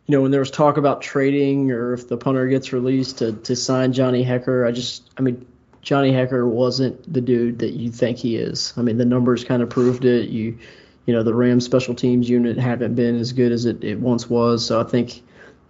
you 0.06 0.12
know, 0.12 0.22
when 0.22 0.30
there 0.30 0.40
was 0.40 0.50
talk 0.50 0.76
about 0.76 1.00
trading 1.00 1.70
or 1.70 1.94
if 1.94 2.08
the 2.08 2.16
punter 2.16 2.46
gets 2.46 2.72
released 2.72 3.18
to, 3.18 3.32
to 3.32 3.56
sign 3.56 3.92
Johnny 3.92 4.24
Hekker, 4.24 4.66
I 4.66 4.70
just, 4.70 5.10
I 5.16 5.22
mean, 5.22 5.46
Johnny 5.80 6.12
Hekker 6.12 6.46
wasn't 6.48 7.10
the 7.10 7.20
dude 7.20 7.58
that 7.60 7.72
you 7.72 7.90
think 7.90 8.18
he 8.18 8.36
is. 8.36 8.74
I 8.76 8.82
mean, 8.82 8.98
the 8.98 9.04
numbers 9.04 9.44
kind 9.44 9.62
of 9.62 9.70
proved 9.70 10.04
it. 10.04 10.28
You, 10.28 10.58
you 11.06 11.14
know, 11.14 11.22
the 11.22 11.34
Rams 11.34 11.64
special 11.64 11.94
teams 11.94 12.28
unit 12.28 12.58
haven't 12.58 12.94
been 12.94 13.18
as 13.18 13.32
good 13.32 13.52
as 13.52 13.64
it, 13.64 13.82
it 13.82 14.00
once 14.00 14.28
was. 14.28 14.66
So 14.66 14.80
I 14.80 14.84
think 14.84 15.22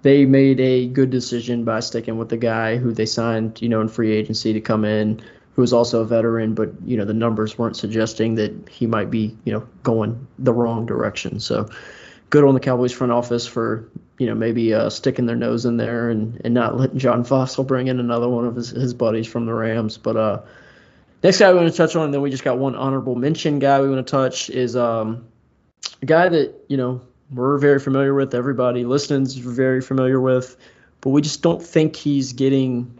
they 0.02 0.24
made 0.24 0.60
a 0.60 0.86
good 0.86 1.10
decision 1.10 1.64
by 1.64 1.80
sticking 1.80 2.18
with 2.18 2.28
the 2.28 2.36
guy 2.36 2.76
who 2.76 2.92
they 2.92 3.06
signed, 3.06 3.62
you 3.62 3.68
know, 3.68 3.80
in 3.80 3.88
free 3.88 4.12
agency 4.12 4.52
to 4.52 4.60
come 4.60 4.84
in, 4.84 5.20
who 5.54 5.62
was 5.62 5.72
also 5.72 6.00
a 6.00 6.04
veteran, 6.04 6.54
but, 6.54 6.70
you 6.84 6.96
know, 6.96 7.04
the 7.04 7.14
numbers 7.14 7.56
weren't 7.56 7.76
suggesting 7.76 8.34
that 8.34 8.68
he 8.68 8.86
might 8.86 9.10
be, 9.10 9.36
you 9.44 9.52
know, 9.52 9.66
going 9.84 10.26
the 10.40 10.52
wrong 10.52 10.86
direction. 10.86 11.38
So, 11.38 11.68
good 12.30 12.44
on 12.44 12.54
the 12.54 12.60
Cowboys 12.60 12.92
front 12.92 13.12
office 13.12 13.46
for 13.46 13.88
you 14.18 14.26
know 14.26 14.34
maybe 14.34 14.72
uh, 14.72 14.90
sticking 14.90 15.26
their 15.26 15.36
nose 15.36 15.64
in 15.64 15.76
there 15.76 16.10
and, 16.10 16.40
and 16.44 16.54
not 16.54 16.76
letting 16.76 16.98
John 16.98 17.24
Fassel 17.24 17.66
bring 17.66 17.88
in 17.88 18.00
another 18.00 18.28
one 18.28 18.46
of 18.46 18.54
his, 18.54 18.70
his 18.70 18.94
buddies 18.94 19.26
from 19.26 19.46
the 19.46 19.54
Rams. 19.54 19.98
But 19.98 20.16
uh, 20.16 20.42
next 21.22 21.38
guy 21.38 21.52
we 21.52 21.58
want 21.58 21.70
to 21.70 21.76
touch 21.76 21.96
on, 21.96 22.04
and 22.06 22.14
then 22.14 22.20
we 22.20 22.30
just 22.30 22.44
got 22.44 22.58
one 22.58 22.74
honorable 22.74 23.16
mention 23.16 23.58
guy 23.58 23.80
we 23.80 23.90
want 23.90 24.06
to 24.06 24.10
touch 24.10 24.50
is 24.50 24.76
um, 24.76 25.26
a 26.02 26.06
guy 26.06 26.28
that 26.28 26.54
you 26.68 26.76
know 26.76 27.00
we're 27.32 27.58
very 27.58 27.80
familiar 27.80 28.14
with. 28.14 28.34
Everybody 28.34 28.84
listening's 28.84 29.34
very 29.34 29.80
familiar 29.80 30.20
with, 30.20 30.56
but 31.00 31.10
we 31.10 31.22
just 31.22 31.42
don't 31.42 31.62
think 31.62 31.96
he's 31.96 32.32
getting 32.32 32.98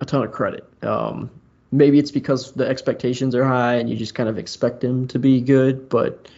a 0.00 0.04
ton 0.04 0.24
of 0.24 0.32
credit. 0.32 0.68
Um, 0.82 1.30
maybe 1.70 1.98
it's 1.98 2.10
because 2.10 2.52
the 2.52 2.66
expectations 2.66 3.34
are 3.34 3.44
high 3.44 3.74
and 3.74 3.88
you 3.88 3.96
just 3.96 4.14
kind 4.14 4.28
of 4.28 4.38
expect 4.38 4.82
him 4.82 5.06
to 5.08 5.18
be 5.18 5.40
good, 5.40 5.88
but 5.88 6.28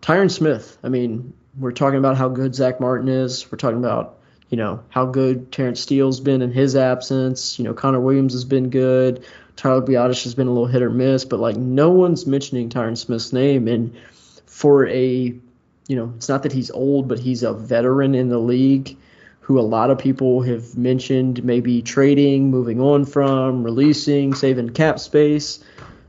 Tyron 0.00 0.30
Smith, 0.30 0.78
I 0.82 0.88
mean, 0.88 1.32
we're 1.58 1.72
talking 1.72 1.98
about 1.98 2.16
how 2.16 2.28
good 2.28 2.54
Zack 2.54 2.80
Martin 2.80 3.08
is. 3.08 3.50
We're 3.50 3.58
talking 3.58 3.78
about, 3.78 4.18
you 4.48 4.56
know, 4.56 4.82
how 4.88 5.06
good 5.06 5.52
Terence 5.52 5.80
Steele's 5.80 6.20
been 6.20 6.42
in 6.42 6.52
his 6.52 6.76
absence. 6.76 7.58
You 7.58 7.64
know, 7.64 7.74
Connor 7.74 8.00
Williams 8.00 8.32
has 8.32 8.44
been 8.44 8.70
good. 8.70 9.24
Tyler 9.56 9.82
Biadasz 9.82 10.24
has 10.24 10.34
been 10.34 10.48
a 10.48 10.52
little 10.52 10.66
hit 10.66 10.82
or 10.82 10.90
miss, 10.90 11.24
but 11.24 11.38
like 11.38 11.56
no 11.56 11.90
one's 11.90 12.26
mentioning 12.26 12.68
Tyron 12.68 12.98
Smith's 12.98 13.32
name. 13.32 13.68
And 13.68 13.96
for 14.46 14.86
a, 14.88 15.34
you 15.86 15.96
know, 15.96 16.12
it's 16.16 16.28
not 16.28 16.42
that 16.42 16.52
he's 16.52 16.70
old, 16.70 17.08
but 17.08 17.18
he's 17.18 17.42
a 17.42 17.52
veteran 17.52 18.14
in 18.14 18.28
the 18.28 18.38
league 18.38 18.96
who 19.40 19.60
a 19.60 19.62
lot 19.62 19.90
of 19.90 19.98
people 19.98 20.40
have 20.42 20.76
mentioned 20.76 21.44
maybe 21.44 21.82
trading, 21.82 22.50
moving 22.50 22.80
on 22.80 23.04
from, 23.04 23.62
releasing, 23.62 24.34
saving 24.34 24.70
cap 24.70 24.98
space, 24.98 25.62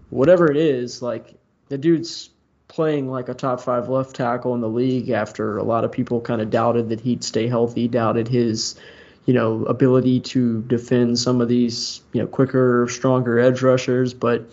whatever 0.09 0.49
it 0.49 0.55
is. 0.57 1.01
Like 1.01 1.35
the 1.67 1.77
dude's 1.77 2.29
playing 2.75 3.09
like 3.09 3.29
a 3.29 3.33
top 3.33 3.61
five 3.61 3.87
left 3.87 4.13
tackle 4.17 4.53
in 4.53 4.59
the 4.59 4.67
league 4.67 5.09
after 5.09 5.57
a 5.57 5.63
lot 5.63 5.85
of 5.85 5.93
people 5.93 6.19
kind 6.19 6.41
of 6.41 6.49
doubted 6.49 6.89
that 6.89 6.99
he'd 6.99 7.23
stay 7.23 7.47
healthy, 7.47 7.87
doubted 7.87 8.27
his, 8.27 8.75
you 9.25 9.33
know, 9.33 9.63
ability 9.63 10.19
to 10.19 10.61
defend 10.63 11.17
some 11.17 11.39
of 11.39 11.47
these, 11.47 12.01
you 12.11 12.21
know, 12.21 12.27
quicker, 12.27 12.85
stronger 12.89 13.39
edge 13.39 13.61
rushers. 13.61 14.13
But, 14.13 14.49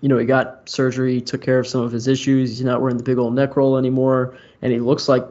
you 0.00 0.08
know, 0.08 0.18
he 0.18 0.26
got 0.26 0.68
surgery, 0.68 1.20
took 1.20 1.42
care 1.42 1.60
of 1.60 1.68
some 1.68 1.82
of 1.82 1.92
his 1.92 2.08
issues. 2.08 2.50
He's 2.50 2.64
not 2.64 2.80
wearing 2.80 2.96
the 2.96 3.04
big 3.04 3.18
old 3.18 3.36
neck 3.36 3.56
roll 3.56 3.78
anymore, 3.78 4.36
and 4.60 4.72
he 4.72 4.80
looks 4.80 5.08
like 5.08 5.24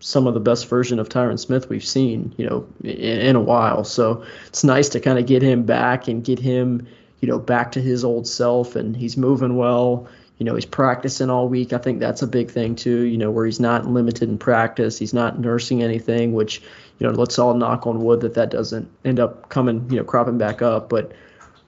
some 0.00 0.26
of 0.26 0.34
the 0.34 0.40
best 0.40 0.68
version 0.68 0.98
of 0.98 1.08
Tyron 1.08 1.38
Smith 1.38 1.70
we've 1.70 1.82
seen, 1.82 2.34
you 2.36 2.46
know, 2.46 2.68
in, 2.82 2.90
in 2.90 3.36
a 3.36 3.40
while. 3.40 3.84
So 3.84 4.22
it's 4.48 4.64
nice 4.64 4.90
to 4.90 5.00
kind 5.00 5.18
of 5.18 5.24
get 5.24 5.40
him 5.40 5.62
back 5.62 6.08
and 6.08 6.22
get 6.22 6.38
him, 6.38 6.86
you 7.22 7.28
know, 7.28 7.38
back 7.38 7.72
to 7.72 7.80
his 7.80 8.04
old 8.04 8.28
self, 8.28 8.76
and 8.76 8.94
he's 8.94 9.16
moving 9.16 9.56
well 9.56 10.06
you 10.38 10.44
know, 10.44 10.54
he's 10.54 10.66
practicing 10.66 11.30
all 11.30 11.48
week. 11.48 11.72
I 11.72 11.78
think 11.78 12.00
that's 12.00 12.22
a 12.22 12.26
big 12.26 12.50
thing 12.50 12.74
too, 12.74 13.02
you 13.02 13.16
know, 13.16 13.30
where 13.30 13.46
he's 13.46 13.60
not 13.60 13.86
limited 13.86 14.28
in 14.28 14.38
practice. 14.38 14.98
He's 14.98 15.14
not 15.14 15.38
nursing 15.38 15.82
anything, 15.82 16.32
which, 16.32 16.60
you 16.98 17.06
know, 17.06 17.12
let's 17.12 17.38
all 17.38 17.54
knock 17.54 17.86
on 17.86 18.00
wood 18.00 18.20
that 18.22 18.34
that 18.34 18.50
doesn't 18.50 18.90
end 19.04 19.20
up 19.20 19.48
coming, 19.48 19.88
you 19.90 19.96
know, 19.96 20.04
cropping 20.04 20.38
back 20.38 20.60
up. 20.60 20.88
But 20.88 21.12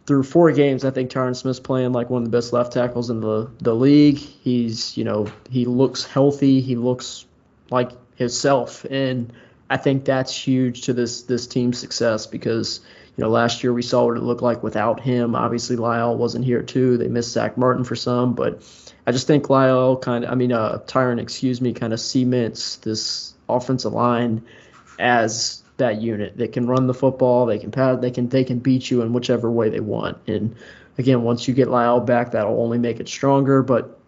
through 0.06 0.24
four 0.24 0.50
games, 0.52 0.84
I 0.84 0.90
think 0.90 1.10
Tyron 1.10 1.36
Smith's 1.36 1.60
playing 1.60 1.92
like 1.92 2.10
one 2.10 2.22
of 2.22 2.30
the 2.30 2.36
best 2.36 2.52
left 2.52 2.72
tackles 2.72 3.08
in 3.08 3.20
the, 3.20 3.48
the 3.60 3.74
league. 3.74 4.18
He's, 4.18 4.96
you 4.96 5.04
know, 5.04 5.28
he 5.48 5.64
looks 5.64 6.04
healthy. 6.04 6.60
He 6.60 6.74
looks 6.74 7.24
like 7.70 7.92
himself. 8.16 8.84
And 8.90 9.32
I 9.70 9.76
think 9.76 10.04
that's 10.04 10.36
huge 10.36 10.82
to 10.82 10.92
this, 10.92 11.22
this 11.22 11.46
team's 11.46 11.78
success 11.78 12.26
because– 12.26 12.80
you 13.16 13.24
know, 13.24 13.30
last 13.30 13.62
year 13.62 13.72
we 13.72 13.82
saw 13.82 14.04
what 14.04 14.16
it 14.16 14.22
looked 14.22 14.42
like 14.42 14.62
without 14.62 15.00
him. 15.00 15.34
Obviously, 15.34 15.76
La'el 15.76 16.16
wasn't 16.16 16.44
here 16.44 16.62
too. 16.62 16.98
They 16.98 17.08
missed 17.08 17.32
Zack 17.32 17.56
Martin 17.56 17.84
for 17.84 17.96
some, 17.96 18.34
but 18.34 18.62
I 19.06 19.12
just 19.12 19.26
think 19.26 19.46
La'el 19.46 20.00
kind 20.00 20.24
of, 20.24 20.30
I 20.30 20.34
mean, 20.34 20.52
uh, 20.52 20.80
Tyron, 20.86 21.20
excuse 21.20 21.60
me, 21.60 21.72
kind 21.72 21.94
of 21.94 22.00
cements 22.00 22.76
this 22.76 23.34
offensive 23.48 23.92
line 23.92 24.44
as 24.98 25.62
that 25.78 26.02
unit. 26.02 26.36
They 26.36 26.48
can 26.48 26.66
run 26.66 26.86
the 26.86 26.94
football, 26.94 27.46
they 27.46 27.58
can 27.58 27.70
pass, 27.70 28.00
they 28.00 28.10
can 28.10 28.28
they 28.28 28.44
can 28.44 28.58
beat 28.58 28.90
you 28.90 29.00
in 29.00 29.14
whichever 29.14 29.50
way 29.50 29.70
they 29.70 29.80
want. 29.80 30.18
And 30.26 30.56
again, 30.98 31.22
once 31.22 31.48
you 31.48 31.54
get 31.54 31.68
La'el 31.68 32.04
back, 32.04 32.32
that'll 32.32 32.60
only 32.60 32.78
make 32.78 33.00
it 33.00 33.08
stronger. 33.08 33.62
But 33.62 33.98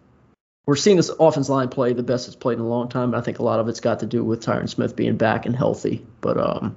we're 0.67 0.75
seeing 0.75 0.97
this 0.97 1.09
offense 1.19 1.49
line 1.49 1.69
play 1.69 1.93
the 1.93 2.03
best 2.03 2.27
it's 2.27 2.35
played 2.35 2.59
in 2.59 2.63
a 2.63 2.67
long 2.67 2.89
time. 2.89 3.15
I 3.15 3.21
think 3.21 3.39
a 3.39 3.43
lot 3.43 3.59
of 3.59 3.67
it's 3.69 3.79
got 3.79 4.01
to 4.01 4.05
do 4.05 4.23
with 4.23 4.45
Tyron 4.45 4.69
Smith 4.69 4.95
being 4.95 5.17
back 5.17 5.47
and 5.47 5.55
healthy. 5.55 6.05
But 6.21 6.37
um, 6.37 6.75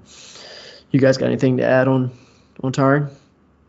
you 0.92 1.00
guys 1.00 1.16
got 1.16 1.26
anything 1.26 1.56
to 1.56 1.64
add 1.64 1.88
on 1.88 2.10
on 2.62 2.72
Tyron? 2.72 3.10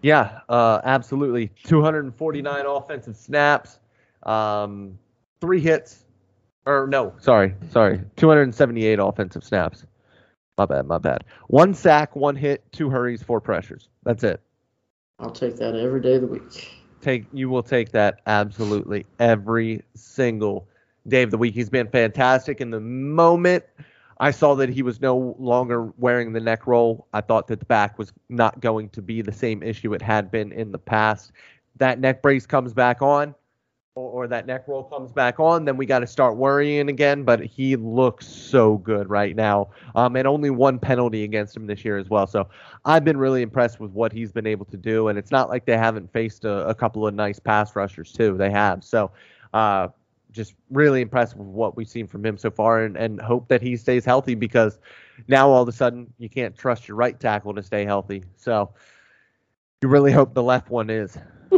Yeah, 0.02 0.42
uh, 0.50 0.82
absolutely. 0.84 1.50
249 1.64 2.66
offensive 2.66 3.16
snaps, 3.16 3.80
um, 4.24 5.00
three 5.40 5.62
hits, 5.62 6.04
or 6.66 6.88
no, 6.88 7.14
sorry, 7.20 7.56
sorry, 7.72 8.02
278 8.18 9.00
offensive 9.00 9.44
snaps. 9.44 9.86
My 10.58 10.66
bad, 10.66 10.86
my 10.86 11.00
bad. 11.00 11.24
One 11.48 11.74
sack, 11.74 12.16
one 12.16 12.36
hit, 12.36 12.64
two 12.72 12.90
hurries, 12.90 13.24
four 13.24 13.42
pressures. 13.42 13.90
That's 14.04 14.24
it. 14.24 14.40
I'll 15.20 15.32
take 15.32 15.56
that 15.58 15.76
every 15.76 16.02
day 16.02 16.16
of 16.16 16.22
the 16.22 16.28
week. 16.28 16.70
Take 17.02 17.26
you 17.34 17.50
will 17.50 17.64
take 17.64 17.92
that 17.92 18.22
absolutely 18.28 19.06
every 19.20 19.82
single 19.96 20.68
day 21.08 21.24
of 21.24 21.32
the 21.32 21.38
week. 21.38 21.54
He's 21.54 21.70
been 21.70 21.88
fantastic. 21.88 22.62
In 22.62 22.70
the 22.70 22.80
moment 22.80 23.64
I 24.20 24.32
saw 24.32 24.56
that 24.56 24.70
he 24.70 24.84
was 24.84 25.02
no 25.02 25.36
longer 25.40 25.92
wearing 25.98 26.34
the 26.34 26.40
neck 26.40 26.68
roll, 26.68 27.08
I 27.14 27.22
thought 27.22 27.48
that 27.48 27.60
the 27.60 27.66
back 27.66 27.98
was 27.98 28.14
not 28.30 28.60
going 28.60 28.90
to 28.90 29.02
be 29.02 29.22
the 29.22 29.32
same 29.32 29.64
issue 29.64 29.94
it 29.94 30.02
had 30.02 30.32
been 30.32 30.52
in 30.52 30.72
the 30.72 30.80
past. 30.80 31.32
That 31.78 32.00
neck 32.00 32.22
brace 32.22 32.46
comes 32.46 32.74
back 32.74 33.02
on 33.02 33.36
or, 33.96 34.24
or 34.24 34.28
that 34.28 34.46
neck 34.48 34.68
roll 34.68 34.84
comes 34.84 35.12
back 35.12 35.40
on, 35.40 35.66
then 35.66 35.78
we 35.78 35.86
got 35.86 36.00
to 36.00 36.08
start 36.08 36.38
worrying 36.38 36.90
again. 36.90 37.24
But 37.24 37.42
he 37.42 37.76
looks 37.76 38.28
so 38.28 38.78
good 38.78 39.10
right 39.10 39.36
now, 39.36 39.70
um, 39.96 40.16
and 40.16 40.28
only 40.28 40.50
one 40.50 40.80
penalty 40.80 41.24
against 41.24 41.56
him 41.56 41.68
this 41.68 41.86
year 41.86 41.98
as 41.98 42.10
well. 42.10 42.28
So 42.28 42.48
I've 42.86 43.04
been 43.04 43.18
really 43.18 43.42
impressed 43.42 43.80
with 43.80 43.92
what 43.92 44.12
he's 44.12 44.32
been 44.32 44.48
able 44.48 44.66
to 44.66 44.78
do, 44.78 45.08
and 45.08 45.18
it's 45.18 45.32
not 45.32 45.50
like 45.50 45.66
they 45.66 45.78
haven't 45.78 46.12
faced 46.12 46.46
a, 46.46 46.68
a 46.68 46.76
couple 46.76 47.06
of 47.06 47.14
nice 47.14 47.40
pass 47.40 47.76
rushers 47.76 48.12
too. 48.12 48.38
They 48.38 48.52
have. 48.52 48.84
So. 48.84 49.12
Uh, 49.54 49.90
just 50.34 50.54
really 50.70 51.02
impressed 51.02 51.38
with 51.38 51.48
what 51.48 51.78
we've 51.78 51.88
seen 51.88 52.08
from 52.08 52.26
him 52.26 52.38
so 52.38 52.52
far 52.52 52.84
and, 52.84 52.98
and 52.98 53.22
hope 53.22 53.48
that 53.48 53.62
he 53.62 53.78
stays 53.78 54.04
healthy 54.04 54.36
because 54.36 54.80
now 55.28 55.50
all 55.50 55.62
of 55.62 55.68
a 55.70 55.72
sudden 55.72 56.12
you 56.18 56.30
can't 56.30 56.58
trust 56.58 56.88
your 56.88 56.98
right 56.98 57.20
tackle 57.20 57.54
to 57.54 57.64
stay 57.64 57.86
healthy. 57.86 58.24
So 58.38 58.74
you 59.82 59.88
really 59.88 60.12
hope 60.12 60.34
the 60.34 60.44
left 60.44 60.70
one 60.70 60.90
is. 60.90 61.18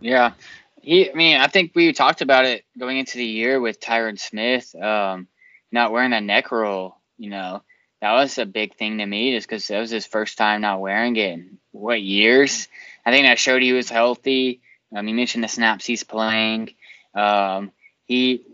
Yeah. 0.00 0.32
He, 0.80 1.10
I 1.10 1.14
mean, 1.14 1.38
I 1.38 1.48
think 1.48 1.72
we 1.74 1.92
talked 1.92 2.22
about 2.22 2.44
it 2.44 2.64
going 2.78 2.98
into 2.98 3.18
the 3.18 3.24
year 3.24 3.60
with 3.60 3.80
Tyron 3.80 4.18
Smith 4.18 4.74
um, 4.74 5.26
not 5.72 5.92
wearing 5.92 6.12
that 6.12 6.22
neck 6.22 6.50
roll. 6.52 6.96
You 7.18 7.30
know, 7.30 7.62
that 8.00 8.12
was 8.12 8.38
a 8.38 8.46
big 8.46 8.76
thing 8.76 8.98
to 8.98 9.06
me 9.06 9.34
just 9.34 9.48
because 9.48 9.66
that 9.68 9.80
was 9.80 9.90
his 9.90 10.06
first 10.06 10.38
time 10.38 10.60
not 10.60 10.80
wearing 10.80 11.16
it 11.16 11.32
in 11.32 11.58
what 11.72 12.00
years. 12.00 12.68
I 13.04 13.10
think 13.10 13.26
that 13.26 13.38
showed 13.38 13.62
he 13.62 13.72
was 13.72 13.90
healthy. 13.90 14.60
Um, 14.94 15.06
you 15.06 15.14
mentioned 15.14 15.44
the 15.44 15.48
snaps 15.48 15.86
he's 15.86 16.04
playing. 16.04 16.74
Um, 17.14 17.72
he 18.06 18.44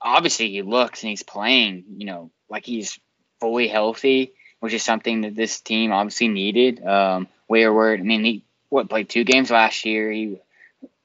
obviously 0.00 0.50
he 0.50 0.62
looks 0.62 1.02
and 1.02 1.10
he's 1.10 1.22
playing, 1.22 1.84
you 1.96 2.06
know, 2.06 2.30
like 2.48 2.64
he's 2.64 2.98
fully 3.40 3.68
healthy, 3.68 4.32
which 4.60 4.74
is 4.74 4.82
something 4.82 5.22
that 5.22 5.34
this 5.34 5.60
team 5.60 5.92
obviously 5.92 6.28
needed. 6.28 6.84
Um, 6.84 7.28
where 7.46 7.94
I 7.94 7.96
mean, 7.98 8.24
he 8.24 8.44
what 8.68 8.88
played 8.88 9.08
two 9.08 9.24
games 9.24 9.50
last 9.50 9.84
year. 9.84 10.10
He 10.10 10.38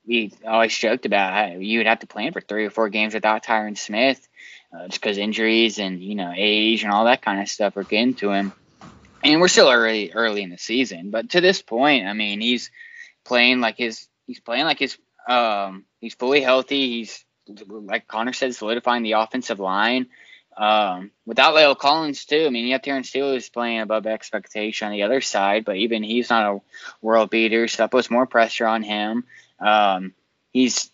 we 0.06 0.32
always 0.46 0.76
joked 0.76 1.06
about 1.06 1.34
how 1.34 1.60
you 1.60 1.80
would 1.80 1.88
have 1.88 2.00
to 2.00 2.08
plan 2.08 2.32
for 2.32 2.40
three 2.40 2.66
or 2.66 2.70
four 2.70 2.90
games 2.90 3.14
without 3.14 3.44
Tyron 3.44 3.78
Smith, 3.78 4.26
uh, 4.74 4.88
just 4.88 5.02
because 5.02 5.18
injuries 5.18 5.80
and 5.80 6.02
you 6.02 6.16
know 6.16 6.34
age 6.36 6.84
and 6.84 6.94
all 6.94 7.06
that 7.06 7.22
kind 7.22 7.42
of 7.42 7.50
stuff 7.50 7.76
are 7.76 7.84
getting 7.84 8.14
to 8.16 8.32
him. 8.32 8.54
And 9.24 9.42
we're 9.42 9.50
still 9.50 9.70
early 9.70 10.12
early 10.14 10.44
in 10.44 10.50
the 10.50 10.58
season, 10.58 11.12
but 11.12 11.32
to 11.32 11.42
this 11.42 11.62
point, 11.62 12.06
I 12.06 12.14
mean, 12.14 12.40
he's 12.40 12.72
playing 13.26 13.60
like 13.60 13.78
his 13.78 14.07
he's 14.28 14.40
playing 14.40 14.66
like 14.66 14.80
his 14.80 14.98
um 15.28 15.86
he's 16.00 16.14
fully 16.14 16.42
healthy. 16.42 17.00
He's 17.00 17.26
like 17.70 18.08
Connor 18.08 18.34
said, 18.34 18.54
solidifying 18.54 19.04
the 19.04 19.14
offensive 19.14 19.60
line. 19.60 20.08
Um, 20.58 21.12
without 21.26 21.54
La'el 21.54 21.78
Collins 21.78 22.26
too, 22.26 22.46
I 22.46 22.50
mean, 22.50 22.66
you 22.66 22.74
have 22.74 22.82
Terence 22.82 23.10
Steele 23.10 23.32
who's 23.32 23.48
playing 23.48 23.80
above 23.80 24.08
expectation 24.08 24.88
on 24.88 24.92
the 24.92 25.04
other 25.04 25.22
side, 25.22 25.66
but 25.66 25.76
even 25.76 26.02
he's 26.02 26.32
not 26.32 26.52
a 26.52 26.62
world 27.02 27.30
beater, 27.30 27.68
so 27.68 27.84
that 27.84 27.92
puts 27.92 28.10
more 28.10 28.26
pressure 28.26 28.66
on 28.66 28.82
him. 28.82 29.24
Um, 29.60 30.14
he's, 30.52 30.90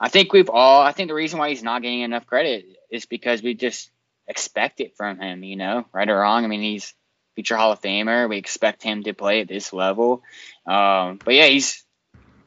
I 0.00 0.08
think 0.08 0.32
we've 0.32 0.50
all, 0.50 0.82
I 0.82 0.90
think 0.90 1.08
the 1.08 1.14
reason 1.14 1.38
why 1.38 1.50
he's 1.50 1.62
not 1.62 1.82
getting 1.82 2.00
enough 2.00 2.26
credit 2.26 2.66
is 2.90 3.06
because 3.06 3.40
we 3.40 3.54
just 3.54 3.88
expect 4.26 4.80
it 4.80 4.96
from 4.96 5.20
him, 5.20 5.44
you 5.44 5.54
know, 5.54 5.86
right 5.92 6.08
or 6.08 6.18
wrong. 6.18 6.44
I 6.44 6.48
mean, 6.48 6.62
he's 6.62 6.92
future 7.36 7.56
Hall 7.56 7.70
of 7.70 7.80
Famer. 7.80 8.28
We 8.28 8.36
expect 8.36 8.82
him 8.82 9.04
to 9.04 9.14
play 9.14 9.42
at 9.42 9.48
this 9.48 9.72
level. 9.72 10.24
Um, 10.66 11.20
but 11.24 11.34
yeah, 11.34 11.46
he's 11.46 11.81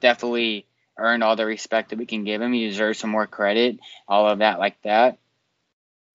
definitely 0.06 0.68
earned 0.98 1.24
all 1.24 1.36
the 1.36 1.46
respect 1.46 1.90
that 1.90 1.98
we 1.98 2.06
can 2.06 2.24
give 2.24 2.42
him. 2.42 2.54
He 2.54 2.68
deserves 2.68 3.00
some 3.00 3.10
more 3.10 3.26
credit, 3.26 3.80
all 4.08 4.30
of 4.30 4.40
that 4.40 4.60
like 4.60 4.80
that. 4.84 5.18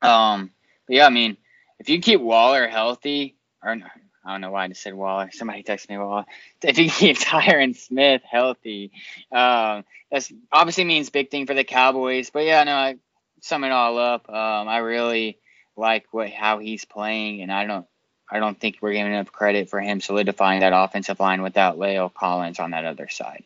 Um, 0.00 0.52
but 0.86 0.96
yeah, 0.96 1.06
I 1.06 1.10
mean, 1.10 1.36
if 1.80 1.88
you 1.88 2.00
keep 2.00 2.20
Waller 2.20 2.68
healthy, 2.68 3.34
or 3.62 3.76
I 4.24 4.32
don't 4.32 4.40
know 4.40 4.52
why 4.52 4.64
I 4.64 4.68
just 4.68 4.82
said 4.82 4.94
Waller. 4.94 5.30
Somebody 5.32 5.64
texted 5.64 5.90
me 5.90 5.98
Waller. 5.98 6.24
If 6.62 6.78
you 6.78 6.88
keep 6.88 7.18
Tyron 7.18 7.76
Smith 7.76 8.22
healthy, 8.30 8.92
um, 9.32 9.84
that's 10.10 10.32
obviously 10.52 10.84
means 10.84 11.10
big 11.10 11.30
thing 11.30 11.46
for 11.46 11.54
the 11.54 11.64
Cowboys. 11.64 12.30
But 12.30 12.44
yeah, 12.44 12.62
no, 12.62 12.72
I 12.72 12.96
sum 13.40 13.64
it 13.64 13.72
all 13.72 13.98
up. 13.98 14.28
Um, 14.28 14.68
I 14.68 14.78
really 14.78 15.38
like 15.76 16.06
what 16.12 16.30
how 16.30 16.58
he's 16.58 16.84
playing, 16.84 17.42
and 17.42 17.52
I 17.52 17.66
don't 17.66 17.86
I 18.30 18.38
don't 18.38 18.58
think 18.58 18.78
we're 18.80 18.92
giving 18.92 19.12
enough 19.12 19.32
credit 19.32 19.68
for 19.68 19.80
him 19.80 20.00
solidifying 20.00 20.60
that 20.60 20.72
offensive 20.72 21.18
line 21.18 21.42
without 21.42 21.78
La'el 21.78 22.14
Collins 22.14 22.60
on 22.60 22.70
that 22.70 22.84
other 22.84 23.08
side. 23.08 23.44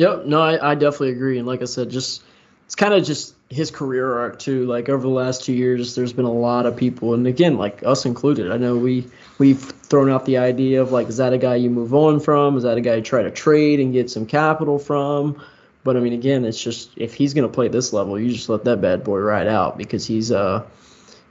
Yep, 0.00 0.24
no, 0.24 0.40
I, 0.40 0.70
I 0.70 0.74
definitely 0.76 1.10
agree. 1.10 1.36
And 1.36 1.46
like 1.46 1.60
I 1.60 1.66
said, 1.66 1.90
just 1.90 2.22
it's 2.64 2.74
kind 2.74 2.94
of 2.94 3.04
just 3.04 3.34
his 3.50 3.70
career 3.70 4.20
arc 4.20 4.38
too. 4.38 4.64
Like 4.64 4.88
over 4.88 5.02
the 5.02 5.12
last 5.12 5.44
two 5.44 5.52
years, 5.52 5.94
there's 5.94 6.14
been 6.14 6.24
a 6.24 6.32
lot 6.32 6.64
of 6.64 6.74
people, 6.74 7.12
and 7.12 7.26
again, 7.26 7.58
like 7.58 7.82
us 7.82 8.06
included. 8.06 8.50
I 8.50 8.56
know 8.56 8.78
we 8.78 9.06
we've 9.36 9.60
thrown 9.60 10.08
out 10.08 10.24
the 10.24 10.38
idea 10.38 10.80
of 10.80 10.90
like, 10.90 11.08
is 11.08 11.18
that 11.18 11.34
a 11.34 11.38
guy 11.38 11.56
you 11.56 11.68
move 11.68 11.92
on 11.92 12.18
from? 12.18 12.56
Is 12.56 12.62
that 12.62 12.78
a 12.78 12.80
guy 12.80 12.94
you 12.94 13.02
try 13.02 13.22
to 13.24 13.30
trade 13.30 13.78
and 13.78 13.92
get 13.92 14.08
some 14.08 14.24
capital 14.24 14.78
from? 14.78 15.44
But 15.84 15.98
I 15.98 16.00
mean, 16.00 16.14
again, 16.14 16.46
it's 16.46 16.62
just 16.62 16.92
if 16.96 17.12
he's 17.12 17.34
gonna 17.34 17.50
play 17.50 17.68
this 17.68 17.92
level, 17.92 18.18
you 18.18 18.32
just 18.32 18.48
let 18.48 18.64
that 18.64 18.80
bad 18.80 19.04
boy 19.04 19.18
ride 19.18 19.48
out 19.48 19.76
because 19.76 20.06
he's 20.06 20.32
uh 20.32 20.64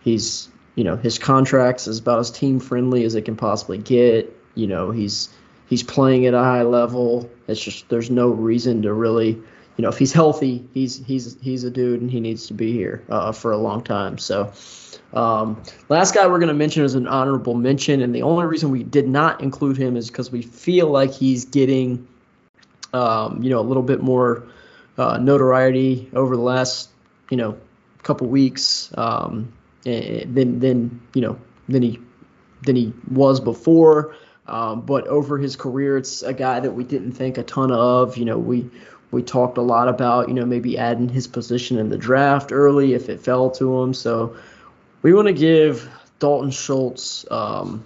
he's 0.01 0.47
you 0.75 0.83
know 0.83 0.95
his 0.95 1.17
contracts 1.17 1.87
is 1.87 1.97
about 1.97 2.19
as 2.19 2.29
team 2.29 2.59
friendly 2.59 3.03
as 3.03 3.15
it 3.15 3.25
can 3.25 3.35
possibly 3.35 3.79
get. 3.79 4.31
You 4.53 4.67
know 4.67 4.91
he's 4.91 5.29
he's 5.69 5.83
playing 5.83 6.25
at 6.25 6.33
a 6.33 6.43
high 6.43 6.63
level. 6.63 7.29
It's 7.47 7.61
just 7.61 7.87
there's 7.89 8.09
no 8.09 8.29
reason 8.29 8.81
to 8.81 8.93
really 8.93 9.41
you 9.79 9.83
know, 9.83 9.87
if 9.87 9.97
he's 9.97 10.11
healthy, 10.11 10.67
he's 10.73 10.97
he's 11.05 11.37
he's 11.39 11.63
a 11.63 11.71
dude 11.71 12.01
and 12.01 12.11
he 12.11 12.19
needs 12.19 12.47
to 12.47 12.53
be 12.53 12.73
here 12.73 13.01
uh, 13.07 13.31
for 13.31 13.53
a 13.53 13.57
long 13.57 13.81
time. 13.81 14.17
So, 14.17 14.51
um, 15.13 15.63
last 15.87 16.13
guy 16.13 16.27
we're 16.27 16.39
going 16.39 16.49
to 16.49 16.53
mention 16.53 16.83
is 16.83 16.95
an 16.95 17.07
honorable 17.07 17.53
mention, 17.53 18.01
and 18.01 18.13
the 18.13 18.23
only 18.23 18.45
reason 18.45 18.71
we 18.71 18.83
did 18.83 19.07
not 19.07 19.39
include 19.39 19.77
him 19.77 19.95
is 19.95 20.09
because 20.09 20.33
we 20.33 20.41
feel 20.41 20.89
like 20.89 21.13
he's 21.13 21.45
getting, 21.45 22.05
um, 22.91 23.41
you 23.41 23.49
know, 23.49 23.61
a 23.61 23.63
little 23.63 23.81
bit 23.81 24.01
more 24.01 24.43
uh, 24.97 25.17
notoriety 25.17 26.09
over 26.13 26.35
the 26.35 26.43
last, 26.43 26.89
you 27.31 27.37
know, 27.37 27.57
couple 28.03 28.27
weeks 28.27 28.91
um, 28.97 29.53
than 29.85 30.59
than 30.59 31.01
you 31.13 31.21
know 31.21 31.39
than 31.69 31.83
he 31.83 31.97
than 32.63 32.75
he 32.75 32.91
was 33.09 33.39
before. 33.39 34.13
Um, 34.49 34.81
but 34.81 35.07
over 35.07 35.37
his 35.37 35.55
career, 35.55 35.97
it's 35.97 36.23
a 36.23 36.33
guy 36.33 36.59
that 36.59 36.71
we 36.71 36.83
didn't 36.83 37.11
think 37.11 37.37
a 37.37 37.43
ton 37.43 37.71
of. 37.71 38.17
You 38.17 38.25
know, 38.25 38.37
we 38.37 38.69
we 39.11 39.21
talked 39.23 39.57
a 39.57 39.61
lot 39.61 39.87
about, 39.87 40.27
you 40.27 40.33
know, 40.33 40.45
maybe 40.45 40.77
adding 40.77 41.09
his 41.09 41.27
position 41.27 41.77
in 41.77 41.89
the 41.89 41.97
draft 41.97 42.51
early 42.51 42.93
if 42.93 43.09
it 43.09 43.19
fell 43.19 43.51
to 43.51 43.81
him. 43.81 43.93
So 43.93 44.35
we 45.01 45.13
want 45.13 45.27
to 45.27 45.33
give 45.33 45.89
Dalton 46.19 46.51
Schultz, 46.51 47.25
um, 47.31 47.83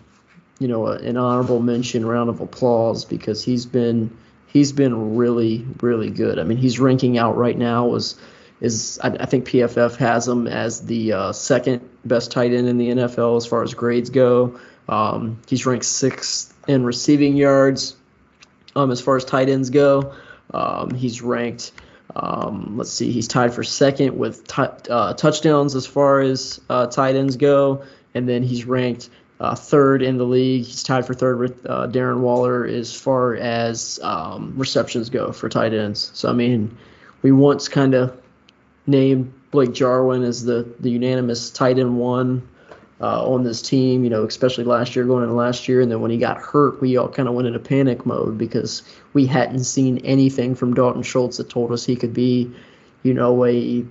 you 0.60 0.68
know, 0.68 0.88
an 0.88 1.18
honorable 1.18 1.62
mention, 1.62 2.06
round 2.06 2.30
of 2.30 2.40
applause 2.40 3.06
because 3.06 3.44
he's 3.44 3.66
been 3.66 4.16
he's 4.48 4.72
been 4.72 5.16
really 5.16 5.66
really 5.82 6.10
good. 6.10 6.40
I 6.40 6.44
mean, 6.44 6.58
he's 6.58 6.80
ranking 6.80 7.18
out 7.18 7.38
right 7.38 7.58
now 7.58 7.96
as 7.96 8.16
is 8.62 9.00
I, 9.04 9.10
I 9.10 9.26
think 9.26 9.46
PFF 9.48 9.98
has 9.98 10.28
him 10.28 10.48
as 10.48 10.86
the 10.86 11.12
uh, 11.12 11.32
second 11.34 11.88
best 12.06 12.32
tight 12.32 12.54
end 12.54 12.70
in 12.70 12.78
the 12.78 12.90
NFL 12.90 13.36
as 13.36 13.46
far 13.46 13.64
as 13.64 13.74
grades 13.74 14.10
go. 14.10 14.60
Um, 14.88 15.40
he's 15.48 15.66
ranked 15.66 15.86
sixth 15.86 16.53
in 16.68 16.86
receiving 16.86 17.36
yards 17.36 17.96
um, 18.76 18.92
as 18.92 19.02
far 19.02 19.16
as 19.16 19.26
tight 19.26 19.50
ends 19.50 19.70
go. 19.70 20.14
Um, 20.54 20.94
he's 20.94 21.22
ranked. 21.22 21.72
Um, 22.16 22.78
let's 22.78 22.92
see, 22.92 23.12
he's 23.12 23.28
tied 23.28 23.54
for 23.54 23.64
second 23.64 24.18
with 24.18 24.48
t- 24.48 24.62
uh, 24.90 25.14
touchdowns 25.14 25.76
as 25.76 25.86
far 25.86 26.22
as 26.22 26.62
uh, 26.70 26.86
tight 26.88 27.16
ends 27.16 27.38
go, 27.38 27.84
and 28.14 28.30
then 28.30 28.44
he's 28.44 28.66
ranked 28.66 29.10
uh, 29.40 29.56
third 29.56 30.04
in 30.04 30.18
the 30.18 30.26
league. 30.26 30.66
He's 30.66 30.84
tied 30.84 31.08
for 31.08 31.14
third 31.14 31.40
with 31.40 31.66
uh, 31.66 31.88
Darren 31.88 32.20
Waller 32.20 32.66
as 32.66 32.94
far 32.94 33.36
as 33.36 34.00
um, 34.04 34.54
receptions 34.58 35.10
go 35.10 35.32
for 35.32 35.50
tight 35.50 35.74
ends. 35.74 36.12
So 36.14 36.30
I 36.30 36.34
mean, 36.34 36.78
we 37.24 37.32
once 37.32 37.68
kind 37.68 37.96
of 37.96 38.22
named 38.86 39.34
Blake 39.50 39.74
Jarwin 39.74 40.24
as 40.24 40.44
the 40.44 40.72
the 40.80 40.92
unanimous 40.92 41.50
tight 41.50 41.80
end 41.80 41.98
one 41.98 42.48
uh, 43.04 43.22
on 43.28 43.44
this 43.44 43.62
team. 43.62 44.04
You 44.06 44.10
know, 44.10 44.24
especially 44.24 44.64
last 44.64 44.96
year, 44.96 45.04
going 45.06 45.24
into 45.24 45.36
last 45.36 45.68
year, 45.68 45.82
and 45.82 45.92
then 45.92 46.00
when 46.00 46.10
he 46.10 46.18
got 46.18 46.38
hurt, 46.38 46.80
we 46.82 46.96
all 46.96 47.10
kind 47.10 47.28
of 47.28 47.36
went 47.36 47.48
into 47.48 47.60
panic 47.60 48.06
mode 48.06 48.38
because 48.38 48.82
we 49.12 49.26
hadn't 49.26 49.66
seen 49.66 50.00
anything 50.00 50.56
from 50.56 50.74
Dalton 50.74 51.04
Schultz 51.04 51.38
that 51.38 51.50
told 51.50 51.72
us 51.74 51.86
he 51.86 51.98
could 51.98 52.14
be, 52.14 52.52
you 53.04 53.14
know, 53.14 53.46
a 53.46 53.86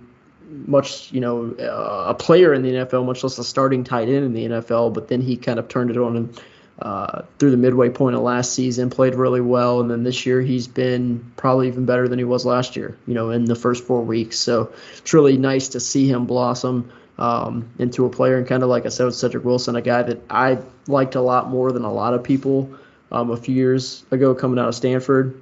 much, 0.49 1.13
you 1.13 1.21
know, 1.21 1.55
uh, 1.61 2.11
a 2.11 2.15
player 2.15 2.55
in 2.55 2.63
the 2.63 2.73
NFL, 2.73 3.05
much 3.05 3.23
less 3.23 3.39
a 3.39 3.45
starting 3.45 3.85
tight 3.85 4.09
end 4.09 4.25
in 4.25 4.33
the 4.33 4.47
NFL. 4.47 4.95
But 4.95 5.09
then 5.09 5.21
he 5.21 5.37
kind 5.37 5.59
of 5.59 5.69
turned 5.69 5.91
it 5.91 5.99
on 5.99 6.17
and 6.17 6.41
uh, 6.81 7.23
through 7.39 7.51
the 7.51 7.57
midway 7.57 7.91
point 7.91 8.17
of 8.17 8.23
last 8.23 8.55
season, 8.55 8.91
played 8.91 9.15
really 9.15 9.41
well, 9.41 9.81
and 9.81 9.91
then 9.91 10.03
this 10.03 10.27
year 10.27 10.41
he's 10.41 10.67
been 10.67 11.33
probably 11.37 11.69
even 11.69 11.85
better 11.85 12.09
than 12.09 12.19
he 12.19 12.25
was 12.25 12.45
last 12.45 12.77
year. 12.77 12.99
You 13.07 13.15
know, 13.15 13.31
in 13.31 13.45
the 13.45 13.55
first 13.55 13.85
four 13.85 14.03
weeks, 14.03 14.39
so 14.39 14.73
it's 14.97 15.13
really 15.13 15.37
nice 15.37 15.69
to 15.69 15.81
see 15.81 16.09
him 16.09 16.27
blossom 16.27 16.91
um, 17.23 17.71
into 17.79 18.05
a 18.05 18.11
player. 18.11 18.37
And 18.37 18.47
kind 18.49 18.65
of 18.65 18.69
like 18.69 18.85
I 18.85 18.89
said 18.89 19.05
with 19.05 19.15
Cedric 19.15 19.45
Wilson, 19.45 19.77
a 19.77 19.81
guy 19.81 20.03
that 20.03 20.23
I 20.29 20.59
liked 20.89 21.15
a 21.15 21.21
lot 21.21 21.49
more 21.49 21.71
than 21.71 21.85
a 21.85 21.93
lot 21.93 22.15
of 22.15 22.25
people 22.25 22.75
um, 23.13 23.31
a 23.31 23.37
few 23.37 23.55
years 23.55 24.05
ago 24.11 24.35
coming 24.35 24.59
out 24.59 24.69
of 24.69 24.75
Stanford. 24.75 25.41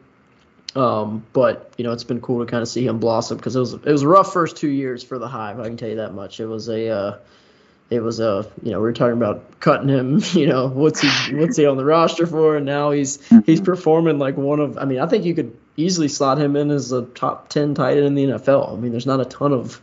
Um, 0.76 1.24
but 1.32 1.72
you 1.78 1.84
know, 1.84 1.92
it's 1.92 2.04
been 2.04 2.20
cool 2.20 2.44
to 2.44 2.50
kind 2.50 2.60
of 2.60 2.68
see 2.68 2.86
him 2.86 2.98
blossom 2.98 3.38
because 3.38 3.56
it 3.56 3.60
was 3.60 3.72
it 3.72 3.86
was 3.86 4.02
a 4.02 4.08
rough 4.08 4.32
first 4.32 4.58
two 4.58 4.68
years 4.68 5.02
for 5.02 5.18
the 5.18 5.26
Hive. 5.26 5.58
I 5.58 5.64
can 5.64 5.78
tell 5.78 5.88
you 5.88 5.96
that 5.96 6.12
much. 6.12 6.38
It 6.38 6.46
was 6.46 6.68
a 6.68 6.88
uh, 6.88 7.18
it 7.88 8.00
was 8.00 8.20
a 8.20 8.46
you 8.62 8.70
know 8.70 8.78
we 8.78 8.82
were 8.82 8.92
talking 8.92 9.16
about 9.16 9.58
cutting 9.58 9.88
him. 9.88 10.20
You 10.34 10.46
know 10.48 10.68
what's 10.68 11.00
he 11.00 11.34
what's 11.34 11.56
he 11.56 11.66
on 11.66 11.78
the 11.78 11.84
roster 11.84 12.26
for, 12.26 12.56
and 12.56 12.66
now 12.66 12.90
he's 12.90 13.18
he's 13.46 13.60
performing 13.60 14.18
like 14.18 14.36
one 14.36 14.60
of. 14.60 14.76
I 14.76 14.84
mean, 14.84 15.00
I 15.00 15.06
think 15.06 15.24
you 15.24 15.34
could 15.34 15.56
easily 15.76 16.08
slot 16.08 16.38
him 16.38 16.54
in 16.56 16.70
as 16.70 16.92
a 16.92 17.02
top 17.02 17.48
ten 17.48 17.74
tight 17.74 17.96
end 17.96 18.06
in 18.06 18.14
the 18.14 18.24
NFL. 18.26 18.72
I 18.72 18.76
mean, 18.76 18.92
there's 18.92 19.06
not 19.06 19.20
a 19.20 19.24
ton 19.24 19.52
of 19.52 19.80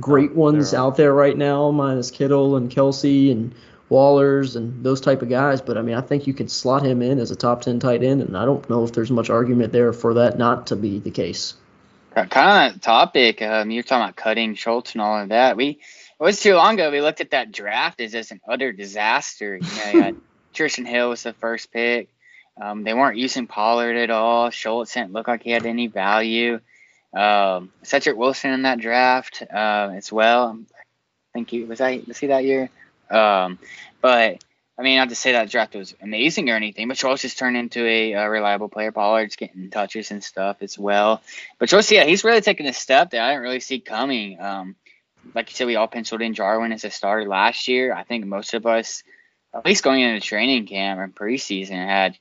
great 0.00 0.34
ones 0.34 0.74
out 0.74 0.96
there 0.96 1.12
right 1.12 1.36
now, 1.36 1.70
minus 1.70 2.10
Kittle 2.10 2.56
and 2.56 2.70
Kelce 2.70 3.30
and 3.30 3.54
Wallers 3.90 4.56
and 4.56 4.84
those 4.84 5.00
type 5.00 5.22
of 5.22 5.28
guys. 5.28 5.60
But 5.60 5.76
I 5.76 5.82
mean, 5.82 5.96
I 5.96 6.00
think 6.00 6.26
you 6.26 6.34
could 6.34 6.50
slot 6.50 6.84
him 6.84 7.02
in 7.02 7.18
as 7.18 7.30
a 7.30 7.36
top 7.36 7.62
ten 7.62 7.80
tight 7.80 8.02
end, 8.02 8.22
and 8.22 8.36
I 8.36 8.44
don't 8.44 8.68
know 8.70 8.84
if 8.84 8.92
there's 8.92 9.10
much 9.10 9.30
argument 9.30 9.72
there 9.72 9.92
for 9.92 10.14
that 10.14 10.38
not 10.38 10.68
to 10.68 10.76
be 10.76 10.98
the 10.98 11.10
case. 11.10 11.54
Kind 12.14 12.26
of 12.26 12.32
that 12.32 12.82
topic. 12.82 13.40
Um, 13.42 13.70
you're 13.70 13.82
talking 13.82 14.02
about 14.02 14.16
cutting 14.16 14.54
Schultz 14.54 14.92
and 14.92 15.02
all 15.02 15.20
of 15.20 15.28
that. 15.28 15.56
We 15.56 15.68
it 16.20 16.24
was 16.24 16.40
too 16.40 16.54
long 16.54 16.74
ago. 16.74 16.90
We 16.90 17.00
looked 17.00 17.20
at 17.20 17.30
that 17.30 17.52
draft 17.52 18.00
as 18.00 18.12
just 18.12 18.30
an 18.30 18.40
utter 18.48 18.72
disaster. 18.72 19.56
You 19.56 19.62
know, 19.62 19.90
you 19.92 20.02
had 20.02 20.16
Trysten 20.54 20.86
Hill 20.86 21.10
was 21.10 21.22
the 21.22 21.32
first 21.32 21.72
pick. 21.72 22.08
Um, 22.60 22.82
they 22.84 22.92
weren't 22.92 23.16
using 23.16 23.46
Pollard 23.46 23.96
at 23.96 24.10
all. 24.10 24.50
Schultz 24.50 24.92
didn't 24.92 25.12
look 25.12 25.28
like 25.28 25.42
he 25.42 25.50
had 25.50 25.64
any 25.64 25.86
value. 25.86 26.60
Um, 27.12 27.72
Cedric 27.82 28.16
Wilson 28.16 28.52
in 28.52 28.62
that 28.62 28.78
draft 28.78 29.42
uh, 29.42 29.90
as 29.94 30.12
well. 30.12 30.58
I 30.60 31.32
think 31.32 31.50
he 31.50 31.64
was 31.64 31.80
I 31.80 32.02
was 32.06 32.18
he 32.18 32.28
that 32.28 32.44
year. 32.44 32.70
Um, 33.10 33.58
but 34.00 34.42
I 34.80 34.82
mean, 34.82 34.96
not 34.96 35.10
to 35.10 35.14
say 35.14 35.32
that 35.32 35.50
draft 35.50 35.74
was 35.74 35.94
amazing 36.00 36.48
or 36.48 36.56
anything, 36.56 36.88
but 36.88 36.96
Schultz 36.96 37.20
just 37.20 37.38
turned 37.38 37.56
into 37.56 37.84
a, 37.84 38.12
a, 38.12 38.30
reliable 38.30 38.70
player. 38.70 38.92
Pollard's 38.92 39.36
getting 39.36 39.68
touches 39.68 40.10
and 40.10 40.24
stuff 40.24 40.58
as 40.62 40.78
well. 40.78 41.22
But 41.58 41.68
Schultz, 41.68 41.90
yeah, 41.92 42.04
he's 42.04 42.24
really 42.24 42.40
taking 42.40 42.66
a 42.66 42.72
step 42.72 43.10
that 43.10 43.20
I 43.20 43.32
didn't 43.32 43.42
really 43.42 43.60
see 43.60 43.80
coming. 43.80 44.40
Um, 44.40 44.76
like 45.34 45.50
you 45.50 45.54
said, 45.54 45.66
we 45.66 45.76
all 45.76 45.86
penciled 45.86 46.22
in 46.22 46.32
Jarwin 46.32 46.72
as 46.72 46.84
a 46.84 46.90
starter 46.90 47.28
last 47.28 47.68
year. 47.68 47.92
I 47.92 48.04
think 48.04 48.24
most 48.24 48.54
of 48.54 48.64
us, 48.64 49.02
at 49.52 49.66
least 49.66 49.84
going 49.84 50.00
into 50.00 50.26
training 50.26 50.66
camp 50.66 50.98
and 50.98 51.14
preseason, 51.14 51.86
had 51.86 52.16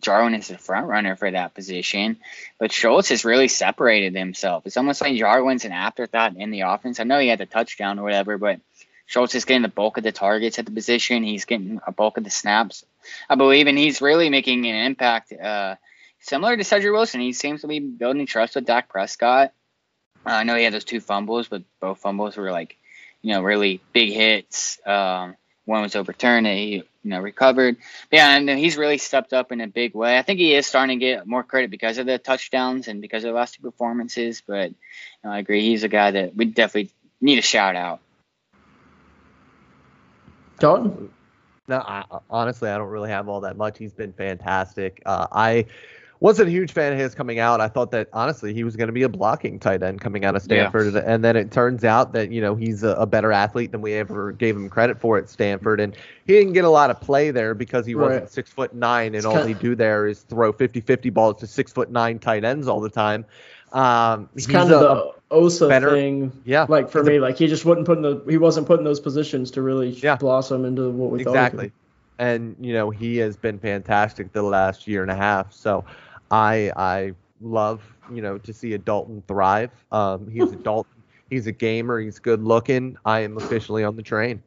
Jarwin 0.00 0.34
is 0.34 0.48
the 0.48 0.58
front 0.58 0.86
runner 0.86 1.16
for 1.16 1.30
that 1.30 1.54
position. 1.54 2.18
But 2.58 2.72
Schultz 2.72 3.08
has 3.10 3.24
really 3.24 3.48
separated 3.48 4.14
himself. 4.14 4.66
It's 4.66 4.76
almost 4.76 5.00
like 5.00 5.16
Jarwin's 5.16 5.64
an 5.64 5.72
afterthought 5.72 6.36
in 6.36 6.50
the 6.50 6.62
offense. 6.62 7.00
I 7.00 7.04
know 7.04 7.18
he 7.18 7.28
had 7.28 7.38
the 7.38 7.46
touchdown 7.46 7.98
or 7.98 8.02
whatever, 8.02 8.38
but 8.38 8.60
Schultz 9.06 9.34
is 9.34 9.44
getting 9.44 9.62
the 9.62 9.68
bulk 9.68 9.96
of 9.96 10.04
the 10.04 10.12
targets 10.12 10.58
at 10.58 10.66
the 10.66 10.72
position. 10.72 11.22
He's 11.22 11.44
getting 11.44 11.80
a 11.86 11.92
bulk 11.92 12.16
of 12.16 12.24
the 12.24 12.30
snaps, 12.30 12.84
I 13.28 13.34
believe, 13.34 13.66
and 13.66 13.78
he's 13.78 14.00
really 14.00 14.30
making 14.30 14.66
an 14.66 14.86
impact. 14.86 15.32
Uh, 15.32 15.76
similar 16.20 16.56
to 16.56 16.64
Cedric 16.64 16.92
Wilson, 16.92 17.20
he 17.20 17.32
seems 17.32 17.60
to 17.60 17.68
be 17.68 17.80
building 17.80 18.26
trust 18.26 18.54
with 18.54 18.64
Dak 18.64 18.88
Prescott. 18.88 19.52
Uh, 20.26 20.30
I 20.30 20.44
know 20.44 20.56
he 20.56 20.64
had 20.64 20.72
those 20.72 20.84
two 20.84 21.00
fumbles, 21.00 21.48
but 21.48 21.62
both 21.80 21.98
fumbles 21.98 22.36
were 22.36 22.50
like, 22.50 22.78
you 23.20 23.34
know, 23.34 23.42
really 23.42 23.80
big 23.92 24.12
hits. 24.12 24.80
Um, 24.86 25.36
one 25.64 25.82
was 25.82 25.96
overturned, 25.96 26.46
and 26.46 26.58
he, 26.58 26.74
you 26.74 26.84
know, 27.04 27.20
recovered. 27.20 27.76
But 28.10 28.16
yeah, 28.16 28.36
and 28.36 28.48
he's 28.50 28.76
really 28.76 28.98
stepped 28.98 29.32
up 29.32 29.52
in 29.52 29.60
a 29.60 29.66
big 29.66 29.94
way. 29.94 30.18
I 30.18 30.22
think 30.22 30.38
he 30.38 30.54
is 30.54 30.66
starting 30.66 30.98
to 30.98 31.04
get 31.04 31.26
more 31.26 31.42
credit 31.42 31.70
because 31.70 31.98
of 31.98 32.06
the 32.06 32.18
touchdowns 32.18 32.88
and 32.88 33.00
because 33.00 33.24
of 33.24 33.28
the 33.28 33.34
last 33.34 33.54
two 33.54 33.62
performances. 33.62 34.42
But 34.46 34.70
you 34.70 34.76
know, 35.24 35.30
I 35.30 35.38
agree, 35.38 35.62
he's 35.62 35.84
a 35.84 35.88
guy 35.88 36.10
that 36.10 36.36
we 36.36 36.46
definitely 36.46 36.90
need 37.20 37.38
a 37.38 37.42
shout 37.42 37.76
out. 37.76 38.00
Dalton. 40.58 41.10
No, 41.66 41.78
I, 41.78 42.04
honestly, 42.28 42.68
I 42.68 42.76
don't 42.76 42.90
really 42.90 43.08
have 43.08 43.28
all 43.28 43.40
that 43.40 43.56
much. 43.56 43.78
He's 43.78 43.94
been 43.94 44.12
fantastic. 44.12 45.00
Uh, 45.06 45.26
I 45.32 45.64
wasn't 46.20 46.48
a 46.48 46.50
huge 46.50 46.72
fan 46.72 46.92
of 46.92 46.98
his 46.98 47.14
coming 47.14 47.38
out. 47.38 47.60
I 47.60 47.68
thought 47.68 47.90
that 47.90 48.08
honestly 48.12 48.54
he 48.54 48.64
was 48.64 48.76
going 48.76 48.86
to 48.86 48.92
be 48.92 49.02
a 49.02 49.08
blocking 49.08 49.58
tight 49.58 49.82
end 49.82 50.00
coming 50.00 50.24
out 50.24 50.36
of 50.36 50.42
Stanford, 50.42 50.94
yeah. 50.94 51.02
and 51.04 51.24
then 51.24 51.36
it 51.36 51.50
turns 51.50 51.84
out 51.84 52.12
that 52.12 52.30
you 52.30 52.40
know 52.40 52.54
he's 52.54 52.82
a, 52.82 52.90
a, 52.90 53.06
better 53.06 53.32
athlete 53.32 53.72
than 53.72 53.80
we 53.80 53.94
ever 53.94 54.32
gave 54.32 54.56
him 54.56 54.68
credit 54.68 55.00
for 55.00 55.18
at 55.18 55.28
Stanford, 55.28 55.80
and 55.80 55.96
he 56.26 56.32
didn't 56.34 56.52
get 56.52 56.64
a 56.64 56.70
lot 56.70 56.90
of 56.90 57.00
play 57.00 57.30
there 57.30 57.54
because 57.54 57.84
he 57.86 57.94
right. 57.94 58.10
wasn't 58.10 58.30
six 58.30 58.50
foot 58.50 58.74
nine, 58.74 59.08
and 59.08 59.16
it's 59.16 59.26
all 59.26 59.44
he 59.44 59.54
do 59.54 59.74
there 59.74 60.06
is 60.06 60.20
throw 60.20 60.52
50-50 60.52 61.12
balls 61.12 61.40
to 61.40 61.46
six 61.46 61.72
foot 61.72 61.90
nine 61.90 62.18
tight 62.18 62.44
ends 62.44 62.68
all 62.68 62.80
the 62.80 62.90
time. 62.90 63.24
Um, 63.72 64.28
it's 64.36 64.46
kind 64.46 64.72
of 64.72 64.80
the 64.80 65.34
Osa 65.34 65.68
better, 65.68 65.90
thing. 65.90 66.32
Yeah, 66.44 66.66
like 66.68 66.90
for 66.90 67.02
me, 67.02 67.18
like 67.18 67.36
he 67.36 67.48
just 67.48 67.64
wasn't 67.64 67.86
putting 67.86 68.02
the 68.02 68.24
he 68.28 68.38
wasn't 68.38 68.66
putting 68.66 68.84
those 68.84 69.00
positions 69.00 69.50
to 69.52 69.62
really 69.62 69.90
yeah. 69.90 70.16
blossom 70.16 70.64
into 70.64 70.90
what 70.90 71.10
we 71.10 71.20
exactly. 71.20 71.32
thought 71.32 71.46
exactly. 71.46 71.72
And 72.18 72.56
you 72.60 72.72
know 72.72 72.90
he 72.90 73.16
has 73.18 73.36
been 73.36 73.58
fantastic 73.58 74.32
the 74.32 74.42
last 74.42 74.86
year 74.86 75.02
and 75.02 75.10
a 75.10 75.16
half. 75.16 75.52
So 75.52 75.84
I 76.30 76.72
I 76.76 77.14
love 77.40 77.82
you 78.12 78.22
know 78.22 78.38
to 78.38 78.52
see 78.52 78.74
a 78.74 78.78
Dalton 78.78 79.22
thrive. 79.26 79.70
Um, 79.90 80.30
he's 80.30 80.52
a 80.52 80.56
Dalton. 80.64 80.92
He's 81.30 81.46
a 81.46 81.52
gamer. 81.52 81.98
He's 81.98 82.18
good 82.18 82.42
looking. 82.42 82.96
I 83.04 83.20
am 83.20 83.36
officially 83.36 83.82
on 83.82 83.96
the 83.96 84.02
train. 84.02 84.42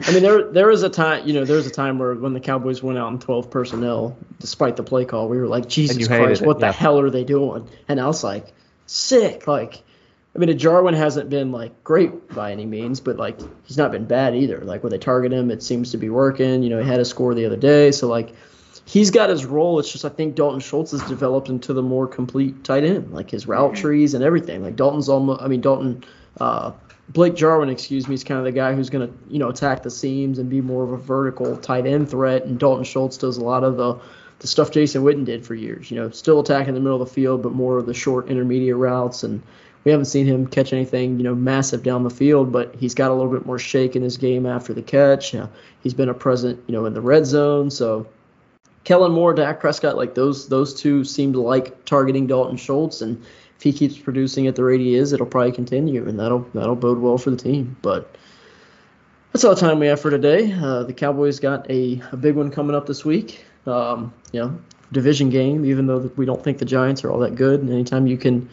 I 0.00 0.12
mean, 0.12 0.22
there 0.22 0.50
there 0.50 0.66
was 0.66 0.82
a 0.82 0.88
time, 0.88 1.26
you 1.26 1.34
know, 1.34 1.44
there 1.44 1.56
was 1.56 1.66
a 1.66 1.70
time 1.70 1.98
where 1.98 2.14
when 2.14 2.32
the 2.32 2.40
Cowboys 2.40 2.82
went 2.82 2.98
out 2.98 3.12
in 3.12 3.18
12 3.20 3.50
personnel, 3.50 4.16
despite 4.40 4.76
the 4.76 4.82
play 4.82 5.04
call, 5.04 5.28
we 5.28 5.38
were 5.38 5.46
like, 5.46 5.68
Jesus 5.68 6.08
Christ, 6.08 6.44
what 6.44 6.58
the 6.58 6.72
hell 6.72 6.98
are 6.98 7.10
they 7.10 7.24
doing? 7.24 7.68
And 7.86 8.00
I 8.00 8.06
was 8.06 8.24
like, 8.24 8.52
sick. 8.86 9.46
Like, 9.46 9.82
I 10.34 10.38
mean, 10.38 10.58
Jarwin 10.58 10.94
hasn't 10.94 11.30
been 11.30 11.52
like 11.52 11.84
great 11.84 12.28
by 12.34 12.50
any 12.50 12.66
means, 12.66 12.98
but 13.00 13.16
like 13.16 13.38
he's 13.64 13.78
not 13.78 13.92
been 13.92 14.04
bad 14.04 14.34
either. 14.34 14.58
Like 14.58 14.82
when 14.82 14.90
they 14.90 14.98
target 14.98 15.32
him, 15.32 15.50
it 15.50 15.62
seems 15.62 15.92
to 15.92 15.96
be 15.96 16.10
working. 16.10 16.62
You 16.62 16.70
know, 16.70 16.82
he 16.82 16.88
had 16.88 16.98
a 16.98 17.04
score 17.04 17.34
the 17.34 17.46
other 17.46 17.56
day, 17.56 17.92
so 17.92 18.08
like 18.08 18.34
he's 18.84 19.10
got 19.10 19.30
his 19.30 19.44
role. 19.44 19.78
It's 19.78 19.92
just 19.92 20.04
I 20.04 20.08
think 20.08 20.34
Dalton 20.34 20.60
Schultz 20.60 20.90
has 20.90 21.02
developed 21.02 21.48
into 21.48 21.72
the 21.72 21.82
more 21.82 22.08
complete 22.08 22.64
tight 22.64 22.82
end, 22.82 23.12
like 23.12 23.30
his 23.30 23.46
route 23.46 23.76
trees 23.76 24.14
and 24.14 24.24
everything. 24.24 24.62
Like 24.62 24.74
Dalton's 24.74 25.08
almost, 25.08 25.40
I 25.40 25.46
mean 25.46 25.60
Dalton, 25.60 26.02
uh, 26.40 26.72
Blake 27.10 27.36
Jarwin, 27.36 27.68
excuse 27.68 28.08
me, 28.08 28.14
is 28.14 28.24
kind 28.24 28.38
of 28.38 28.44
the 28.44 28.52
guy 28.52 28.74
who's 28.74 28.90
going 28.90 29.06
to 29.06 29.14
you 29.28 29.38
know 29.38 29.50
attack 29.50 29.84
the 29.84 29.90
seams 29.90 30.40
and 30.40 30.50
be 30.50 30.60
more 30.60 30.82
of 30.82 30.90
a 30.90 30.96
vertical 30.96 31.56
tight 31.58 31.86
end 31.86 32.10
threat. 32.10 32.44
And 32.44 32.58
Dalton 32.58 32.84
Schultz 32.84 33.16
does 33.16 33.36
a 33.36 33.44
lot 33.44 33.62
of 33.62 33.76
the 33.76 34.00
the 34.40 34.48
stuff 34.48 34.72
Jason 34.72 35.04
Witten 35.04 35.24
did 35.24 35.46
for 35.46 35.54
years. 35.54 35.92
You 35.92 36.00
know, 36.00 36.10
still 36.10 36.40
attacking 36.40 36.74
the 36.74 36.80
middle 36.80 37.00
of 37.00 37.08
the 37.08 37.14
field, 37.14 37.42
but 37.42 37.52
more 37.52 37.78
of 37.78 37.86
the 37.86 37.94
short 37.94 38.28
intermediate 38.28 38.76
routes. 38.76 39.22
And 39.22 39.42
we 39.84 39.90
haven't 39.90 40.06
seen 40.06 40.26
him 40.26 40.46
catch 40.46 40.72
anything, 40.72 41.18
you 41.18 41.24
know, 41.24 41.34
massive 41.34 41.82
down 41.82 42.02
the 42.02 42.10
field, 42.10 42.50
but 42.50 42.74
he's 42.74 42.94
got 42.94 43.10
a 43.10 43.14
little 43.14 43.30
bit 43.30 43.44
more 43.44 43.58
shake 43.58 43.94
in 43.96 44.02
his 44.02 44.16
game 44.16 44.46
after 44.46 44.72
the 44.72 44.82
catch. 44.82 45.34
You 45.34 45.40
know, 45.40 45.50
he's 45.82 45.94
been 45.94 46.08
a 46.08 46.14
present, 46.14 46.62
you 46.66 46.72
know, 46.72 46.86
in 46.86 46.94
the 46.94 47.02
red 47.02 47.26
zone. 47.26 47.70
So 47.70 48.06
Kellen 48.84 49.12
Moore, 49.12 49.34
Dak 49.34 49.60
Prescott, 49.60 49.96
like 49.96 50.14
those 50.14 50.48
those 50.48 50.74
two 50.74 51.04
seem 51.04 51.32
to 51.34 51.40
like 51.40 51.84
targeting 51.84 52.26
Dalton 52.26 52.56
Schultz, 52.56 53.02
and 53.02 53.22
if 53.56 53.62
he 53.62 53.72
keeps 53.72 53.98
producing 53.98 54.46
at 54.46 54.56
the 54.56 54.64
rate 54.64 54.80
he 54.80 54.94
is, 54.94 55.12
it'll 55.12 55.26
probably 55.26 55.52
continue, 55.52 56.06
and 56.08 56.18
that'll 56.18 56.46
that'll 56.54 56.76
bode 56.76 56.98
well 56.98 57.18
for 57.18 57.30
the 57.30 57.36
team. 57.36 57.76
But 57.82 58.16
that's 59.32 59.44
all 59.44 59.54
the 59.54 59.60
time 59.60 59.80
we 59.80 59.86
have 59.88 60.00
for 60.00 60.10
today. 60.10 60.52
Uh, 60.52 60.84
the 60.84 60.92
Cowboys 60.92 61.40
got 61.40 61.68
a, 61.70 62.00
a 62.12 62.16
big 62.16 62.36
one 62.36 62.50
coming 62.50 62.76
up 62.76 62.86
this 62.86 63.04
week. 63.04 63.44
Um, 63.66 64.12
you 64.32 64.40
know, 64.40 64.58
division 64.92 65.30
game, 65.30 65.64
even 65.64 65.86
though 65.86 66.10
we 66.16 66.24
don't 66.24 66.42
think 66.42 66.58
the 66.58 66.64
Giants 66.64 67.04
are 67.04 67.10
all 67.10 67.18
that 67.20 67.34
good. 67.34 67.60
And 67.60 67.70
anytime 67.70 68.06
you 68.06 68.16
can 68.16 68.48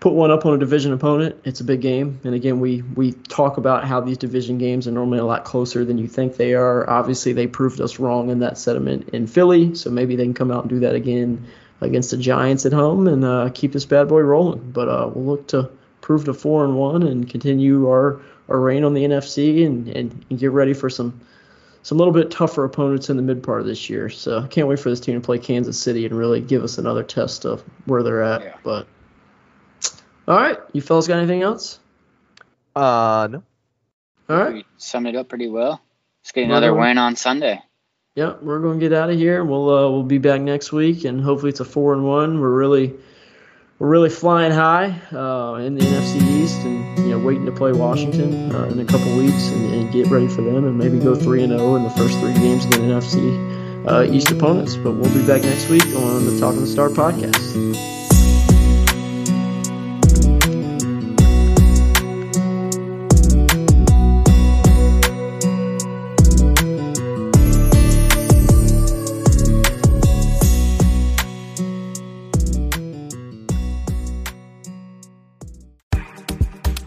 put 0.00 0.12
one 0.12 0.30
up 0.30 0.44
on 0.44 0.54
a 0.54 0.58
division 0.58 0.92
opponent, 0.92 1.36
it's 1.44 1.60
a 1.60 1.64
big 1.64 1.80
game. 1.80 2.20
And 2.24 2.34
again, 2.34 2.60
we 2.60 2.82
we 2.82 3.12
talk 3.12 3.56
about 3.56 3.84
how 3.84 4.00
these 4.00 4.18
division 4.18 4.58
games 4.58 4.86
are 4.86 4.92
normally 4.92 5.18
a 5.18 5.24
lot 5.24 5.44
closer 5.44 5.84
than 5.84 5.98
you 5.98 6.06
think 6.06 6.36
they 6.36 6.54
are. 6.54 6.88
Obviously, 6.88 7.32
they 7.32 7.46
proved 7.46 7.80
us 7.80 7.98
wrong 7.98 8.30
in 8.30 8.40
that 8.40 8.58
sentiment 8.58 9.08
in 9.10 9.26
Philly, 9.26 9.74
so 9.74 9.90
maybe 9.90 10.16
they 10.16 10.24
can 10.24 10.34
come 10.34 10.50
out 10.50 10.62
and 10.62 10.70
do 10.70 10.80
that 10.80 10.94
again 10.94 11.46
against 11.80 12.10
the 12.10 12.16
Giants 12.16 12.64
at 12.66 12.72
home 12.72 13.06
and 13.06 13.24
uh, 13.24 13.50
keep 13.52 13.72
this 13.72 13.84
bad 13.84 14.08
boy 14.08 14.20
rolling. 14.20 14.70
But 14.70 14.88
uh, 14.88 15.10
we'll 15.12 15.24
look 15.24 15.48
to 15.48 15.70
prove 16.00 16.24
to 16.26 16.34
four 16.34 16.64
and 16.64 16.76
one 16.76 17.02
and 17.02 17.28
continue 17.28 17.88
our 17.88 18.20
our 18.48 18.60
reign 18.60 18.84
on 18.84 18.94
the 18.94 19.04
NFC 19.04 19.66
and, 19.66 19.88
and, 19.88 20.24
and 20.30 20.38
get 20.38 20.52
ready 20.52 20.72
for 20.72 20.88
some 20.88 21.20
some 21.82 21.98
little 21.98 22.12
bit 22.12 22.30
tougher 22.30 22.64
opponents 22.64 23.10
in 23.10 23.16
the 23.16 23.22
mid 23.22 23.42
part 23.42 23.60
of 23.60 23.66
this 23.66 23.88
year. 23.88 24.10
So 24.10 24.40
I 24.40 24.46
can't 24.48 24.68
wait 24.68 24.80
for 24.80 24.90
this 24.90 25.00
team 25.00 25.14
to 25.14 25.24
play 25.24 25.38
Kansas 25.38 25.78
City 25.78 26.04
and 26.04 26.16
really 26.16 26.40
give 26.40 26.64
us 26.64 26.78
another 26.78 27.02
test 27.02 27.44
of 27.44 27.62
where 27.84 28.02
they're 28.02 28.22
at. 28.22 28.42
Yeah. 28.42 28.56
But 28.64 28.88
all 30.28 30.36
right, 30.36 30.58
you 30.72 30.80
fellas 30.80 31.06
got 31.06 31.18
anything 31.18 31.42
else? 31.42 31.78
Uh, 32.74 33.28
no. 33.30 33.42
All 34.28 34.36
right. 34.36 34.54
We 34.54 34.64
summed 34.76 35.06
it 35.06 35.16
up 35.16 35.28
pretty 35.28 35.48
well. 35.48 35.80
Let's 36.22 36.32
get 36.32 36.44
another 36.44 36.74
Well, 36.74 36.88
win 36.88 36.98
on 36.98 37.16
Sunday. 37.16 37.62
Yeah, 38.16 38.34
we're 38.40 38.60
going 38.60 38.80
to 38.80 38.88
get 38.88 38.96
out 38.96 39.10
of 39.10 39.16
here. 39.16 39.44
We'll 39.44 39.68
uh, 39.70 39.90
we'll 39.90 40.02
be 40.02 40.18
back 40.18 40.40
next 40.40 40.72
week, 40.72 41.04
and 41.04 41.20
hopefully 41.20 41.50
it's 41.50 41.60
a 41.60 41.64
four 41.64 41.92
and 41.92 42.04
one. 42.04 42.40
We're 42.40 42.50
really 42.50 42.94
we're 43.78 43.88
really 43.88 44.08
flying 44.10 44.52
high 44.52 44.86
uh, 45.12 45.56
in 45.56 45.74
the 45.74 45.82
NFC 45.84 46.22
East, 46.22 46.58
and 46.60 46.98
you 46.98 47.10
know 47.10 47.18
waiting 47.18 47.44
to 47.46 47.52
play 47.52 47.72
Washington 47.72 48.54
uh, 48.54 48.64
in 48.64 48.80
a 48.80 48.86
couple 48.86 49.16
weeks 49.16 49.48
and, 49.48 49.74
and 49.74 49.92
get 49.92 50.06
ready 50.08 50.28
for 50.28 50.40
them, 50.42 50.64
and 50.64 50.78
maybe 50.78 50.98
go 50.98 51.14
three 51.14 51.42
and 51.42 51.52
zero 51.52 51.76
in 51.76 51.82
the 51.82 51.90
first 51.90 52.18
three 52.18 52.32
games 52.34 52.64
against 52.64 53.16
NFC 53.16 53.86
uh, 53.86 54.10
East 54.10 54.30
opponents. 54.30 54.76
But 54.76 54.92
we'll 54.92 55.12
be 55.12 55.26
back 55.26 55.42
next 55.42 55.68
week 55.68 55.84
on 55.84 56.24
the 56.24 56.38
Talking 56.40 56.62
the 56.62 56.66
Star 56.66 56.88
podcast. 56.88 58.05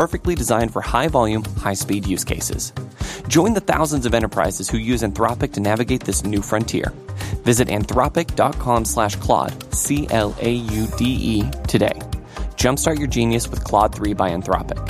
perfectly 0.00 0.34
designed 0.34 0.72
for 0.72 0.80
high 0.80 1.08
volume, 1.08 1.44
high 1.58 1.74
speed 1.74 2.06
use 2.06 2.24
cases. 2.24 2.72
Join 3.28 3.52
the 3.52 3.60
thousands 3.60 4.06
of 4.06 4.14
enterprises 4.14 4.70
who 4.70 4.78
use 4.78 5.02
Anthropic 5.02 5.52
to 5.52 5.60
navigate 5.60 6.04
this 6.04 6.24
new 6.24 6.40
frontier. 6.40 6.88
Visit 7.44 7.68
anthropic.com 7.68 8.86
slash 8.86 9.16
Claude, 9.16 9.52
C 9.74 10.06
L 10.08 10.34
A 10.40 10.52
U 10.52 10.86
D 10.96 11.04
E, 11.04 11.50
today. 11.68 11.92
Jumpstart 12.56 12.98
your 12.98 13.08
genius 13.08 13.50
with 13.50 13.62
Claude 13.62 13.94
3 13.94 14.14
by 14.14 14.30
Anthropic. 14.30 14.80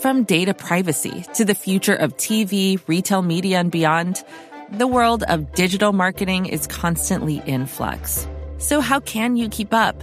From 0.00 0.24
data 0.24 0.54
privacy 0.54 1.24
to 1.34 1.44
the 1.44 1.54
future 1.54 1.94
of 1.94 2.16
TV, 2.16 2.80
retail 2.88 3.22
media, 3.22 3.60
and 3.60 3.70
beyond, 3.70 4.24
the 4.72 4.88
world 4.88 5.22
of 5.28 5.52
digital 5.52 5.92
marketing 5.92 6.46
is 6.46 6.66
constantly 6.66 7.40
in 7.46 7.66
flux. 7.66 8.26
So, 8.58 8.80
how 8.80 8.98
can 8.98 9.36
you 9.36 9.48
keep 9.48 9.72
up? 9.72 10.02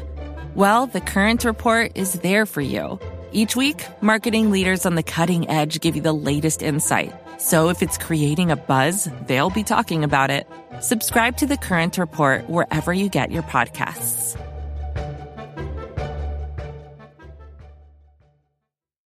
Well, 0.55 0.87
the 0.87 1.01
Current 1.01 1.45
Report 1.45 1.91
is 1.95 2.13
there 2.13 2.45
for 2.45 2.61
you. 2.61 2.99
Each 3.31 3.55
week, 3.55 3.85
marketing 4.01 4.51
leaders 4.51 4.85
on 4.85 4.95
the 4.95 5.03
cutting 5.03 5.49
edge 5.49 5.79
give 5.79 5.95
you 5.95 6.01
the 6.01 6.13
latest 6.13 6.63
insight. 6.63 7.13
So, 7.39 7.69
if 7.69 7.81
it's 7.81 7.97
creating 7.97 8.51
a 8.51 8.55
buzz, 8.55 9.07
they'll 9.27 9.51
be 9.51 9.63
talking 9.63 10.03
about 10.03 10.31
it. 10.31 10.47
Subscribe 10.81 11.37
to 11.37 11.45
the 11.45 11.55
Current 11.55 11.97
Report 11.97 12.49
wherever 12.49 12.91
you 12.91 13.09
get 13.09 13.31
your 13.31 13.43
podcasts. 13.43 14.35